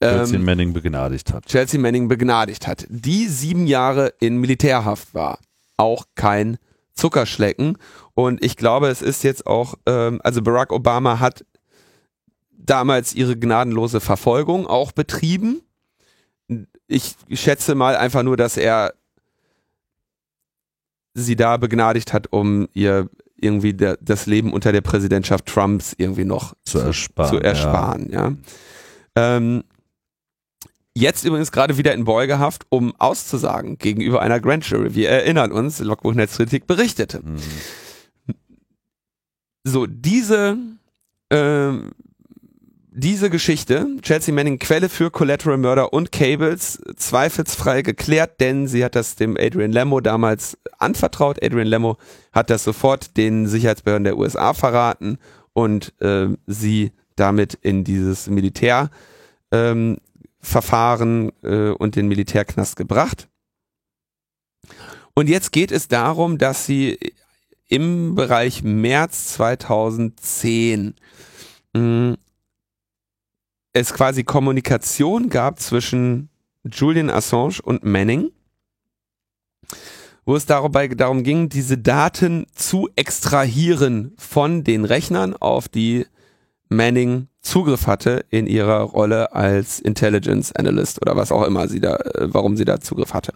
[0.00, 1.46] ähm, Chelsea Manning begnadigt hat.
[1.46, 5.40] Chelsea Manning begnadigt hat, die sieben Jahre in Militärhaft war.
[5.76, 6.58] Auch kein
[6.94, 7.78] Zuckerschlecken.
[8.14, 11.44] Und ich glaube, es ist jetzt auch, ähm, also Barack Obama hat
[12.52, 15.60] damals ihre gnadenlose Verfolgung auch betrieben.
[16.86, 18.94] Ich schätze mal einfach nur, dass er
[21.14, 26.24] sie da begnadigt hat, um ihr irgendwie der, das Leben unter der Präsidentschaft Trumps irgendwie
[26.24, 27.30] noch zu ersparen.
[27.30, 28.28] Zu ersparen ja.
[28.28, 28.36] ja.
[29.16, 29.64] Ähm,
[30.96, 34.94] Jetzt übrigens gerade wieder in Beugehaft, um auszusagen gegenüber einer Grand Jury.
[34.94, 37.20] Wir erinnern uns, Logbuch Netzkritik berichtete.
[37.20, 37.38] Mhm.
[39.64, 40.56] So, diese,
[41.30, 41.72] äh,
[42.92, 48.94] diese Geschichte, Chelsea Manning Quelle für Collateral Murder und Cables, zweifelsfrei geklärt, denn sie hat
[48.94, 51.42] das dem Adrian Lemmo damals anvertraut.
[51.42, 51.96] Adrian Lemmo
[52.32, 55.18] hat das sofort den Sicherheitsbehörden der USA verraten
[55.54, 58.90] und äh, sie damit in dieses Militärverfahren
[59.54, 59.98] ähm,
[61.42, 63.28] äh, und den Militärknast gebracht.
[65.14, 66.98] Und jetzt geht es darum, dass sie
[67.68, 70.94] im Bereich März 2010
[71.72, 72.16] mh, mm,
[73.74, 76.30] es quasi Kommunikation gab zwischen
[76.64, 78.30] Julian Assange und Manning,
[80.24, 86.06] wo es dabei darum ging, diese Daten zu extrahieren von den Rechnern, auf die
[86.68, 91.96] Manning Zugriff hatte in ihrer Rolle als Intelligence Analyst oder was auch immer sie da,
[91.96, 93.34] äh, warum sie da Zugriff hatte.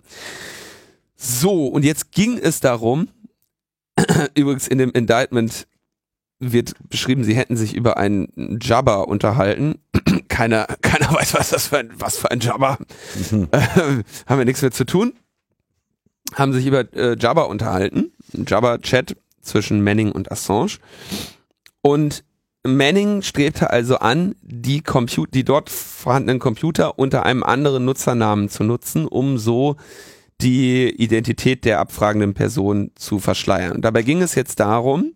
[1.16, 3.08] So, und jetzt ging es darum,
[4.34, 5.66] übrigens in dem Indictment
[6.40, 9.80] wird beschrieben, sie hätten sich über einen Jabber unterhalten.
[10.28, 12.78] keiner, keiner weiß, was das für ein, was für ein Jabber.
[13.30, 13.48] Mhm.
[13.50, 13.58] Äh,
[14.26, 15.12] haben wir nichts mehr zu tun.
[16.34, 18.12] Haben sich über äh, Jabber unterhalten.
[18.32, 20.78] Jabber-Chat zwischen Manning und Assange.
[21.80, 22.22] Und
[22.76, 28.64] Manning strebte also an, die, Computer, die dort vorhandenen Computer unter einem anderen Nutzernamen zu
[28.64, 29.76] nutzen, um so
[30.40, 33.72] die Identität der abfragenden Person zu verschleiern.
[33.72, 35.14] Und dabei ging es jetzt darum,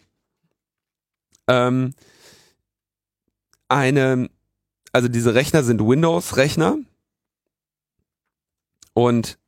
[1.49, 1.95] ähm,
[3.69, 4.29] eine,
[4.93, 6.77] also diese Rechner sind Windows-Rechner
[8.95, 9.39] und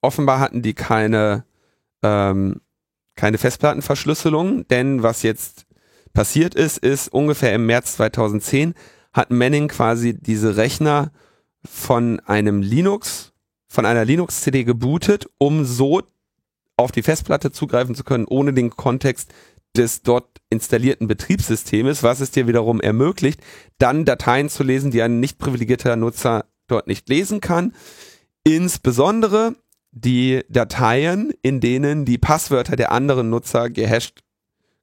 [0.00, 1.44] offenbar hatten die keine,
[2.02, 2.60] ähm,
[3.16, 5.65] keine Festplattenverschlüsselung, denn was jetzt
[6.16, 8.74] passiert ist, ist ungefähr im März 2010
[9.12, 11.12] hat Manning quasi diese Rechner
[11.62, 13.34] von einem Linux,
[13.68, 16.02] von einer Linux-CD gebootet, um so
[16.78, 19.32] auf die Festplatte zugreifen zu können, ohne den Kontext
[19.76, 23.40] des dort installierten Betriebssystems, was es dir wiederum ermöglicht,
[23.76, 27.74] dann Dateien zu lesen, die ein nicht privilegierter Nutzer dort nicht lesen kann.
[28.42, 29.54] Insbesondere
[29.92, 34.20] die Dateien, in denen die Passwörter der anderen Nutzer gehasht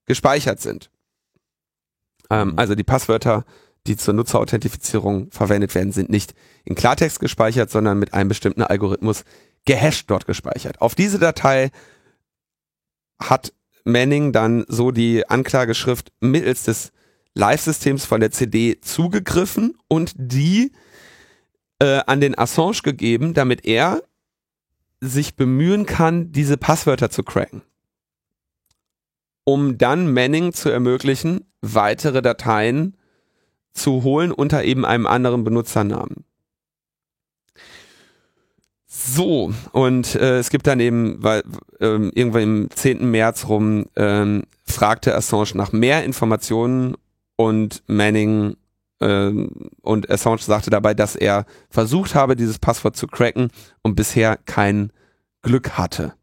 [0.05, 0.91] gespeichert sind.
[2.29, 2.59] Ähm, mhm.
[2.59, 3.45] also die Passwörter,
[3.87, 6.33] die zur Nutzerauthentifizierung verwendet werden, sind nicht
[6.63, 9.25] in Klartext gespeichert, sondern mit einem bestimmten Algorithmus
[9.65, 10.81] gehasht dort gespeichert.
[10.81, 11.71] Auf diese Datei
[13.19, 13.53] hat
[13.85, 16.91] Manning dann so die Anklageschrift mittels des
[17.33, 20.71] Live-Systems von der CD zugegriffen und die
[21.79, 24.03] äh, an den Assange gegeben, damit er
[25.01, 27.61] sich bemühen kann, diese Passwörter zu cracken.
[29.43, 32.95] Um dann Manning zu ermöglichen, weitere Dateien
[33.73, 36.25] zu holen unter eben einem anderen Benutzernamen.
[39.05, 41.43] So, und äh, es gibt dann eben, weil
[41.79, 43.09] ähm, irgendwann im 10.
[43.09, 46.95] März rum ähm, fragte Assange nach mehr Informationen
[47.35, 48.55] und Manning
[49.01, 49.49] ähm,
[49.81, 53.49] und Assange sagte dabei, dass er versucht habe, dieses Passwort zu cracken
[53.81, 54.91] und bisher kein
[55.41, 56.13] Glück hatte.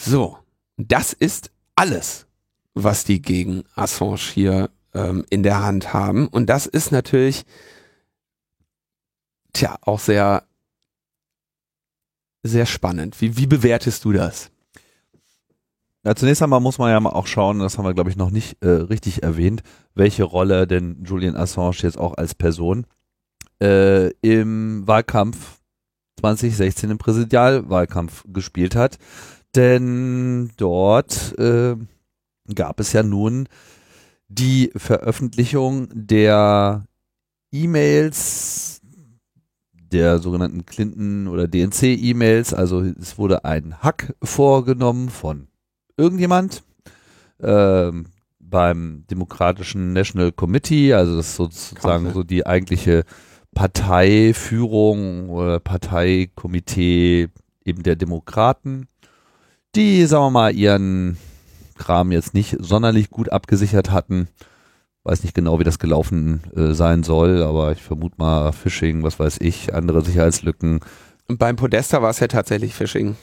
[0.00, 0.38] So,
[0.76, 2.26] das ist alles,
[2.72, 6.28] was die gegen Assange hier ähm, in der Hand haben.
[6.28, 7.44] Und das ist natürlich
[9.52, 10.44] tja, auch sehr,
[12.44, 13.20] sehr spannend.
[13.20, 14.52] Wie, wie bewertest du das?
[16.04, 18.30] Ja, zunächst einmal muss man ja mal auch schauen, das haben wir glaube ich noch
[18.30, 19.64] nicht äh, richtig erwähnt,
[19.94, 22.86] welche Rolle denn Julian Assange jetzt auch als Person
[23.60, 25.58] äh, im Wahlkampf
[26.20, 28.98] 2016 im Präsidialwahlkampf gespielt hat.
[29.58, 31.74] Denn dort äh,
[32.54, 33.48] gab es ja nun
[34.28, 36.84] die Veröffentlichung der
[37.50, 38.80] E-Mails
[39.72, 42.54] der sogenannten Clinton- oder DNC-E-Mails.
[42.54, 45.48] Also es wurde ein Hack vorgenommen von
[45.96, 46.62] irgendjemand
[47.40, 48.06] ähm,
[48.38, 53.02] beim Demokratischen National Committee, also das ist sozusagen so die eigentliche
[53.56, 57.26] Parteiführung oder Parteikomitee
[57.64, 58.86] eben der Demokraten,
[59.78, 61.16] die, sagen wir mal, ihren
[61.78, 64.28] Kram jetzt nicht sonderlich gut abgesichert hatten
[65.08, 69.18] Weiß nicht genau, wie das gelaufen äh, sein soll, aber ich vermute mal Phishing, was
[69.18, 70.80] weiß ich, andere Sicherheitslücken.
[71.28, 73.16] Und beim Podesta war es ja tatsächlich Phishing.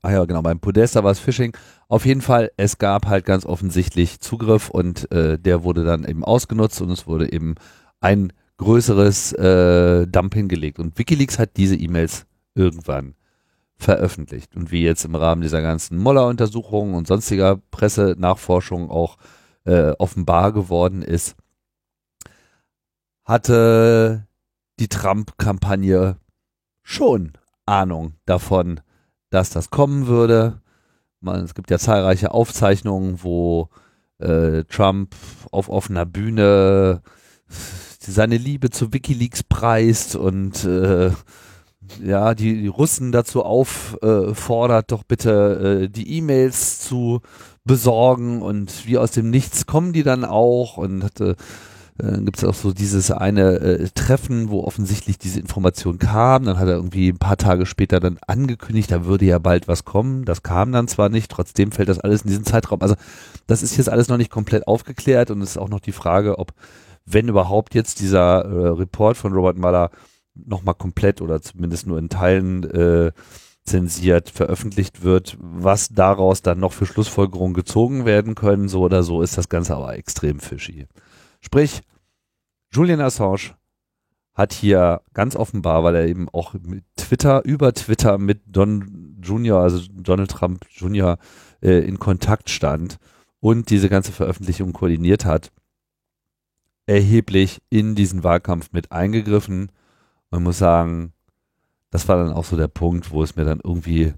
[0.00, 1.56] Ah ja, genau, beim Podesta war es Phishing.
[1.88, 6.24] Auf jeden Fall, es gab halt ganz offensichtlich Zugriff und äh, der wurde dann eben
[6.24, 7.56] ausgenutzt und es wurde eben
[8.00, 10.78] ein größeres äh, Dump hingelegt.
[10.78, 13.14] Und Wikileaks hat diese E-Mails irgendwann
[13.78, 14.56] veröffentlicht.
[14.56, 19.16] Und wie jetzt im Rahmen dieser ganzen Moller-Untersuchungen und sonstiger Pressenachforschungen auch
[19.64, 21.36] äh, offenbar geworden ist,
[23.24, 24.26] hatte
[24.80, 26.16] die Trump-Kampagne
[26.82, 27.32] schon
[27.66, 28.80] Ahnung davon,
[29.30, 30.60] dass das kommen würde.
[31.20, 33.68] Man, es gibt ja zahlreiche Aufzeichnungen, wo
[34.18, 35.14] äh, Trump
[35.50, 37.02] auf offener Bühne
[38.00, 41.10] seine Liebe zu Wikileaks preist und äh,
[42.04, 47.20] ja, die, die Russen dazu auffordert, doch bitte äh, die E-Mails zu
[47.64, 51.36] besorgen und wie aus dem Nichts kommen die dann auch und hatte
[52.00, 56.44] äh, gibt es auch so dieses eine äh, Treffen, wo offensichtlich diese Information kam.
[56.44, 59.84] Dann hat er irgendwie ein paar Tage später dann angekündigt, da würde ja bald was
[59.84, 60.24] kommen.
[60.24, 62.82] Das kam dann zwar nicht, trotzdem fällt das alles in diesen Zeitraum.
[62.82, 62.94] Also
[63.46, 66.38] das ist jetzt alles noch nicht komplett aufgeklärt und es ist auch noch die Frage,
[66.38, 66.52] ob,
[67.04, 69.90] wenn überhaupt jetzt dieser äh, Report von Robert Mueller
[70.46, 73.12] nochmal komplett oder zumindest nur in Teilen äh,
[73.64, 79.22] zensiert veröffentlicht wird, was daraus dann noch für Schlussfolgerungen gezogen werden können, so oder so,
[79.22, 80.86] ist das Ganze aber extrem fishy.
[81.40, 81.82] Sprich,
[82.72, 83.54] Julian Assange
[84.34, 89.62] hat hier ganz offenbar, weil er eben auch mit Twitter, über Twitter mit Don Junior,
[89.62, 91.18] also Donald Trump Junior,
[91.60, 92.98] äh, in Kontakt stand
[93.40, 95.50] und diese ganze Veröffentlichung koordiniert hat,
[96.86, 99.70] erheblich in diesen Wahlkampf mit eingegriffen.
[100.30, 101.12] Man muss sagen,
[101.90, 104.14] das war dann auch so der Punkt, wo es mir dann irgendwie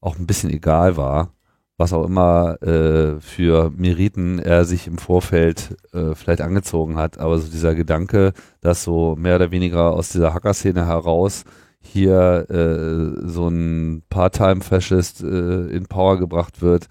[0.00, 1.32] auch ein bisschen egal war,
[1.76, 7.18] was auch immer äh, für Meriten er sich im Vorfeld äh, vielleicht angezogen hat.
[7.18, 11.44] Aber so dieser Gedanke, dass so mehr oder weniger aus dieser Hacker-Szene heraus
[11.80, 16.88] hier äh, so ein Part-Time-Faschist äh, in Power gebracht wird,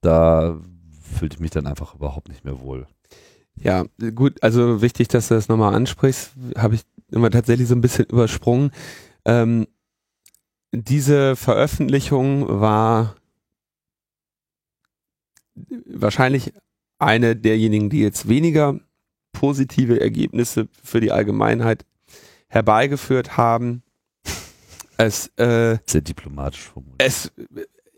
[0.00, 0.58] da
[1.00, 2.86] fühlte ich mich dann einfach überhaupt nicht mehr wohl.
[3.54, 3.84] Ja,
[4.14, 6.82] gut, also wichtig, dass du das nochmal ansprichst, habe ich
[7.12, 8.70] immer tatsächlich so ein bisschen übersprungen.
[9.24, 9.66] Ähm,
[10.72, 13.16] diese Veröffentlichung war
[15.86, 16.52] wahrscheinlich
[16.98, 18.80] eine derjenigen, die jetzt weniger
[19.32, 21.84] positive Ergebnisse für die Allgemeinheit
[22.48, 23.82] herbeigeführt haben.
[24.96, 27.02] Es, äh, Sehr diplomatisch formuliert.
[27.02, 27.32] Es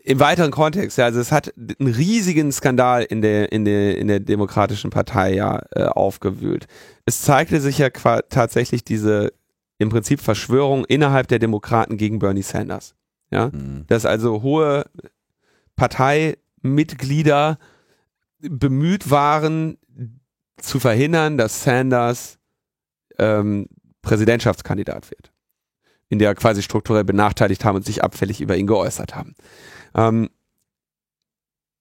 [0.07, 4.07] im weiteren Kontext, ja, also es hat einen riesigen Skandal in der in der in
[4.07, 6.67] der Demokratischen Partei ja äh, aufgewühlt.
[7.05, 9.33] Es zeigte sich ja tatsächlich diese
[9.79, 12.93] im Prinzip Verschwörung innerhalb der Demokraten gegen Bernie Sanders.
[13.31, 13.85] Ja, mhm.
[13.87, 14.85] dass also hohe
[15.75, 17.57] Partei Mitglieder
[18.39, 19.79] bemüht waren,
[20.57, 22.37] zu verhindern, dass Sanders
[23.17, 23.67] ähm,
[24.03, 25.31] Präsidentschaftskandidat wird.
[26.09, 29.33] In der quasi strukturell benachteiligt haben und sich abfällig über ihn geäußert haben.
[29.95, 30.29] Ähm,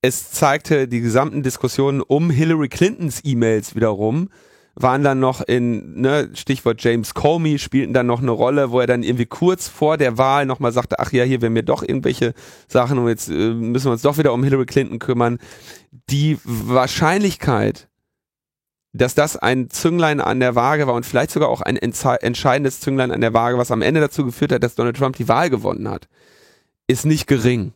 [0.03, 4.29] es zeigte die gesamten Diskussionen um Hillary Clintons E-Mails wiederum,
[4.75, 8.87] waren dann noch in, ne, Stichwort James Comey, spielten dann noch eine Rolle, wo er
[8.87, 12.35] dann irgendwie kurz vor der Wahl nochmal sagte, ach ja, hier werden wir doch irgendwelche
[12.69, 15.39] Sachen und jetzt äh, müssen wir uns doch wieder um Hillary Clinton kümmern.
[16.11, 17.89] Die Wahrscheinlichkeit,
[18.93, 23.11] dass das ein Zünglein an der Waage war und vielleicht sogar auch ein entscheidendes Zünglein
[23.11, 25.89] an der Waage, was am Ende dazu geführt hat, dass Donald Trump die Wahl gewonnen
[25.89, 26.09] hat,
[26.87, 27.73] ist nicht gering.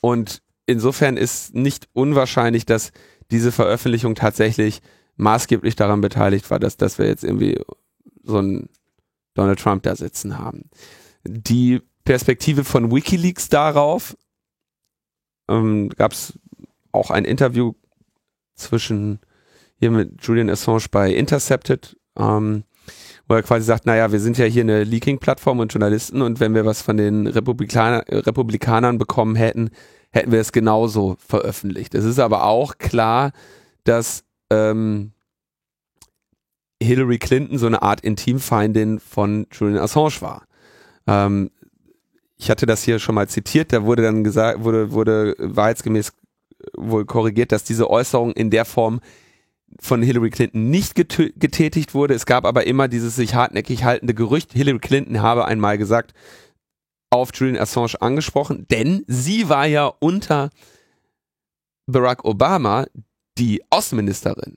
[0.00, 2.92] Und insofern ist nicht unwahrscheinlich, dass
[3.30, 4.80] diese Veröffentlichung tatsächlich
[5.16, 7.60] maßgeblich daran beteiligt war, dass, dass wir jetzt irgendwie
[8.22, 8.68] so einen
[9.34, 10.70] Donald Trump da sitzen haben.
[11.24, 14.16] Die Perspektive von Wikileaks darauf
[15.48, 16.38] ähm, gab es
[16.92, 17.74] auch ein Interview
[18.54, 19.20] zwischen
[19.78, 22.64] hier mit Julian Assange bei Intercepted, ähm,
[23.28, 26.54] wo er quasi sagt, naja, wir sind ja hier eine Leaking-Plattform und Journalisten und wenn
[26.54, 29.70] wir was von den Republikaner, Republikanern bekommen hätten,
[30.10, 31.94] hätten wir es genauso veröffentlicht.
[31.94, 33.32] Es ist aber auch klar,
[33.84, 35.12] dass ähm,
[36.82, 40.46] Hillary Clinton so eine Art Intimfeindin von Julian Assange war.
[41.06, 41.50] Ähm,
[42.38, 46.12] ich hatte das hier schon mal zitiert, da wurde dann gesagt, wurde, wurde wahrheitsgemäß
[46.76, 49.00] wohl korrigiert, dass diese Äußerung in der Form
[49.80, 52.14] von Hillary Clinton nicht getätigt wurde.
[52.14, 56.14] Es gab aber immer dieses sich hartnäckig haltende Gerücht, Hillary Clinton habe einmal gesagt,
[57.10, 60.50] auf Julian Assange angesprochen, denn sie war ja unter
[61.86, 62.86] Barack Obama
[63.38, 64.56] die Außenministerin.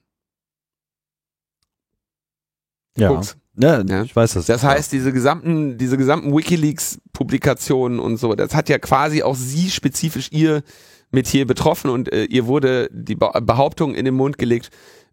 [2.98, 3.22] Ja.
[3.58, 4.46] Ja, ja, ich weiß das.
[4.46, 9.70] Das heißt, diese gesamten, diese gesamten WikiLeaks-Publikationen und so, das hat ja quasi auch sie
[9.70, 10.64] spezifisch ihr
[11.12, 14.70] Metier betroffen und äh, ihr wurde die Behauptung in den Mund gelegt,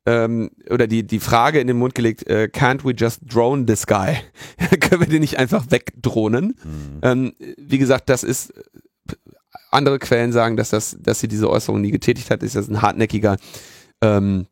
[0.09, 3.87] ähm, oder die, die Frage in den Mund gelegt, äh, can't we just drone this
[3.87, 4.17] guy?
[4.81, 6.55] Können wir den nicht einfach wegdrohnen?
[6.65, 6.99] Mhm.
[7.03, 8.55] Ähm, wie gesagt, das ist,
[9.71, 12.81] andere Quellen sagen, dass das, dass sie diese Äußerung nie getätigt hat, ist das ein
[12.81, 13.37] hartnäckiger,
[14.01, 14.47] ähm,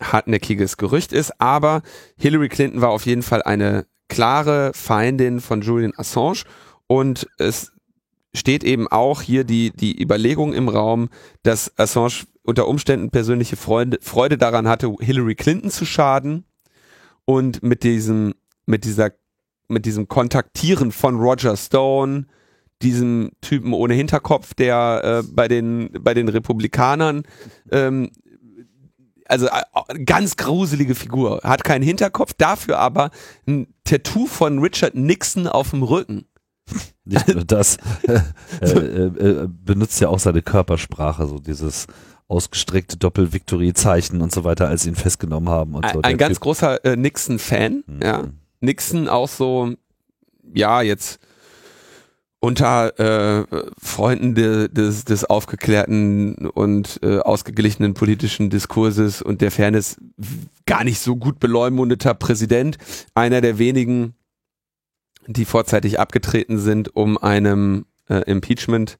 [0.00, 1.82] hartnäckiges Gerücht ist, aber
[2.16, 6.44] Hillary Clinton war auf jeden Fall eine klare Feindin von Julian Assange
[6.86, 7.72] und es
[8.34, 11.10] steht eben auch hier die, die Überlegung im Raum,
[11.42, 16.44] dass Assange unter Umständen persönliche Freude, Freude daran hatte, Hillary Clinton zu schaden
[17.24, 18.34] und mit diesem,
[18.66, 19.12] mit dieser,
[19.68, 22.26] mit diesem Kontaktieren von Roger Stone,
[22.82, 27.24] diesem Typen ohne Hinterkopf, der äh, bei den bei den Republikanern
[27.70, 28.10] ähm,
[29.30, 31.40] also äh, ganz gruselige Figur.
[31.44, 33.10] Hat keinen Hinterkopf, dafür aber
[33.46, 36.26] ein Tattoo von Richard Nixon auf dem Rücken.
[37.04, 38.20] Nicht nur das, äh,
[39.48, 41.86] benutzt ja auch seine Körpersprache, so dieses
[42.30, 45.74] ausgestreckte Doppel-Victory-Zeichen und so weiter, als sie ihn festgenommen haben.
[45.74, 46.02] Und ein, so.
[46.02, 46.42] ein ganz typ.
[46.44, 48.00] großer äh, Nixon-Fan, mhm.
[48.02, 48.24] ja.
[48.60, 49.74] Nixon auch so,
[50.54, 51.18] ja, jetzt
[52.40, 53.44] unter äh,
[53.78, 59.98] Freunden de, des, des aufgeklärten und äh, ausgeglichenen politischen Diskurses und der Fairness
[60.64, 62.78] gar nicht so gut beleumundeter Präsident,
[63.14, 64.14] einer der wenigen,
[65.26, 68.98] die vorzeitig abgetreten sind, um einem äh, Impeachment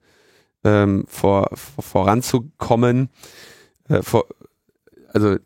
[0.65, 3.09] ähm, vor, vor, voranzukommen.
[3.89, 4.27] Äh, vor,
[5.12, 5.37] also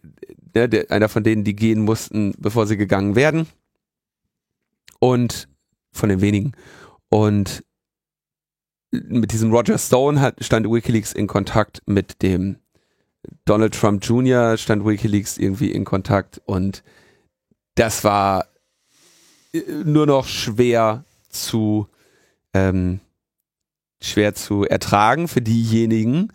[0.55, 3.47] der, der, einer von denen, die gehen mussten, bevor sie gegangen werden.
[4.99, 5.49] Und
[5.93, 6.53] von den wenigen.
[7.09, 7.65] Und
[8.91, 12.57] mit diesem Roger Stone hat, stand WikiLeaks in Kontakt mit dem
[13.45, 14.57] Donald Trump Jr.
[14.57, 16.83] stand WikiLeaks irgendwie in Kontakt und
[17.75, 18.47] das war
[19.53, 21.89] äh, nur noch schwer zu
[22.53, 23.01] ähm,
[24.05, 26.29] schwer zu ertragen für diejenigen,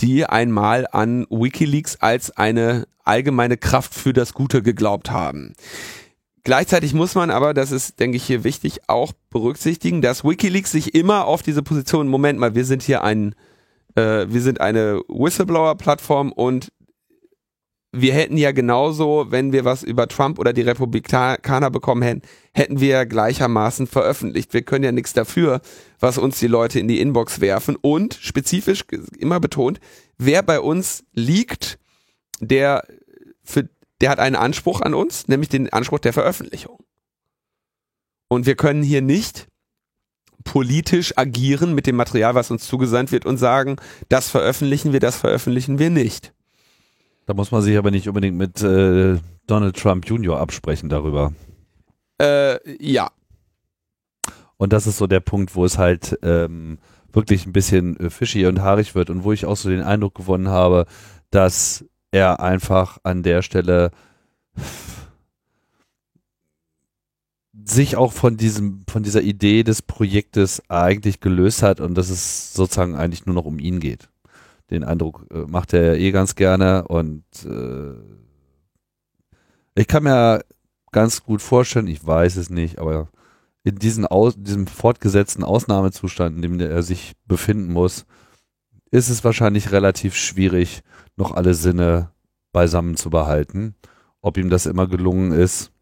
[0.00, 5.54] die einmal an WikiLeaks als eine allgemeine Kraft für das Gute geglaubt haben.
[6.42, 10.94] Gleichzeitig muss man aber, das ist, denke ich, hier wichtig, auch berücksichtigen, dass WikiLeaks sich
[10.94, 13.34] immer auf diese Position, Moment mal, wir sind hier ein,
[13.94, 16.72] äh, wir sind eine Whistleblower-Plattform und
[17.92, 22.22] wir hätten ja genauso, wenn wir was über Trump oder die Republikaner bekommen hätten,
[22.52, 24.54] hätten wir gleichermaßen veröffentlicht.
[24.54, 25.60] Wir können ja nichts dafür,
[25.98, 27.76] was uns die Leute in die Inbox werfen.
[27.80, 28.84] Und spezifisch
[29.18, 29.80] immer betont,
[30.18, 31.78] wer bei uns liegt,
[32.40, 32.84] der
[33.42, 33.68] für
[34.00, 36.78] der hat einen Anspruch an uns, nämlich den Anspruch der Veröffentlichung.
[38.28, 39.48] Und wir können hier nicht
[40.44, 43.76] politisch agieren mit dem Material, was uns zugesandt wird und sagen,
[44.08, 46.32] das veröffentlichen wir, das veröffentlichen wir nicht.
[47.30, 49.16] Da muss man sich aber nicht unbedingt mit äh,
[49.46, 50.40] Donald Trump Jr.
[50.40, 51.32] absprechen darüber.
[52.20, 53.12] Äh, ja.
[54.56, 56.78] Und das ist so der Punkt, wo es halt ähm,
[57.12, 60.16] wirklich ein bisschen äh, fishy und haarig wird und wo ich auch so den Eindruck
[60.16, 60.86] gewonnen habe,
[61.30, 63.92] dass er einfach an der Stelle
[67.64, 72.54] sich auch von diesem, von dieser Idee des Projektes eigentlich gelöst hat und dass es
[72.54, 74.09] sozusagen eigentlich nur noch um ihn geht.
[74.70, 77.94] Den Eindruck äh, macht er eh ganz gerne und äh,
[79.74, 80.44] ich kann mir
[80.92, 83.08] ganz gut vorstellen, ich weiß es nicht, aber
[83.62, 88.06] in diesen Aus, diesem fortgesetzten Ausnahmezustand, in dem er sich befinden muss,
[88.90, 90.82] ist es wahrscheinlich relativ schwierig,
[91.16, 92.10] noch alle Sinne
[92.52, 93.74] beisammen zu behalten.
[94.20, 95.72] Ob ihm das immer gelungen ist,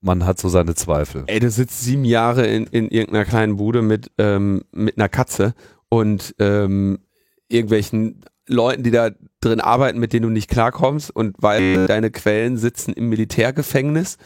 [0.00, 1.24] man hat so seine Zweifel.
[1.26, 5.54] Ey, du sitzt sieben Jahre in, in irgendeiner kleinen Bude mit, ähm, mit einer Katze
[5.92, 7.00] und ähm,
[7.48, 9.10] irgendwelchen Leuten, die da
[9.42, 14.16] drin arbeiten, mit denen du nicht klarkommst und weil deine Quellen sitzen im Militärgefängnis.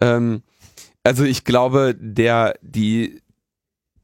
[0.00, 0.42] Ähm,
[1.04, 3.22] also ich glaube, der, die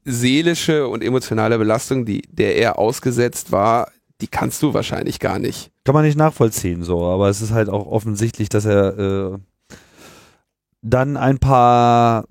[0.05, 3.91] seelische und emotionale Belastung, die, der er ausgesetzt war,
[4.21, 5.71] die kannst du wahrscheinlich gar nicht.
[5.83, 9.37] Kann man nicht nachvollziehen, so, aber es ist halt auch offensichtlich, dass er äh,
[10.81, 12.27] dann ein paar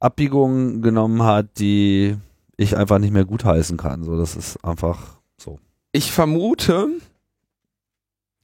[0.00, 2.16] Abbiegungen genommen hat, die
[2.56, 4.04] ich einfach nicht mehr gutheißen kann.
[4.04, 5.58] So, das ist einfach so.
[5.92, 6.88] Ich vermute,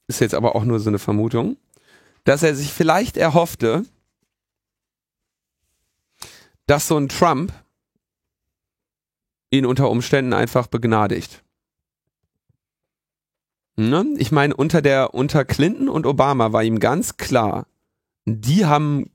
[0.09, 1.57] ist jetzt aber auch nur so eine Vermutung,
[2.25, 3.85] dass er sich vielleicht erhoffte,
[6.67, 7.53] dass so ein Trump
[9.51, 11.43] ihn unter Umständen einfach begnadigt.
[13.77, 14.05] Ne?
[14.19, 17.67] Ich meine, unter der, unter Clinton und Obama war ihm ganz klar,
[18.27, 19.11] die haben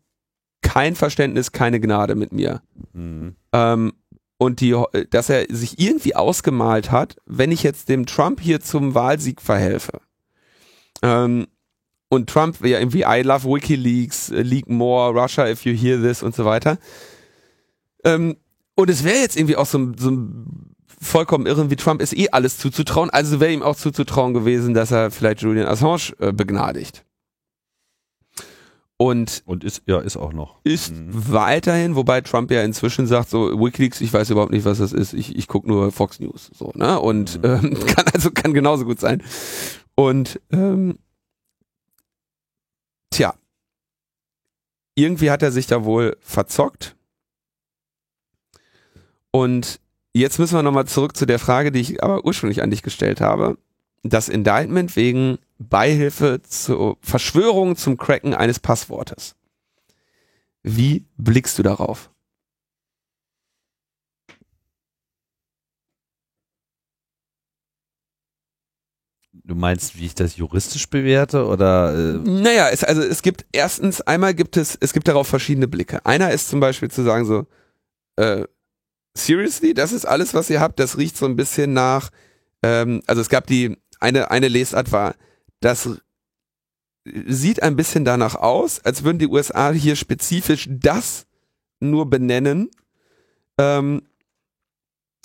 [0.62, 2.62] kein Verständnis, keine Gnade mit mir.
[2.94, 3.36] Mhm.
[3.54, 3.94] Ähm,
[4.38, 4.76] und die,
[5.10, 10.02] dass er sich irgendwie ausgemalt hat, wenn ich jetzt dem Trump hier zum Wahlsieg verhelfe.
[11.02, 11.48] Ähm,
[12.10, 16.24] und Trump ja irgendwie I love WikiLeaks, uh, leak more, Russia if you hear this
[16.24, 16.78] und so weiter.
[18.04, 18.38] Ähm,
[18.76, 22.30] und es wäre jetzt irgendwie auch so, so ein vollkommen irren wie Trump ist eh
[22.32, 23.10] alles zuzutrauen.
[23.10, 27.06] Also wäre ihm auch zuzutrauen gewesen, dass er vielleicht Julian Assange äh, begnadigt.
[28.98, 30.60] Und, und ist, ja, ist auch noch.
[30.64, 31.32] Ist mhm.
[31.32, 35.14] weiterhin, wobei Trump ja inzwischen sagt, so Wikileaks, ich weiß überhaupt nicht, was das ist,
[35.14, 36.50] ich, ich gucke nur Fox News.
[36.54, 37.00] So, ne?
[37.00, 37.50] Und mhm.
[37.50, 39.22] ähm, kann also kann genauso gut sein.
[39.96, 40.98] Und ähm,
[43.12, 43.34] tja,
[44.96, 46.96] irgendwie hat er sich da wohl verzockt.
[49.32, 49.82] Und
[50.18, 53.20] Jetzt müssen wir nochmal zurück zu der Frage, die ich aber ursprünglich an dich gestellt
[53.20, 53.58] habe.
[54.02, 59.36] Das Indictment wegen Beihilfe zur Verschwörung zum Cracken eines Passwortes.
[60.64, 62.10] Wie blickst du darauf?
[69.48, 71.94] Du meinst, wie ich das juristisch bewerte oder?
[71.94, 76.04] Äh naja, es, also es gibt erstens einmal gibt es es gibt darauf verschiedene Blicke.
[76.04, 77.46] Einer ist zum Beispiel zu sagen so,
[78.16, 78.46] äh,
[79.16, 80.80] seriously, das ist alles, was ihr habt.
[80.80, 82.10] Das riecht so ein bisschen nach.
[82.64, 85.14] Ähm, also es gab die eine eine Lesart war,
[85.66, 85.90] das
[87.06, 91.26] sieht ein bisschen danach aus, als würden die USA hier spezifisch das
[91.80, 92.70] nur benennen.
[93.58, 94.04] Ähm,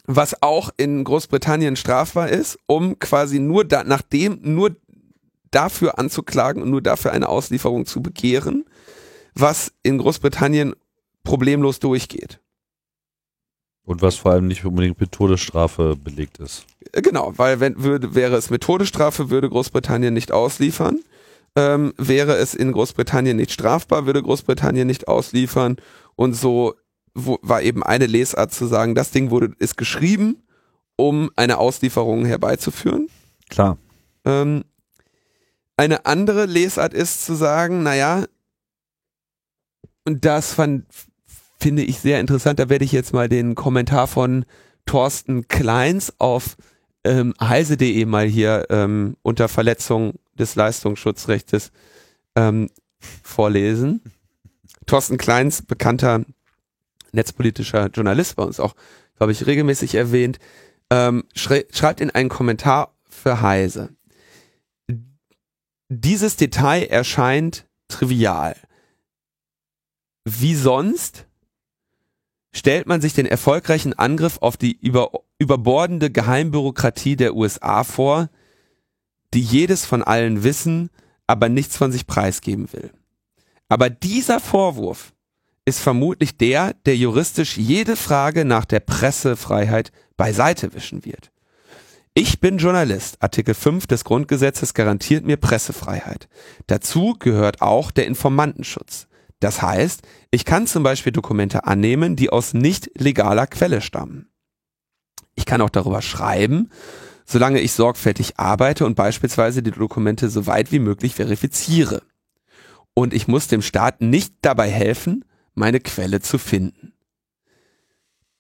[0.07, 4.75] was auch in Großbritannien strafbar ist, um quasi nur da, nachdem, nur
[5.51, 8.65] dafür anzuklagen und nur dafür eine Auslieferung zu begehren,
[9.35, 10.75] was in Großbritannien
[11.23, 12.41] problemlos durchgeht.
[13.85, 16.65] Und was vor allem nicht unbedingt mit Todesstrafe belegt ist.
[16.93, 21.01] Äh, genau, weil wenn würde, wäre es mit Todesstrafe, würde Großbritannien nicht ausliefern.
[21.57, 25.77] Ähm, wäre es in Großbritannien nicht strafbar, würde Großbritannien nicht ausliefern.
[26.15, 26.75] Und so
[27.15, 30.43] wo, war eben eine Lesart zu sagen, das Ding wurde, ist geschrieben,
[30.97, 33.09] um eine Auslieferung herbeizuführen.
[33.49, 33.79] Klar.
[34.25, 34.65] Ähm,
[35.77, 38.25] eine andere Lesart ist zu sagen, naja,
[40.05, 40.87] und das fand,
[41.61, 44.45] finde ich sehr interessant, da werde ich jetzt mal den Kommentar von
[44.87, 46.57] Thorsten Kleins auf
[47.05, 51.71] ähm, heise.de mal hier ähm, unter Verletzung des Leistungsschutzrechtes
[52.35, 54.03] ähm, vorlesen.
[54.87, 56.25] Thorsten Kleins, bekannter
[57.13, 58.75] netzpolitischer Journalist bei uns auch,
[59.17, 60.39] glaube ich, regelmäßig erwähnt,
[60.91, 63.91] ähm, schrei schreibt in einen Kommentar für Heise.
[65.89, 68.57] Dieses Detail erscheint trivial.
[70.25, 71.27] Wie sonst
[72.53, 78.29] stellt man sich den erfolgreichen Angriff auf die über, überbordende Geheimbürokratie der USA vor,
[79.33, 80.91] die jedes von allen wissen,
[81.27, 82.91] aber nichts von sich preisgeben will.
[83.69, 85.13] Aber dieser Vorwurf
[85.65, 91.31] ist vermutlich der, der juristisch jede Frage nach der Pressefreiheit beiseite wischen wird.
[92.13, 93.23] Ich bin Journalist.
[93.23, 96.29] Artikel 5 des Grundgesetzes garantiert mir Pressefreiheit.
[96.67, 99.07] Dazu gehört auch der Informantenschutz.
[99.41, 104.31] Das heißt, ich kann zum Beispiel Dokumente annehmen, die aus nicht legaler Quelle stammen.
[105.35, 106.71] Ich kann auch darüber schreiben,
[107.25, 112.03] solange ich sorgfältig arbeite und beispielsweise die Dokumente so weit wie möglich verifiziere.
[112.93, 116.93] Und ich muss dem Staat nicht dabei helfen, meine Quelle zu finden.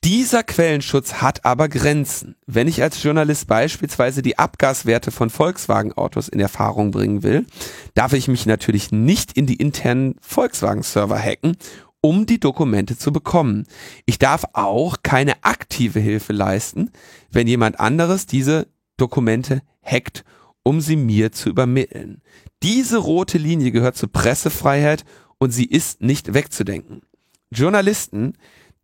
[0.03, 2.35] Dieser Quellenschutz hat aber Grenzen.
[2.47, 7.45] Wenn ich als Journalist beispielsweise die Abgaswerte von Volkswagen-Autos in Erfahrung bringen will,
[7.93, 11.59] darf ich mich natürlich nicht in die internen Volkswagen-Server hacken,
[12.01, 13.67] um die Dokumente zu bekommen.
[14.07, 16.91] Ich darf auch keine aktive Hilfe leisten,
[17.31, 20.25] wenn jemand anderes diese Dokumente hackt,
[20.63, 22.23] um sie mir zu übermitteln.
[22.63, 25.05] Diese rote Linie gehört zur Pressefreiheit
[25.37, 27.03] und sie ist nicht wegzudenken.
[27.51, 28.35] Journalisten,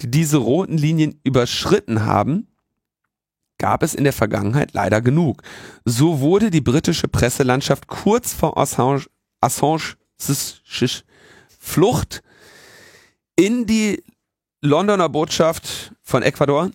[0.02, 2.48] die diese roten Linien überschritten haben,
[3.58, 5.42] gab es in der Vergangenheit leider genug.
[5.84, 9.06] So wurde die britische Presselandschaft kurz vor Assange,
[9.40, 9.96] Assange
[11.58, 12.22] Flucht
[13.36, 14.02] in die
[14.62, 16.70] Londoner Botschaft von Ecuador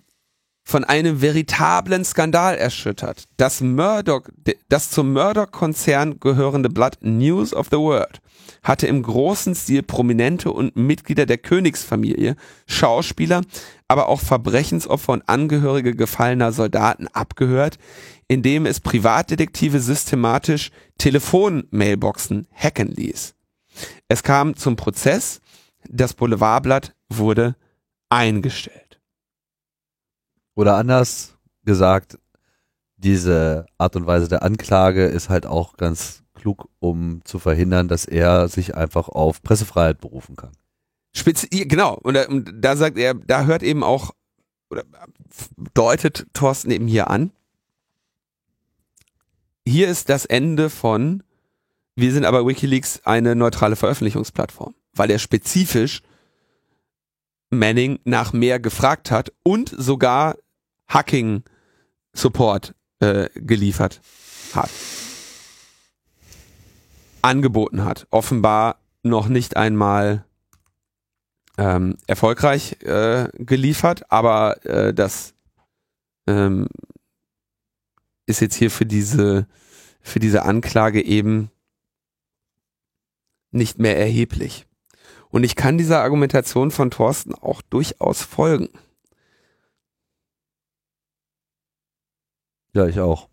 [0.71, 3.25] von einem veritablen Skandal erschüttert.
[3.35, 4.21] Das Murdoch,
[4.69, 8.21] das zum Murdoch-Konzern gehörende Blatt News of the World
[8.63, 12.35] hatte im großen Stil Prominente und Mitglieder der Königsfamilie,
[12.67, 13.41] Schauspieler,
[13.87, 17.77] aber auch Verbrechensopfer und Angehörige gefallener Soldaten abgehört,
[18.27, 23.33] indem es Privatdetektive systematisch Telefonmailboxen hacken ließ.
[24.07, 25.41] Es kam zum Prozess,
[25.89, 27.55] das Boulevardblatt wurde
[28.09, 28.90] eingestellt.
[30.61, 32.19] Oder anders gesagt,
[32.95, 38.05] diese Art und Weise der Anklage ist halt auch ganz klug, um zu verhindern, dass
[38.05, 40.51] er sich einfach auf Pressefreiheit berufen kann.
[41.13, 44.11] Spezi genau, und da, und da sagt er, da hört eben auch,
[44.69, 44.83] oder
[45.73, 47.31] deutet Thorsten eben hier an,
[49.67, 51.23] hier ist das Ende von,
[51.95, 56.03] wir sind aber Wikileaks eine neutrale Veröffentlichungsplattform, weil er spezifisch
[57.49, 60.35] Manning nach mehr gefragt hat und sogar
[60.93, 64.01] Hacking-Support äh, geliefert
[64.53, 64.69] hat
[67.21, 68.07] angeboten hat.
[68.09, 70.25] Offenbar noch nicht einmal
[71.57, 75.33] ähm, erfolgreich äh, geliefert, aber äh, das
[76.27, 76.67] ähm,
[78.25, 79.47] ist jetzt hier für diese
[80.03, 81.51] für diese Anklage eben
[83.51, 84.65] nicht mehr erheblich.
[85.29, 88.69] Und ich kann dieser Argumentation von Thorsten auch durchaus folgen.
[92.73, 93.27] Ja, ich auch.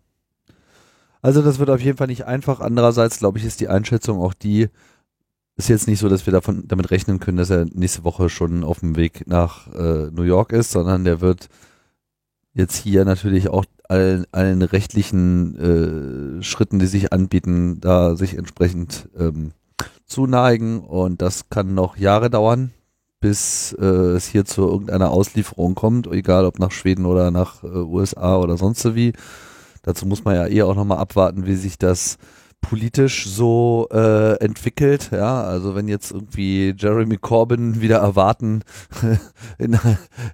[1.21, 2.59] Also das wird auf jeden Fall nicht einfach.
[2.59, 4.69] Andererseits glaube ich, ist die Einschätzung auch die,
[5.57, 8.63] ist jetzt nicht so, dass wir davon damit rechnen können, dass er nächste Woche schon
[8.63, 11.49] auf dem Weg nach äh, New York ist, sondern der wird
[12.53, 19.09] jetzt hier natürlich auch allen, allen rechtlichen äh, Schritten, die sich anbieten, da sich entsprechend
[19.17, 19.51] ähm,
[20.05, 20.79] zuneigen.
[20.79, 22.71] Und das kann noch Jahre dauern,
[23.19, 27.67] bis äh, es hier zu irgendeiner Auslieferung kommt, egal ob nach Schweden oder nach äh,
[27.67, 29.13] USA oder sonst wie.
[29.83, 32.17] Dazu muss man ja eher auch nochmal abwarten, wie sich das
[32.61, 35.09] politisch so äh, entwickelt.
[35.11, 38.61] Ja, also wenn jetzt irgendwie Jeremy Corbyn wieder erwarten
[39.57, 39.79] in,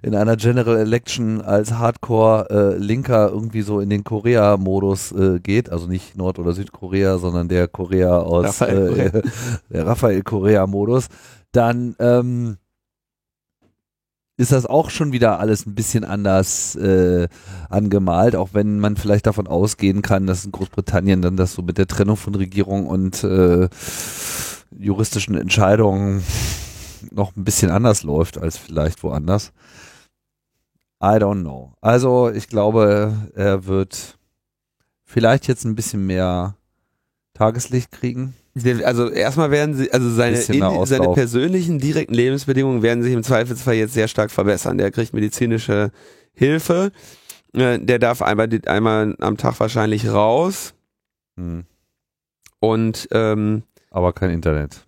[0.02, 5.70] in einer General Election als Hardcore äh, Linker irgendwie so in den Korea-Modus äh, geht,
[5.70, 9.22] also nicht Nord- oder Südkorea, sondern der Korea aus Raphael äh,
[9.70, 11.06] der Raphael Korea-Modus,
[11.52, 12.56] dann ähm,
[14.36, 17.28] ist das auch schon wieder alles ein bisschen anders äh,
[17.70, 21.78] angemalt, auch wenn man vielleicht davon ausgehen kann, dass in Großbritannien dann das so mit
[21.78, 23.68] der Trennung von Regierung und äh,
[24.78, 26.22] juristischen Entscheidungen
[27.10, 29.52] noch ein bisschen anders läuft als vielleicht woanders.
[31.02, 31.72] I don't know.
[31.80, 34.18] Also ich glaube, er wird
[35.04, 36.56] vielleicht jetzt ein bisschen mehr
[37.34, 38.34] Tageslicht kriegen.
[38.84, 43.92] Also erstmal werden sie, also seine, seine persönlichen direkten Lebensbedingungen werden sich im Zweifelsfall jetzt
[43.92, 44.78] sehr stark verbessern.
[44.78, 45.90] Der kriegt medizinische
[46.32, 46.90] Hilfe.
[47.52, 50.72] Äh, Der darf einmal, einmal am Tag wahrscheinlich raus.
[51.36, 51.64] Hm.
[52.60, 54.86] Und ähm, Aber kein Internet.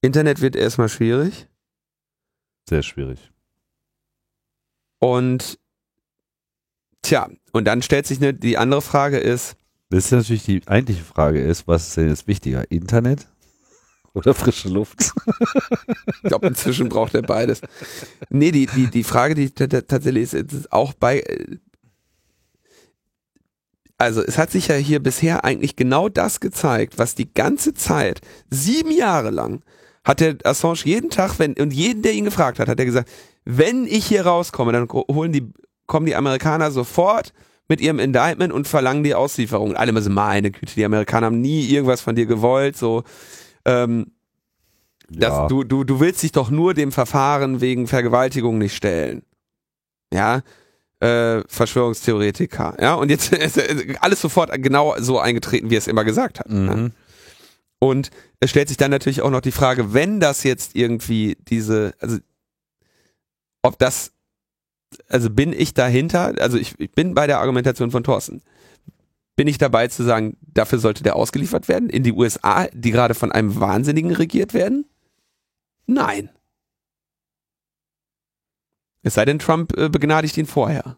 [0.00, 1.48] Internet wird erstmal schwierig.
[2.68, 3.32] Sehr schwierig.
[5.00, 5.58] Und
[7.02, 9.56] tja, und dann stellt sich ne, die andere Frage ist,
[9.92, 12.70] Das ist natürlich die eigentliche Frage ist, was ist denn jetzt wichtiger?
[12.70, 13.28] Internet
[14.14, 15.12] oder frische Luft?
[16.14, 17.60] ich glaube, inzwischen braucht er beides.
[18.30, 21.20] Nee, die, die, die Frage, die tatsächlich ist, ist auch bei.
[21.20, 21.58] äh,
[23.98, 28.22] Also, es hat sich ja hier bisher eigentlich genau das gezeigt, was die ganze Zeit,
[28.48, 29.62] sieben Jahre lang,
[30.04, 33.10] hat der Assange jeden Tag, wenn, und jeden, der ihn gefragt hat, hat er gesagt,
[33.44, 35.52] wenn ich hier rauskomme, dann holen die,
[35.86, 37.34] kommen die Amerikaner sofort
[37.68, 39.76] mit ihrem Indictment und verlangen die Auslieferung.
[39.76, 43.04] Alle so, meine Güte, die Amerikaner haben nie irgendwas von dir gewollt, so,
[43.64, 44.06] ähm,
[45.10, 45.46] Ja.
[45.46, 49.22] du, du, du willst dich doch nur dem Verfahren wegen Vergewaltigung nicht stellen.
[50.12, 50.42] Ja,
[51.00, 52.76] äh, Verschwörungstheoretiker.
[52.80, 53.58] Ja, und jetzt ist
[54.00, 56.48] alles sofort genau so eingetreten, wie er es immer gesagt hat.
[56.48, 56.54] Ja?
[56.76, 56.92] Mhm.
[57.78, 61.94] Und es stellt sich dann natürlich auch noch die Frage, wenn das jetzt irgendwie diese,
[61.98, 62.18] also
[63.62, 64.12] ob das,
[65.08, 68.42] also bin ich dahinter, also ich, ich bin bei der Argumentation von Thorsten.
[69.34, 73.14] Bin ich dabei zu sagen, dafür sollte der ausgeliefert werden in die USA, die gerade
[73.14, 74.84] von einem Wahnsinnigen regiert werden?
[75.86, 76.30] Nein.
[79.02, 80.96] Es sei denn, Trump äh, begnadigt ihn vorher.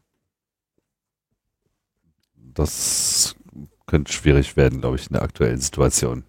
[2.36, 3.34] Das
[3.86, 6.24] könnte schwierig werden, glaube ich, in der aktuellen Situation.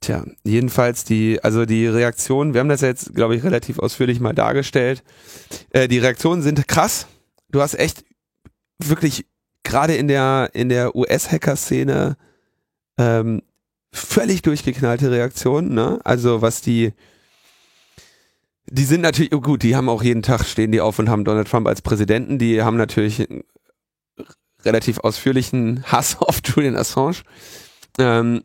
[0.00, 4.18] Tja, jedenfalls die, also die Reaktionen, wir haben das ja jetzt, glaube ich, relativ ausführlich
[4.18, 5.02] mal dargestellt.
[5.70, 7.06] Äh, die Reaktionen sind krass.
[7.50, 8.04] Du hast echt
[8.78, 9.26] wirklich
[9.62, 12.16] gerade in der, in der US-Hacker-Szene
[12.98, 13.42] ähm,
[13.92, 16.00] völlig durchgeknallte Reaktionen, ne?
[16.04, 16.92] Also was die,
[18.66, 21.24] die sind natürlich, oh gut, die haben auch jeden Tag, stehen die auf und haben
[21.24, 23.26] Donald Trump als Präsidenten, die haben natürlich
[24.64, 27.16] relativ ausführlichen Hass auf Julian Assange.
[27.98, 28.44] Ähm,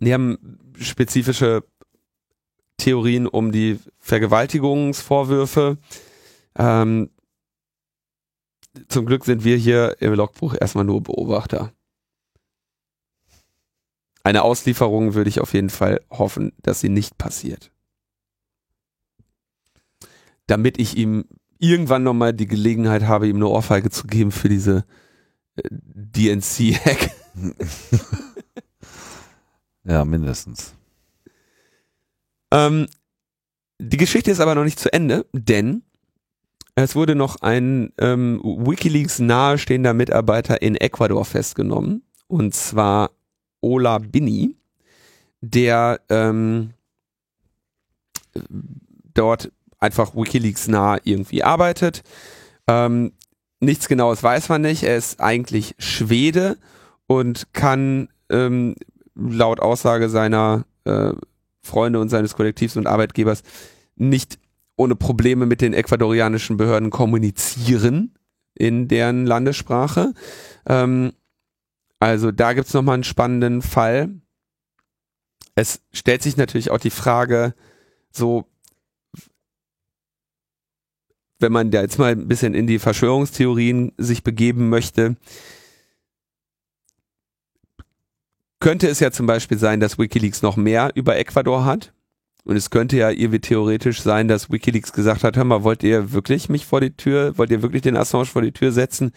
[0.00, 1.64] die haben spezifische
[2.76, 5.78] Theorien um die Vergewaltigungsvorwürfe.
[6.56, 7.10] Ähm,
[8.88, 11.72] zum Glück sind wir hier im Logbuch erstmal nur Beobachter.
[14.24, 17.70] Eine Auslieferung würde ich auf jeden Fall hoffen, dass sie nicht passiert.
[20.46, 21.26] Damit ich ihm
[21.58, 24.84] irgendwann nochmal die Gelegenheit habe, ihm eine Ohrfeige zu geben für diese
[25.56, 27.10] äh, DNC-Hack.
[29.84, 30.74] Ja, mindestens.
[32.50, 32.86] Ähm,
[33.78, 35.82] die Geschichte ist aber noch nicht zu Ende, denn
[36.74, 43.10] es wurde noch ein ähm, WikiLeaks nahestehender Mitarbeiter in Ecuador festgenommen, und zwar
[43.60, 44.56] Ola Bini,
[45.40, 46.74] der ähm,
[49.14, 52.02] dort einfach WikiLeaks nah irgendwie arbeitet.
[52.66, 53.12] Ähm,
[53.60, 54.82] nichts Genaues weiß man nicht.
[54.82, 56.56] Er ist eigentlich Schwede
[57.06, 58.74] und kann ähm,
[59.14, 61.12] laut Aussage seiner äh,
[61.62, 63.42] Freunde und seines Kollektivs und Arbeitgebers
[63.96, 64.38] nicht
[64.76, 68.14] ohne Probleme mit den ecuadorianischen Behörden kommunizieren
[68.54, 70.14] in deren Landessprache.
[70.66, 71.12] Ähm,
[72.00, 74.20] also da gibt's noch nochmal einen spannenden Fall.
[75.54, 77.54] Es stellt sich natürlich auch die Frage,
[78.10, 78.46] so,
[81.38, 85.16] wenn man da jetzt mal ein bisschen in die Verschwörungstheorien sich begeben möchte,
[88.64, 91.92] könnte es ja zum Beispiel sein, dass Wikileaks noch mehr über Ecuador hat
[92.44, 96.12] Und es könnte ja irgendwie theoretisch sein, dass Wikileaks gesagt hat, hör mal, wollt ihr
[96.12, 99.12] wirklich mich vor die Tür, wollt ihr wirklich den Assange vor die Tür setzen?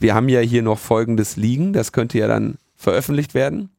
[0.00, 3.70] Wir haben ja hier noch Folgendes liegen, das könnte ja dann veröffentlicht werden.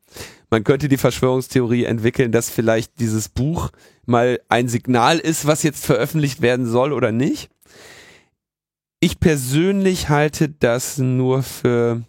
[0.50, 3.72] Man könnte die Verschwörungstheorie entwickeln, dass vielleicht dieses Buch
[4.06, 7.50] mal ein Signal ist, was jetzt veröffentlicht werden soll oder nicht.
[9.02, 12.04] Ich persönlich halte das nur für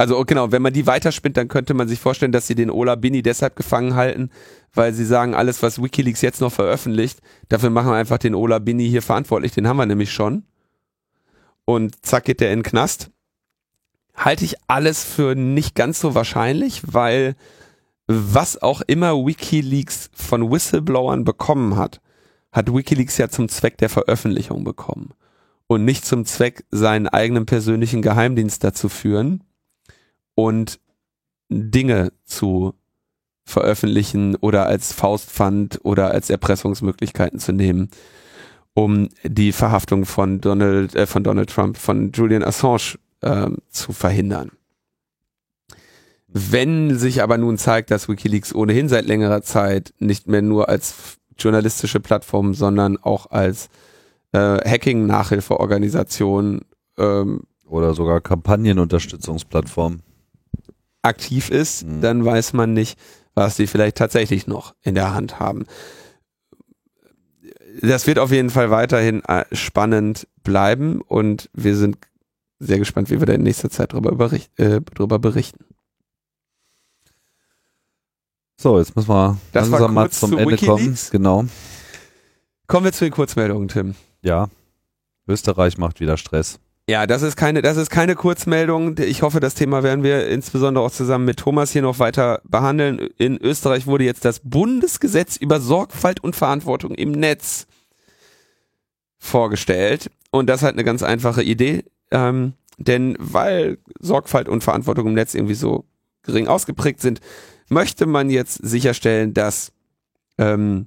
[0.00, 2.94] also genau, wenn man die weiterspinnt, dann könnte man sich vorstellen, dass sie den Ola
[2.94, 4.30] Bini deshalb gefangen halten,
[4.72, 8.60] weil sie sagen, alles, was Wikileaks jetzt noch veröffentlicht, dafür machen wir einfach den Ola
[8.60, 9.52] Bini hier verantwortlich.
[9.52, 10.44] Den haben wir nämlich schon.
[11.64, 13.10] Und zack geht der in den Knast.
[14.14, 17.34] Halte ich alles für nicht ganz so wahrscheinlich, weil
[18.06, 22.00] was auch immer Wikileaks von Whistleblowern bekommen hat,
[22.52, 25.12] hat Wikileaks ja zum Zweck der Veröffentlichung bekommen
[25.66, 29.42] und nicht zum Zweck, seinen eigenen persönlichen Geheimdienst dazu führen
[30.38, 30.78] und
[31.48, 32.74] Dinge zu
[33.44, 37.90] veröffentlichen oder als Faustpfand oder als Erpressungsmöglichkeiten zu nehmen,
[38.72, 44.52] um die Verhaftung von Donald, äh, von Donald Trump, von Julian Assange äh, zu verhindern.
[46.28, 51.18] Wenn sich aber nun zeigt, dass Wikileaks ohnehin seit längerer Zeit nicht mehr nur als
[51.36, 53.70] journalistische Plattform, sondern auch als
[54.30, 56.60] äh, Hacking-Nachhilfeorganisation
[56.96, 60.02] ähm, oder sogar Kampagnenunterstützungsplattform
[61.08, 62.00] aktiv ist, mhm.
[62.00, 62.98] dann weiß man nicht,
[63.34, 65.66] was sie vielleicht tatsächlich noch in der Hand haben.
[67.80, 71.98] Das wird auf jeden Fall weiterhin äh, spannend bleiben und wir sind
[72.58, 75.64] sehr gespannt, wie wir da in nächster Zeit darüber, bericht, äh, darüber berichten.
[78.56, 80.66] So, jetzt müssen wir das langsam mal zum Ende Wikileaks.
[80.66, 80.98] kommen.
[81.12, 81.44] Genau.
[82.66, 83.94] Kommen wir zu den Kurzmeldungen, Tim.
[84.20, 84.48] Ja.
[85.28, 86.58] Österreich macht wieder Stress.
[86.88, 88.96] Ja, das ist keine, das ist keine Kurzmeldung.
[88.96, 93.10] Ich hoffe, das Thema werden wir insbesondere auch zusammen mit Thomas hier noch weiter behandeln.
[93.18, 97.66] In Österreich wurde jetzt das Bundesgesetz über Sorgfalt und Verantwortung im Netz
[99.18, 100.10] vorgestellt.
[100.30, 101.84] Und das hat eine ganz einfache Idee.
[102.10, 105.84] Ähm, denn weil Sorgfalt und Verantwortung im Netz irgendwie so
[106.22, 107.20] gering ausgeprägt sind,
[107.68, 109.72] möchte man jetzt sicherstellen, dass
[110.38, 110.86] ähm,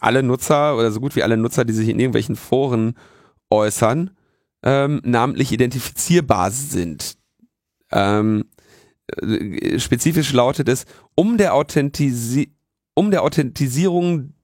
[0.00, 2.94] alle Nutzer oder so gut wie alle Nutzer, die sich in irgendwelchen Foren
[3.48, 4.10] äußern,
[4.62, 7.16] ähm, namentlich identifizierbar sind.
[7.92, 8.44] Ähm,
[9.16, 12.52] äh, spezifisch lautet es, um der, Authentisi
[12.94, 14.34] um der Authentisierung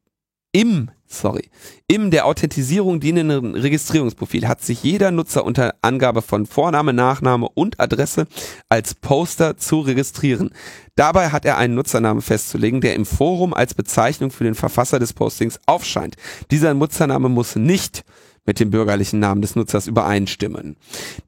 [0.52, 1.50] im, sorry,
[1.86, 7.78] im der Authentisierung dienenden Registrierungsprofil hat sich jeder Nutzer unter Angabe von Vorname, Nachname und
[7.78, 8.26] Adresse
[8.70, 10.50] als Poster zu registrieren.
[10.94, 15.12] Dabei hat er einen Nutzernamen festzulegen, der im Forum als Bezeichnung für den Verfasser des
[15.12, 16.16] Postings aufscheint.
[16.50, 18.04] Dieser Nutzername muss nicht
[18.46, 20.76] mit dem bürgerlichen Namen des Nutzers übereinstimmen.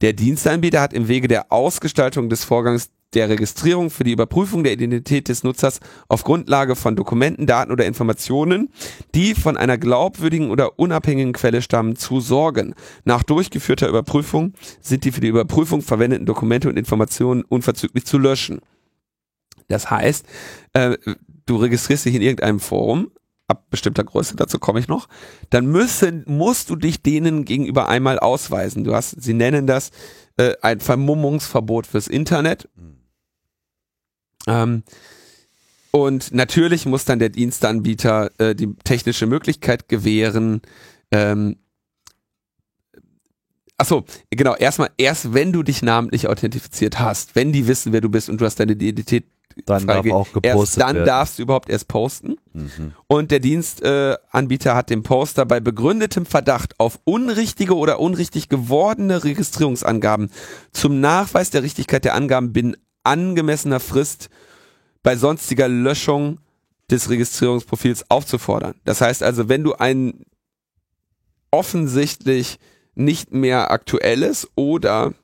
[0.01, 4.75] Der Dienstanbieter hat im Wege der Ausgestaltung des Vorgangs der Registrierung für die Überprüfung der
[4.75, 8.71] Identität des Nutzers auf Grundlage von Dokumenten, Daten oder Informationen,
[9.15, 12.75] die von einer glaubwürdigen oder unabhängigen Quelle stammen, zu sorgen.
[13.05, 18.61] Nach durchgeführter Überprüfung sind die für die Überprüfung verwendeten Dokumente und Informationen unverzüglich zu löschen.
[19.69, 20.27] Das heißt,
[20.75, 20.97] äh,
[21.47, 23.11] du registrierst dich in irgendeinem Forum,
[23.49, 25.09] ab bestimmter Größe, dazu komme ich noch,
[25.51, 28.85] dann müssen, musst du dich denen gegenüber einmal ausweisen.
[28.85, 29.91] Du hast, sie nennen das
[30.37, 32.69] äh, ein Vermummungsverbot fürs Internet.
[32.77, 32.97] Mhm.
[34.47, 34.83] Ähm,
[35.91, 40.61] und natürlich muss dann der Dienstanbieter äh, die technische Möglichkeit gewähren,
[41.11, 41.57] ähm,
[43.81, 48.09] Achso, genau, erstmal, erst wenn du dich namentlich authentifiziert hast, wenn die wissen, wer du
[48.09, 49.27] bist und du hast deine Identität
[49.67, 51.07] dann darf auch gepostet erst dann werden.
[51.07, 52.37] darfst du überhaupt erst posten.
[52.53, 52.93] Mhm.
[53.07, 59.25] Und der Dienstanbieter äh, hat dem Poster bei begründetem Verdacht auf unrichtige oder unrichtig gewordene
[59.25, 60.31] Registrierungsangaben
[60.73, 64.29] zum Nachweis der Richtigkeit der Angaben binnen angemessener Frist
[65.03, 66.41] bei sonstiger Löschung
[66.91, 68.75] des Registrierungsprofils aufzufordern.
[68.85, 70.25] Das heißt also, wenn du ein
[71.51, 72.59] offensichtlich
[72.95, 75.15] nicht mehr aktuelles oder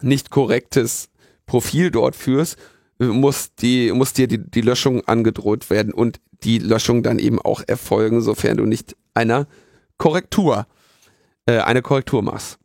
[0.00, 1.08] nicht korrektes
[1.46, 2.56] Profil dort führst,
[2.98, 7.62] muss die, muss dir die, die Löschung angedroht werden und die Löschung dann eben auch
[7.66, 9.46] erfolgen, sofern du nicht einer
[9.98, 10.66] Korrektur,
[11.46, 12.58] äh, eine Korrektur machst.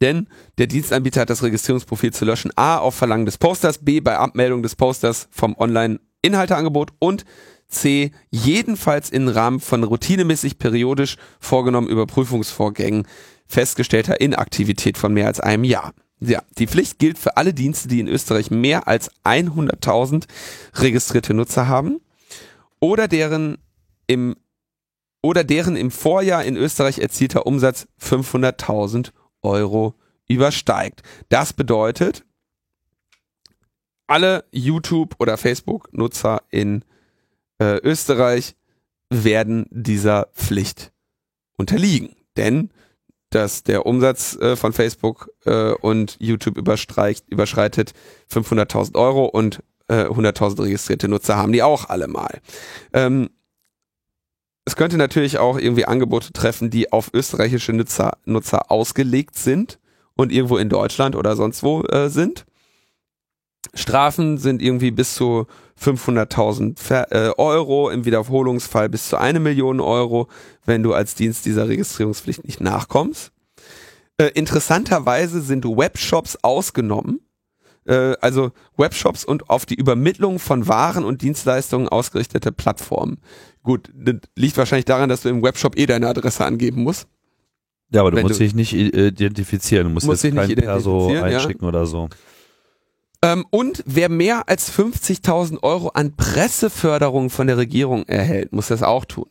[0.00, 0.28] Denn
[0.58, 2.52] der Dienstanbieter hat das Registrierungsprofil zu löschen.
[2.56, 7.24] A, auf Verlangen des Posters, B, bei Abmeldung des Posters vom Online-Inhalteangebot und
[7.66, 13.06] C, jedenfalls im Rahmen von routinemäßig periodisch vorgenommen Überprüfungsvorgängen
[13.46, 15.92] festgestellter Inaktivität von mehr als einem Jahr.
[16.20, 20.24] Ja, die Pflicht gilt für alle Dienste, die in Österreich mehr als 100.000
[20.74, 22.00] registrierte Nutzer haben
[22.80, 23.58] oder deren
[24.06, 24.36] im
[25.22, 29.10] oder deren im Vorjahr in Österreich erzielter Umsatz 500.000
[29.42, 29.94] Euro
[30.28, 31.02] übersteigt.
[31.28, 32.24] Das bedeutet,
[34.06, 36.84] alle YouTube- oder Facebook-Nutzer in
[37.58, 38.56] äh, Österreich
[39.10, 40.92] werden dieser Pflicht
[41.56, 42.14] unterliegen.
[42.36, 42.70] Denn
[43.30, 47.92] dass der Umsatz äh, von Facebook äh, und YouTube überschreitet
[48.32, 52.40] 500.000 Euro und äh, 100.000 registrierte Nutzer haben die auch alle mal.
[52.92, 53.30] Ähm,
[54.64, 59.78] es könnte natürlich auch irgendwie Angebote treffen, die auf österreichische Nutzer, Nutzer ausgelegt sind
[60.14, 62.44] und irgendwo in Deutschland oder sonst wo äh, sind.
[63.74, 65.46] Strafen sind irgendwie bis zu
[65.82, 70.28] 500.000 äh, Euro, im Wiederholungsfall bis zu eine Million Euro,
[70.64, 73.32] wenn du als Dienst dieser Registrierungspflicht nicht nachkommst.
[74.18, 77.20] Äh, interessanterweise sind Webshops ausgenommen,
[77.86, 83.18] äh, also Webshops und auf die Übermittlung von Waren und Dienstleistungen ausgerichtete Plattformen.
[83.62, 87.06] Gut, das liegt wahrscheinlich daran, dass du im Webshop eh deine Adresse angeben musst.
[87.90, 91.62] Ja, aber du musst du, dich nicht identifizieren, du musst, musst jetzt kein Perso einschicken
[91.62, 91.68] ja.
[91.68, 92.08] oder so.
[93.22, 98.82] Ähm, und wer mehr als 50.000 Euro an Presseförderung von der Regierung erhält, muss das
[98.82, 99.26] auch tun.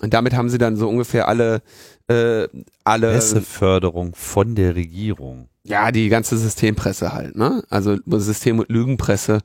[0.00, 1.62] Und damit haben sie dann so ungefähr alle,
[2.08, 2.46] äh,
[2.84, 5.48] alle Presseförderung von der Regierung.
[5.64, 7.62] Ja, die ganze Systempresse halt, ne?
[7.68, 9.40] Also System- und Lügenpresse,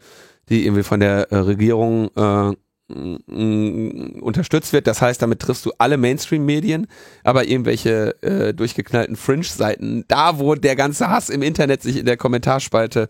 [0.50, 2.54] die irgendwie von der äh, Regierung äh,
[2.88, 4.86] unterstützt wird.
[4.86, 6.86] Das heißt, damit triffst du alle Mainstream-Medien,
[7.24, 12.18] aber irgendwelche äh, durchgeknallten Fringe-Seiten, da wo der ganze Hass im Internet sich in der
[12.18, 13.08] Kommentarspalte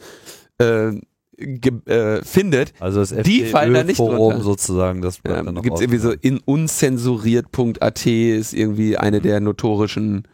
[0.57, 0.99] äh,
[1.37, 5.99] äh, findet, also das die fallen da nicht Forum sozusagen, das ja, noch gibt's irgendwie
[5.99, 10.27] so in unzensuriert.at ist irgendwie eine der notorischen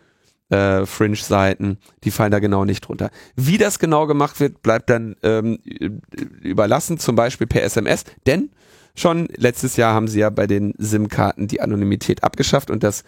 [0.49, 3.09] äh, Fringe-Seiten, die fallen da genau nicht drunter.
[3.35, 5.59] Wie das genau gemacht wird, bleibt dann ähm,
[6.41, 8.51] überlassen, zum Beispiel per SMS, denn
[8.93, 13.03] schon letztes Jahr haben sie ja bei den SIM-Karten die Anonymität abgeschafft und das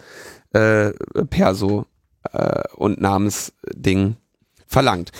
[0.52, 0.92] äh,
[1.30, 1.86] Perso
[2.32, 4.16] äh, und Namensding
[4.66, 5.12] verlangt.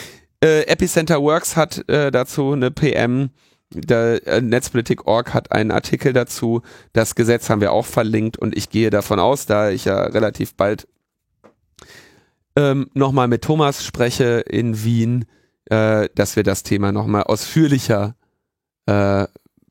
[0.44, 3.30] Äh, Epicenter Works hat äh, dazu eine PM.
[3.72, 6.60] Der äh, Netzpolitik.org hat einen Artikel dazu.
[6.92, 10.54] Das Gesetz haben wir auch verlinkt und ich gehe davon aus, da ich ja relativ
[10.54, 10.86] bald
[12.56, 15.24] ähm, nochmal mit Thomas spreche in Wien,
[15.70, 18.14] äh, dass wir das Thema nochmal ausführlicher
[18.84, 19.26] äh,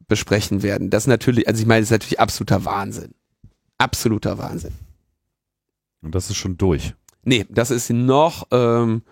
[0.08, 0.90] besprechen werden.
[0.90, 3.14] Das ist natürlich, also ich meine, das ist natürlich absoluter Wahnsinn.
[3.78, 4.74] Absoluter Wahnsinn.
[6.02, 6.96] Und das ist schon durch.
[7.24, 9.04] Nee, das ist noch, ähm,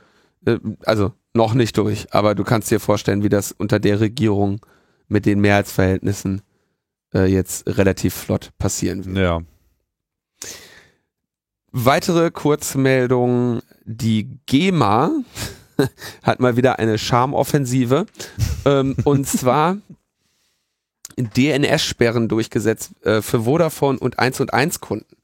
[0.44, 4.66] äh, also noch nicht durch, aber du kannst dir vorstellen, wie das unter der Regierung
[5.08, 6.42] mit den Mehrheitsverhältnissen
[7.14, 9.18] äh, jetzt relativ flott passieren wird.
[9.18, 9.42] Ja.
[11.72, 15.12] Weitere Kurzmeldung, die GEMA
[16.24, 18.06] hat mal wieder eine Charmoffensive
[18.66, 19.78] ähm, und zwar
[21.18, 25.16] DNS-Sperren durchgesetzt äh, für Vodafone und 1 und 1 Kunden.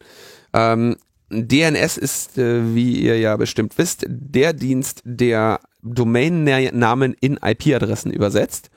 [0.54, 0.98] Ähm,
[1.30, 8.70] DNS ist, äh, wie ihr ja bestimmt wisst, der Dienst, der Domainnamen in IP-Adressen übersetzt.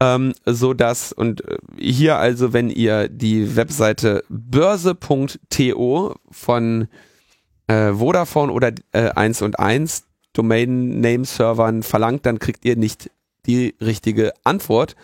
[0.00, 6.88] Ähm, so dass, und äh, hier also, wenn ihr die Webseite börse.to von
[7.68, 13.10] äh, Vodafone oder äh, 1 und 1 Domain Name Servern verlangt, dann kriegt ihr nicht
[13.46, 14.96] die richtige Antwort.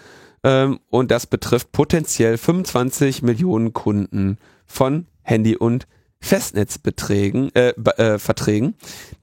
[0.42, 5.86] Ähm, und das betrifft potenziell 25 Millionen Kunden von Handy und
[6.20, 8.74] Festnetzbeträgen, äh, äh, Verträgen,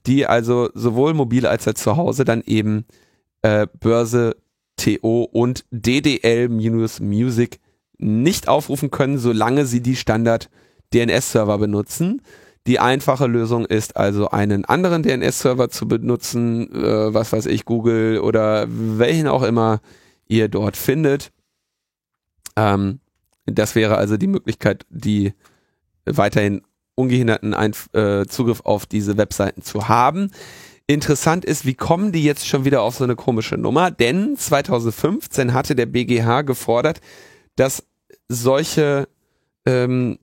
[0.06, 2.86] die also sowohl mobil als auch zu Hause dann eben
[3.42, 4.36] äh, Börse,
[4.76, 7.60] TO und DDL-Music
[7.98, 10.50] nicht aufrufen können, solange sie die Standard
[10.92, 12.22] DNS-Server benutzen.
[12.66, 18.20] Die einfache Lösung ist also einen anderen DNS-Server zu benutzen, äh, was weiß ich, Google
[18.20, 19.80] oder welchen auch immer
[20.26, 21.30] ihr dort findet.
[22.56, 23.00] Ähm,
[23.46, 25.32] das wäre also die Möglichkeit, die
[26.04, 26.62] weiterhin
[26.96, 30.32] ungehinderten Einf äh, Zugriff auf diese Webseiten zu haben.
[30.88, 33.90] Interessant ist, wie kommen die jetzt schon wieder auf so eine komische Nummer?
[33.90, 37.00] Denn 2015 hatte der BGH gefordert,
[37.56, 37.84] dass
[38.28, 39.08] solche,
[39.66, 40.18] ähm,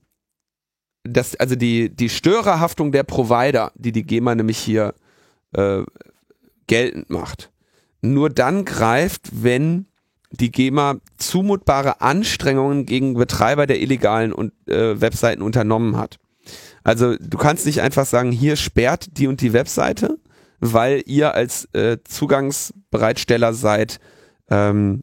[1.04, 4.94] dass also die die Störerhaftung der Provider, die die GEMA nämlich hier
[5.52, 5.82] äh,
[6.66, 7.50] geltend macht,
[8.00, 9.86] nur dann greift, wenn
[10.30, 16.18] die GEMA zumutbare Anstrengungen gegen Betreiber der illegalen und, äh, Webseiten unternommen hat.
[16.84, 20.18] Also du kannst nicht einfach sagen, hier sperrt die und die Webseite,
[20.60, 23.98] weil ihr als äh, Zugangsbereitsteller seid,
[24.50, 25.02] ähm,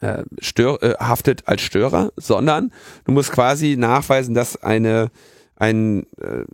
[0.00, 2.72] äh, stör, äh, haftet als Störer, sondern
[3.04, 5.10] du musst quasi nachweisen, dass eine
[5.56, 6.44] ein äh,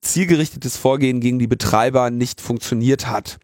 [0.00, 3.38] zielgerichtetes Vorgehen gegen die Betreiber nicht funktioniert hat.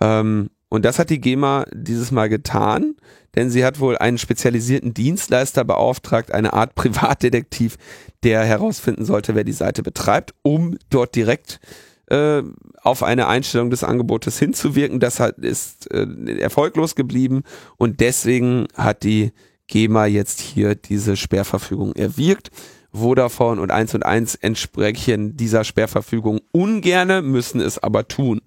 [0.00, 2.94] Ähm, und das hat die GEMA dieses Mal getan,
[3.34, 7.76] denn sie hat wohl einen spezialisierten Dienstleister beauftragt, eine Art Privatdetektiv,
[8.22, 11.60] der herausfinden sollte, wer die Seite betreibt, um dort direkt
[12.06, 12.42] äh,
[12.80, 14.98] auf eine Einstellung des Angebotes hinzuwirken.
[14.98, 16.06] Das hat, ist äh,
[16.38, 17.42] erfolglos geblieben
[17.76, 19.32] und deswegen hat die
[19.66, 22.50] GEMA jetzt hier diese Sperrverfügung erwirkt.
[22.94, 28.40] Vodafone und 1 und 1 entsprechen dieser Sperrverfügung ungerne, müssen es aber tun.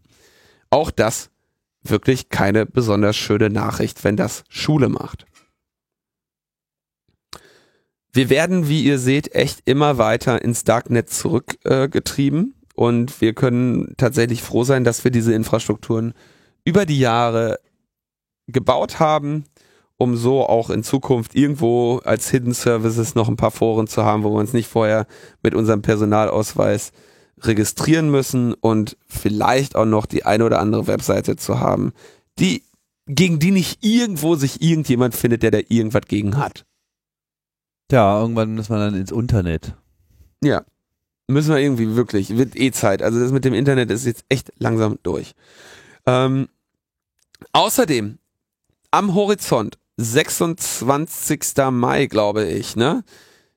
[0.72, 1.30] Auch das
[1.90, 5.26] wirklich keine besonders schöne Nachricht, wenn das Schule macht.
[8.12, 13.94] Wir werden, wie ihr seht, echt immer weiter ins Darknet zurückgetrieben äh, und wir können
[13.98, 16.14] tatsächlich froh sein, dass wir diese Infrastrukturen
[16.64, 17.60] über die Jahre
[18.48, 19.46] gebaut haben
[19.98, 24.24] um so auch in Zukunft irgendwo als Hidden Services noch ein paar Foren zu haben,
[24.24, 25.08] wo wir uns nicht vorher
[25.42, 26.92] mit unserem Personalausweis
[27.42, 31.94] registrieren müssen und vielleicht auch noch die eine oder andere Webseite zu haben,
[32.40, 32.64] die
[33.08, 36.66] gegen die nicht irgendwo sich irgendjemand findet, der da irgendwas gegen hat.
[37.92, 39.76] Ja, irgendwann muss man dann ins Internet.
[40.44, 40.64] Ja.
[41.28, 43.02] Müssen wir irgendwie wirklich, wird eh Zeit.
[43.02, 45.34] Also das mit dem Internet ist jetzt echt langsam durch.
[46.06, 46.48] Ähm,
[47.52, 48.20] außerdem
[48.92, 51.42] am Horizont 26.
[51.72, 53.04] Mai, glaube ich, ne?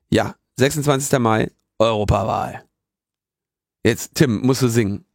[0.09, 1.19] Ja, 26.
[1.19, 2.63] Mai, Europawahl.
[3.83, 5.05] Jetzt, Tim, musst du singen.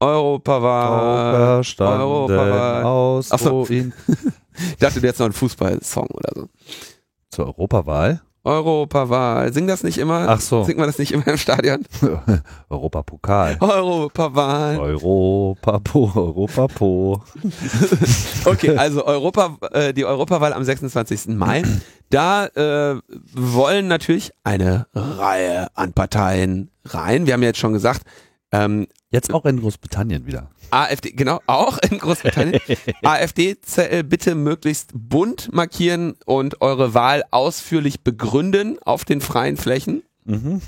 [0.00, 1.62] Europawahl.
[1.78, 2.84] Europawahl.
[2.84, 3.92] Aus Achso, ich
[4.78, 6.48] dachte, du hättest noch einen Fußballsong oder so.
[7.30, 8.22] Zur Europawahl?
[8.46, 9.52] Europawahl.
[9.52, 10.26] Sing das nicht immer?
[10.28, 10.62] Ach so.
[10.62, 11.84] Singt man das nicht immer im Stadion?
[12.70, 13.56] Europapokal.
[13.60, 14.78] Europawahl.
[14.78, 17.22] Europapo, Europapo.
[18.44, 21.28] okay, also Europa, äh, die Europawahl am 26.
[21.36, 21.64] Mai.
[22.08, 23.00] Da äh,
[23.34, 27.26] wollen natürlich eine Reihe an Parteien rein.
[27.26, 28.02] Wir haben ja jetzt schon gesagt,
[28.52, 28.86] ähm,
[29.16, 30.50] Jetzt auch in Großbritannien wieder.
[30.70, 32.60] AfD, genau, auch in Großbritannien.
[33.02, 40.02] AfD-Zettel bitte möglichst bunt markieren und eure Wahl ausführlich begründen auf den freien Flächen.
[40.24, 40.60] Mhm.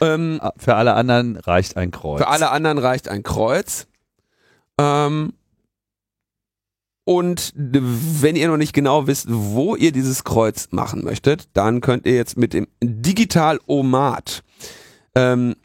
[0.00, 2.18] Ähm, ah, für alle anderen reicht ein Kreuz.
[2.18, 3.86] Für alle anderen reicht ein Kreuz.
[4.78, 5.34] Ähm,
[7.04, 12.06] und wenn ihr noch nicht genau wisst, wo ihr dieses Kreuz machen möchtet, dann könnt
[12.06, 14.42] ihr jetzt mit dem Digital-Omat
[15.14, 15.56] ähm,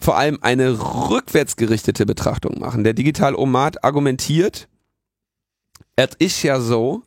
[0.00, 0.78] vor allem eine
[1.10, 2.84] rückwärtsgerichtete Betrachtung machen.
[2.84, 4.68] Der Digital-Omat argumentiert,
[5.96, 7.02] es ist ja so,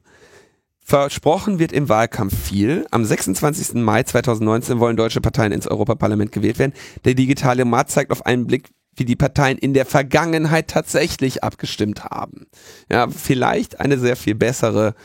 [0.89, 2.87] versprochen wird im Wahlkampf viel.
[2.89, 3.75] Am 26.
[3.75, 6.73] Mai 2019 wollen deutsche Parteien ins Europaparlament gewählt werden.
[7.05, 12.05] Der digitale Omat zeigt auf einen Blick, wie die Parteien in der Vergangenheit tatsächlich abgestimmt
[12.05, 12.47] haben.
[12.91, 14.95] Ja, vielleicht eine sehr viel bessere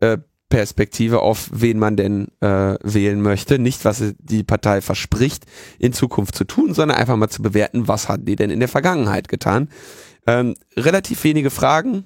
[0.00, 0.18] äh,
[0.52, 3.58] Perspektive auf wen man denn äh, wählen möchte.
[3.58, 5.46] Nicht, was die Partei verspricht,
[5.78, 8.68] in Zukunft zu tun, sondern einfach mal zu bewerten, was hat die denn in der
[8.68, 9.70] Vergangenheit getan.
[10.26, 12.04] Ähm, relativ wenige Fragen.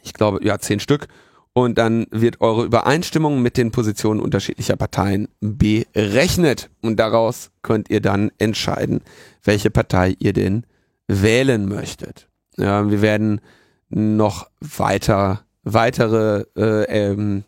[0.00, 1.08] Ich glaube, ja, zehn Stück.
[1.52, 6.70] Und dann wird eure Übereinstimmung mit den Positionen unterschiedlicher Parteien berechnet.
[6.82, 9.00] Und daraus könnt ihr dann entscheiden,
[9.42, 10.66] welche Partei ihr denn
[11.08, 12.28] wählen möchtet.
[12.56, 13.40] Ja, wir werden
[13.88, 17.44] noch weiter weitere äh, ähm,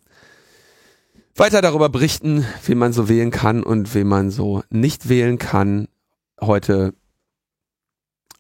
[1.35, 5.89] weiter darüber berichten, wie man so wählen kann und wie man so nicht wählen kann.
[6.41, 6.95] Heute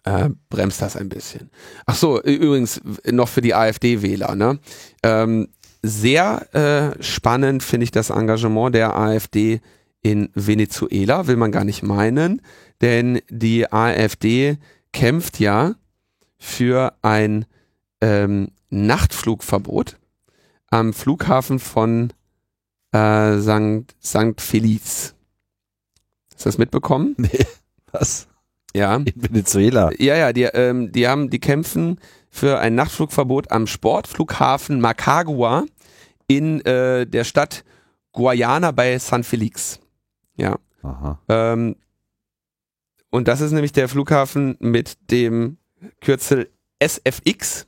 [0.04, 1.50] äh, bremst das ein bisschen.
[1.86, 2.80] Ach so, übrigens
[3.10, 4.34] noch für die AfD-Wähler.
[4.34, 4.58] Ne?
[5.02, 5.48] Ähm,
[5.82, 9.60] sehr äh, spannend finde ich das Engagement der AfD
[10.02, 12.42] in Venezuela, will man gar nicht meinen,
[12.80, 14.58] denn die AfD
[14.92, 15.76] kämpft ja
[16.38, 17.46] für ein
[18.00, 19.98] ähm, Nachtflugverbot
[20.70, 22.12] am Flughafen von
[22.92, 23.94] äh, St.
[24.02, 24.40] St.
[24.40, 25.14] Feliz.
[26.32, 27.14] Hast du das mitbekommen?
[27.18, 27.46] Nee.
[27.92, 28.26] Was?
[28.74, 28.96] Ja.
[28.96, 29.90] In Venezuela.
[29.98, 32.00] Ja, ja, die, ähm, die haben, die kämpfen
[32.30, 35.66] für ein Nachtflugverbot am Sportflughafen Macagua
[36.26, 37.64] in äh, der Stadt
[38.12, 39.78] Guayana bei San Felix.
[40.36, 40.58] Ja.
[40.82, 41.18] Aha.
[41.28, 41.76] Ähm,
[43.10, 45.58] und das ist nämlich der Flughafen mit dem
[46.00, 46.48] Kürzel
[46.82, 47.66] SFX.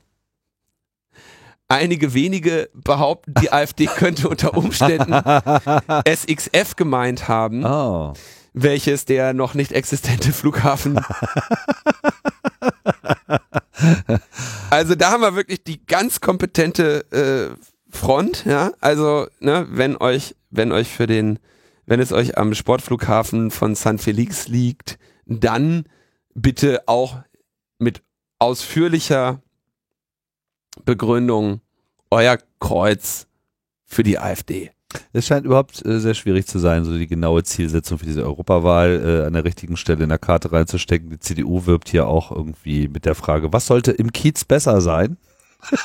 [1.68, 5.12] Einige wenige behaupten, die AfD könnte unter Umständen
[6.08, 8.12] SXF gemeint haben, oh.
[8.52, 11.00] welches der noch nicht existente Flughafen.
[14.70, 17.56] also da haben wir wirklich die ganz kompetente äh,
[17.90, 18.72] Front, ja.
[18.80, 21.38] Also, ne, wenn euch, wenn euch für den,
[21.86, 25.84] wenn es euch am Sportflughafen von San Felix liegt, dann
[26.34, 27.18] bitte auch
[27.78, 28.02] mit
[28.38, 29.40] ausführlicher
[30.84, 31.60] Begründung
[32.10, 33.26] euer Kreuz
[33.84, 34.70] für die AfD.
[35.12, 39.02] Es scheint überhaupt äh, sehr schwierig zu sein, so die genaue Zielsetzung für diese Europawahl
[39.22, 41.10] äh, an der richtigen Stelle in der Karte reinzustecken.
[41.10, 45.16] Die CDU wirbt hier auch irgendwie mit der Frage, was sollte im Kiez besser sein?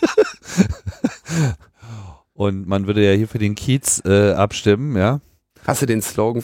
[2.33, 5.19] Und man würde ja hier für den Kiez äh, abstimmen, ja.
[5.65, 6.43] Hast du den Slogan?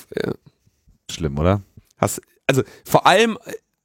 [1.10, 1.62] Schlimm, oder?
[1.98, 3.38] Hast, also vor allem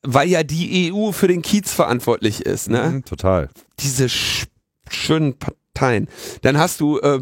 [0.03, 2.91] weil ja die EU für den Kiez verantwortlich ist, ne?
[2.91, 3.51] Mhm, total.
[3.79, 4.47] Diese sch
[4.91, 6.09] schönen Parteien.
[6.43, 7.21] Dann hast du äh,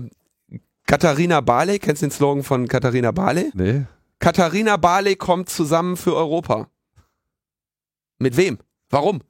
[0.87, 3.51] Katharina Barley, kennst du den Slogan von Katharina Barley?
[3.55, 3.85] Nee.
[4.19, 6.69] Katharina Barley kommt zusammen für Europa.
[8.19, 8.59] Mit wem?
[8.91, 9.21] Warum?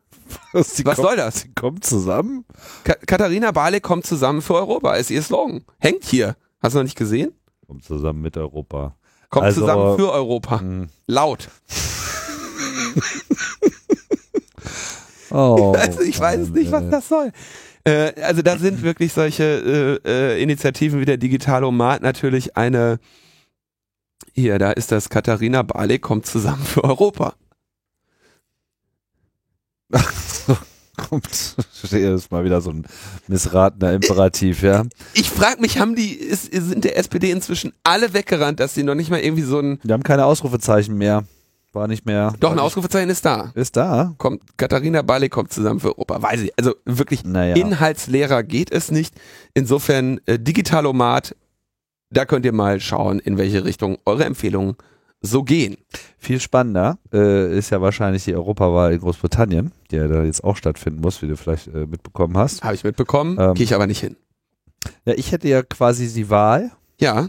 [0.52, 1.40] Was, Was soll das?
[1.40, 2.44] Sie kommen zusammen?
[2.84, 5.64] Ka Katharina Barley kommt zusammen für Europa, ist ihr Slogan.
[5.78, 6.36] Hängt hier.
[6.60, 7.32] Hast du noch nicht gesehen?
[7.66, 8.96] Kommen zusammen mit Europa.
[9.30, 10.60] Kommt Also, zusammen für Europa.
[10.60, 10.88] Hm.
[11.06, 11.48] Laut.
[15.30, 17.32] Oh, Also ich weiß nicht, was das soll.
[17.88, 22.98] Äh, also da sind wirklich solche äh, äh, Initiativen wie der Digitalomat natürlich eine.
[24.34, 27.34] Hier, da ist das Katharina Barley kommt zusammen für Europa.
[30.96, 32.84] Kommt, ist mal wieder so ein
[33.28, 34.84] missratener Imperativ, ja.
[35.14, 38.96] Ich frage mich, haben die, ist, sind der SPD inzwischen alle weggerannt, dass sie noch
[38.96, 39.78] nicht mal irgendwie so ein.
[39.84, 41.24] Wir haben keine Ausrufezeichen mehr.
[41.72, 42.32] War nicht mehr.
[42.40, 43.52] Doch, ein Ausrufezeichen ist da.
[43.54, 44.14] Ist da?
[44.18, 46.22] Kommt, Katharina Barley kommt zusammen für Europa.
[46.22, 46.52] Weiß ich.
[46.58, 47.56] Also wirklich, Naja.
[47.56, 49.14] inhaltsleerer geht es nicht.
[49.54, 51.36] Insofern, äh, Digitalomat,
[52.10, 54.76] da könnt ihr mal schauen, in welche Richtung eure Empfehlungen
[55.20, 55.76] so gehen.
[56.16, 60.56] Viel spannender äh, ist ja wahrscheinlich die Europawahl in Großbritannien, die ja da jetzt auch
[60.56, 62.62] stattfinden muss, wie du vielleicht äh, mitbekommen hast.
[62.64, 63.54] Habe ich mitbekommen, Ähm.
[63.54, 64.16] gehe ich aber nicht hin.
[65.04, 66.70] Ja, ich hätte ja quasi die Wahl.
[67.00, 67.28] Ja,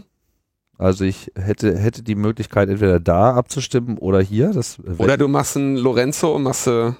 [0.80, 4.52] Also ich hätte, hätte die Möglichkeit, entweder da abzustimmen oder hier.
[4.54, 6.92] Das, oder du machst einen Lorenzo und machst äh,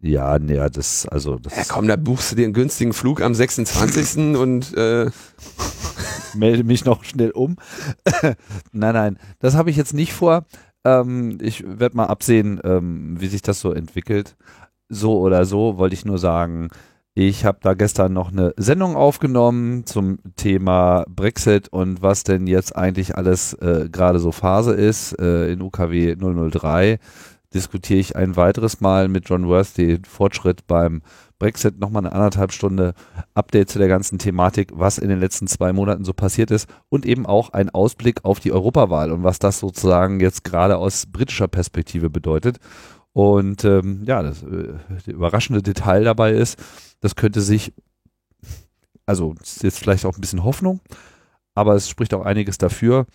[0.00, 3.34] ja, nee, das, also das ja komm, da buchst du dir einen günstigen Flug am
[3.34, 4.36] 26.
[4.36, 5.10] und äh,
[6.34, 7.56] melde mich noch schnell um.
[8.72, 10.46] nein, nein, das habe ich jetzt nicht vor.
[10.84, 14.36] Ähm, ich werde mal absehen, ähm, wie sich das so entwickelt.
[14.88, 16.70] So oder so wollte ich nur sagen,
[17.20, 22.76] ich habe da gestern noch eine Sendung aufgenommen zum Thema Brexit und was denn jetzt
[22.76, 25.18] eigentlich alles äh, gerade so Phase ist.
[25.18, 27.00] Äh, in UKW 003
[27.52, 31.02] diskutiere ich ein weiteres Mal mit John Worth den Fortschritt beim
[31.40, 32.94] Brexit, nochmal eine anderthalb Stunde
[33.34, 37.04] Update zu der ganzen Thematik, was in den letzten zwei Monaten so passiert ist und
[37.04, 41.48] eben auch ein Ausblick auf die Europawahl und was das sozusagen jetzt gerade aus britischer
[41.48, 42.58] Perspektive bedeutet.
[43.18, 46.56] Und ähm, ja, das äh, überraschende Detail dabei ist,
[47.00, 47.72] das könnte sich,
[49.06, 50.78] also ist jetzt vielleicht auch ein bisschen Hoffnung,
[51.56, 53.06] aber es spricht auch einiges dafür,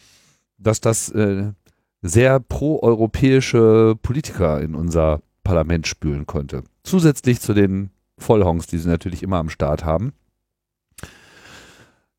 [0.57, 1.53] dass das äh,
[2.01, 6.65] sehr proeuropäische Politiker in unser Parlament spülen konnte.
[6.83, 10.11] Zusätzlich zu den Vollhongs, die sie natürlich immer am Start haben.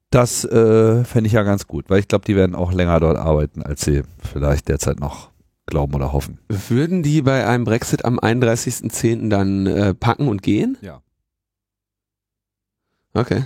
[0.09, 3.19] Das äh, fände ich ja ganz gut, weil ich glaube, die werden auch länger dort
[3.19, 5.34] arbeiten, als sie vielleicht derzeit noch
[5.67, 6.39] glauben oder hoffen.
[6.49, 9.29] würden die bei einem Brexit am 31.10.
[9.31, 10.77] dann äh, packen und gehen?
[10.83, 11.03] Ja.
[13.15, 13.45] Okay.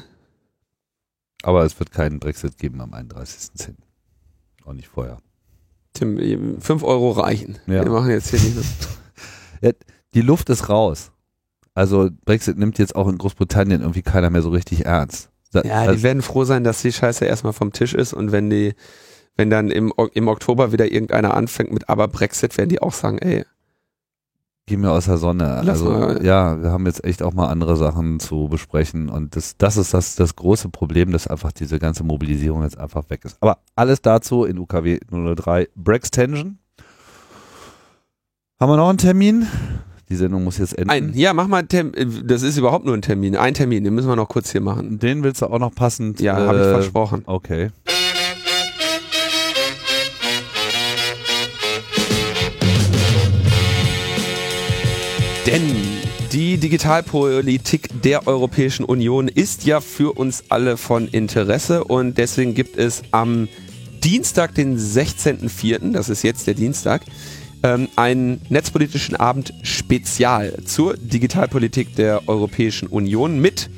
[1.43, 3.75] Aber es wird keinen Brexit geben am 31.10.
[4.65, 5.19] Auch nicht vorher.
[5.95, 7.59] Tim, 5 Euro reichen.
[7.67, 7.85] Ja.
[7.85, 9.77] Wir machen jetzt hier nicht.
[10.15, 11.13] Die Luft ist raus.
[11.75, 15.31] Also Brexit nimmt jetzt auch in Großbritannien irgendwie keiner mehr so richtig ernst.
[15.53, 18.51] Da- Ja, die werden froh sein, dass die Scheiße erstmal vom Tisch ist und wenn
[18.51, 18.75] die,
[19.39, 23.19] wenn dann im, im Oktober wieder irgendeiner anfängt mit aber Brexit, werden die auch sagen,
[23.19, 23.45] ey,
[24.67, 25.63] Geh mir aus der Sonne.
[25.65, 26.23] Lass also mal.
[26.23, 29.95] ja, wir haben jetzt echt auch mal andere Sachen zu besprechen und das, das ist
[29.95, 33.39] das, das große Problem, dass einfach diese ganze Mobilisierung jetzt einfach weg ist.
[33.41, 36.59] Aber alles dazu in UKW 003 Brextension.
[38.61, 39.47] Haben wir noch einen Termin?
[40.11, 40.91] Die Sendung muss jetzt enden.
[40.91, 43.85] ein, ja, mach mal, einen Term- äh, das ist überhaupt nur ein Termin, ein Termin,
[43.85, 44.99] den müssen wir noch kurz hier machen.
[44.99, 46.21] Den willst du auch noch passend.
[46.21, 47.23] Ja, habe ich äh, versprochen.
[47.25, 47.71] Okay.
[55.51, 55.75] Denn
[56.31, 62.77] die Digitalpolitik der Europäischen Union ist ja für uns alle von Interesse und deswegen gibt
[62.77, 63.49] es am
[64.05, 67.01] Dienstag, den 16.04., das ist jetzt der Dienstag,
[67.63, 73.71] ähm, einen netzpolitischen Abend Spezial zur Digitalpolitik der Europäischen Union mit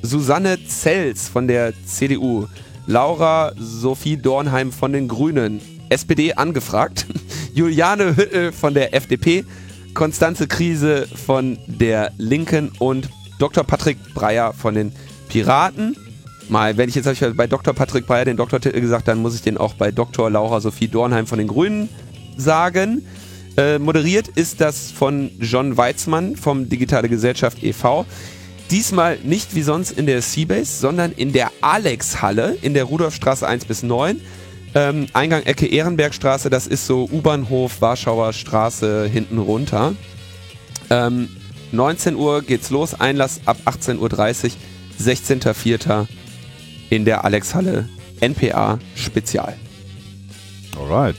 [0.00, 2.46] Susanne Zels von der CDU,
[2.86, 5.60] Laura Sophie Dornheim von den Grünen,
[5.90, 7.04] SPD angefragt,
[7.52, 9.44] Juliane Hüttel von der FDP,
[9.94, 13.08] Konstanze Krise von der Linken und
[13.38, 13.64] Dr.
[13.64, 14.92] Patrick Breyer von den
[15.28, 15.96] Piraten.
[16.48, 17.74] Mal, wenn ich jetzt ich bei Dr.
[17.74, 20.30] Patrick Breyer den Doktortitel gesagt, dann muss ich den auch bei Dr.
[20.30, 21.88] Laura Sophie Dornheim von den Grünen
[22.36, 23.06] sagen.
[23.56, 28.06] Äh, moderiert ist das von John Weizmann vom Digitale Gesellschaft e.V.
[28.70, 33.64] Diesmal nicht wie sonst in der Seabase, sondern in der Alex-Halle in der Rudolfstraße 1
[33.64, 34.20] bis 9.
[34.74, 39.94] Ähm, Eingang Ecke Ehrenbergstraße, das ist so U-Bahnhof, Warschauer Straße hinten runter.
[40.90, 41.28] Ähm,
[41.72, 44.50] 19 Uhr geht's los, Einlass ab 18.30 Uhr,
[45.00, 46.06] 16.04.
[46.90, 47.88] in der Alex-Halle
[48.20, 49.56] NPA Spezial.
[50.78, 51.16] Alright.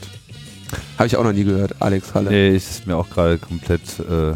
[0.96, 2.30] Habe ich auch noch nie gehört, Alex Halle.
[2.30, 3.82] Nee, ist mir auch gerade komplett.
[3.98, 4.34] Äh,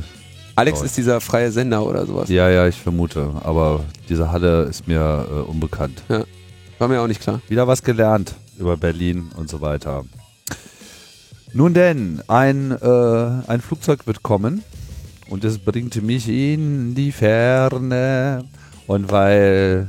[0.57, 2.29] Alex ist dieser freie Sender oder sowas.
[2.29, 3.31] ja, ja, ich vermute.
[3.43, 6.03] Aber diese Halle ist mir äh, unbekannt.
[6.79, 7.41] War mir auch nicht klar.
[7.49, 10.05] Wieder was gelernt über Berlin und so weiter.
[11.53, 14.63] Nun denn, ein, äh, ein Flugzeug wird kommen
[15.31, 18.45] und es bringt mich in die Ferne.
[18.87, 19.89] Und weil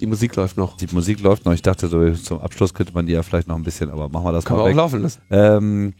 [0.00, 0.76] Die Musik läuft noch.
[0.76, 3.56] die Musik läuft noch, ich dachte so zum Abschluss könnte man die ja vielleicht noch
[3.56, 5.20] ein bisschen, aber machen wir das Kann mal man auch laufen lassen.
[5.30, 5.94] Ähm,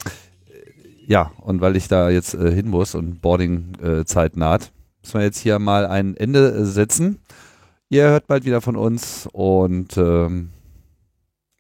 [1.07, 4.71] ja, und weil ich da jetzt äh, hin muss und Boarding-Zeit naht,
[5.03, 7.19] müssen wir jetzt hier mal ein Ende äh, setzen.
[7.89, 10.51] Ihr hört bald wieder von uns und ähm,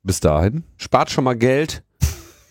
[0.02, 0.64] bis dahin.
[0.76, 1.82] Spart schon mal Geld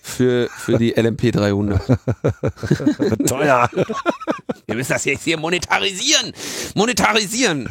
[0.08, 1.82] für, für die LMP 300.
[3.28, 3.70] Teuer.
[4.66, 6.34] Wir müssen das jetzt hier monetarisieren.
[6.76, 7.68] Monetarisieren.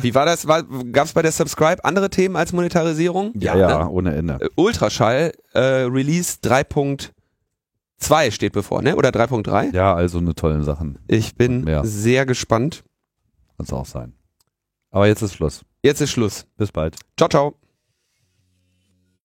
[0.00, 0.46] Wie war das?
[0.46, 3.32] Gab es bei der Subscribe andere Themen als Monetarisierung?
[3.38, 3.90] Ja, ja, ne?
[3.90, 4.38] ohne Ende.
[4.40, 8.96] Äh, Ultraschall äh, Release 3.2 steht bevor, ne?
[8.96, 9.74] Oder 3.3?
[9.74, 10.98] Ja, also eine tolle Sachen.
[11.06, 12.84] Ich bin sehr gespannt.
[13.56, 14.14] Kann es auch sein.
[14.90, 15.62] Aber jetzt ist Schluss.
[15.82, 16.46] Jetzt ist Schluss.
[16.56, 16.96] Bis bald.
[17.16, 17.65] Ciao, ciao.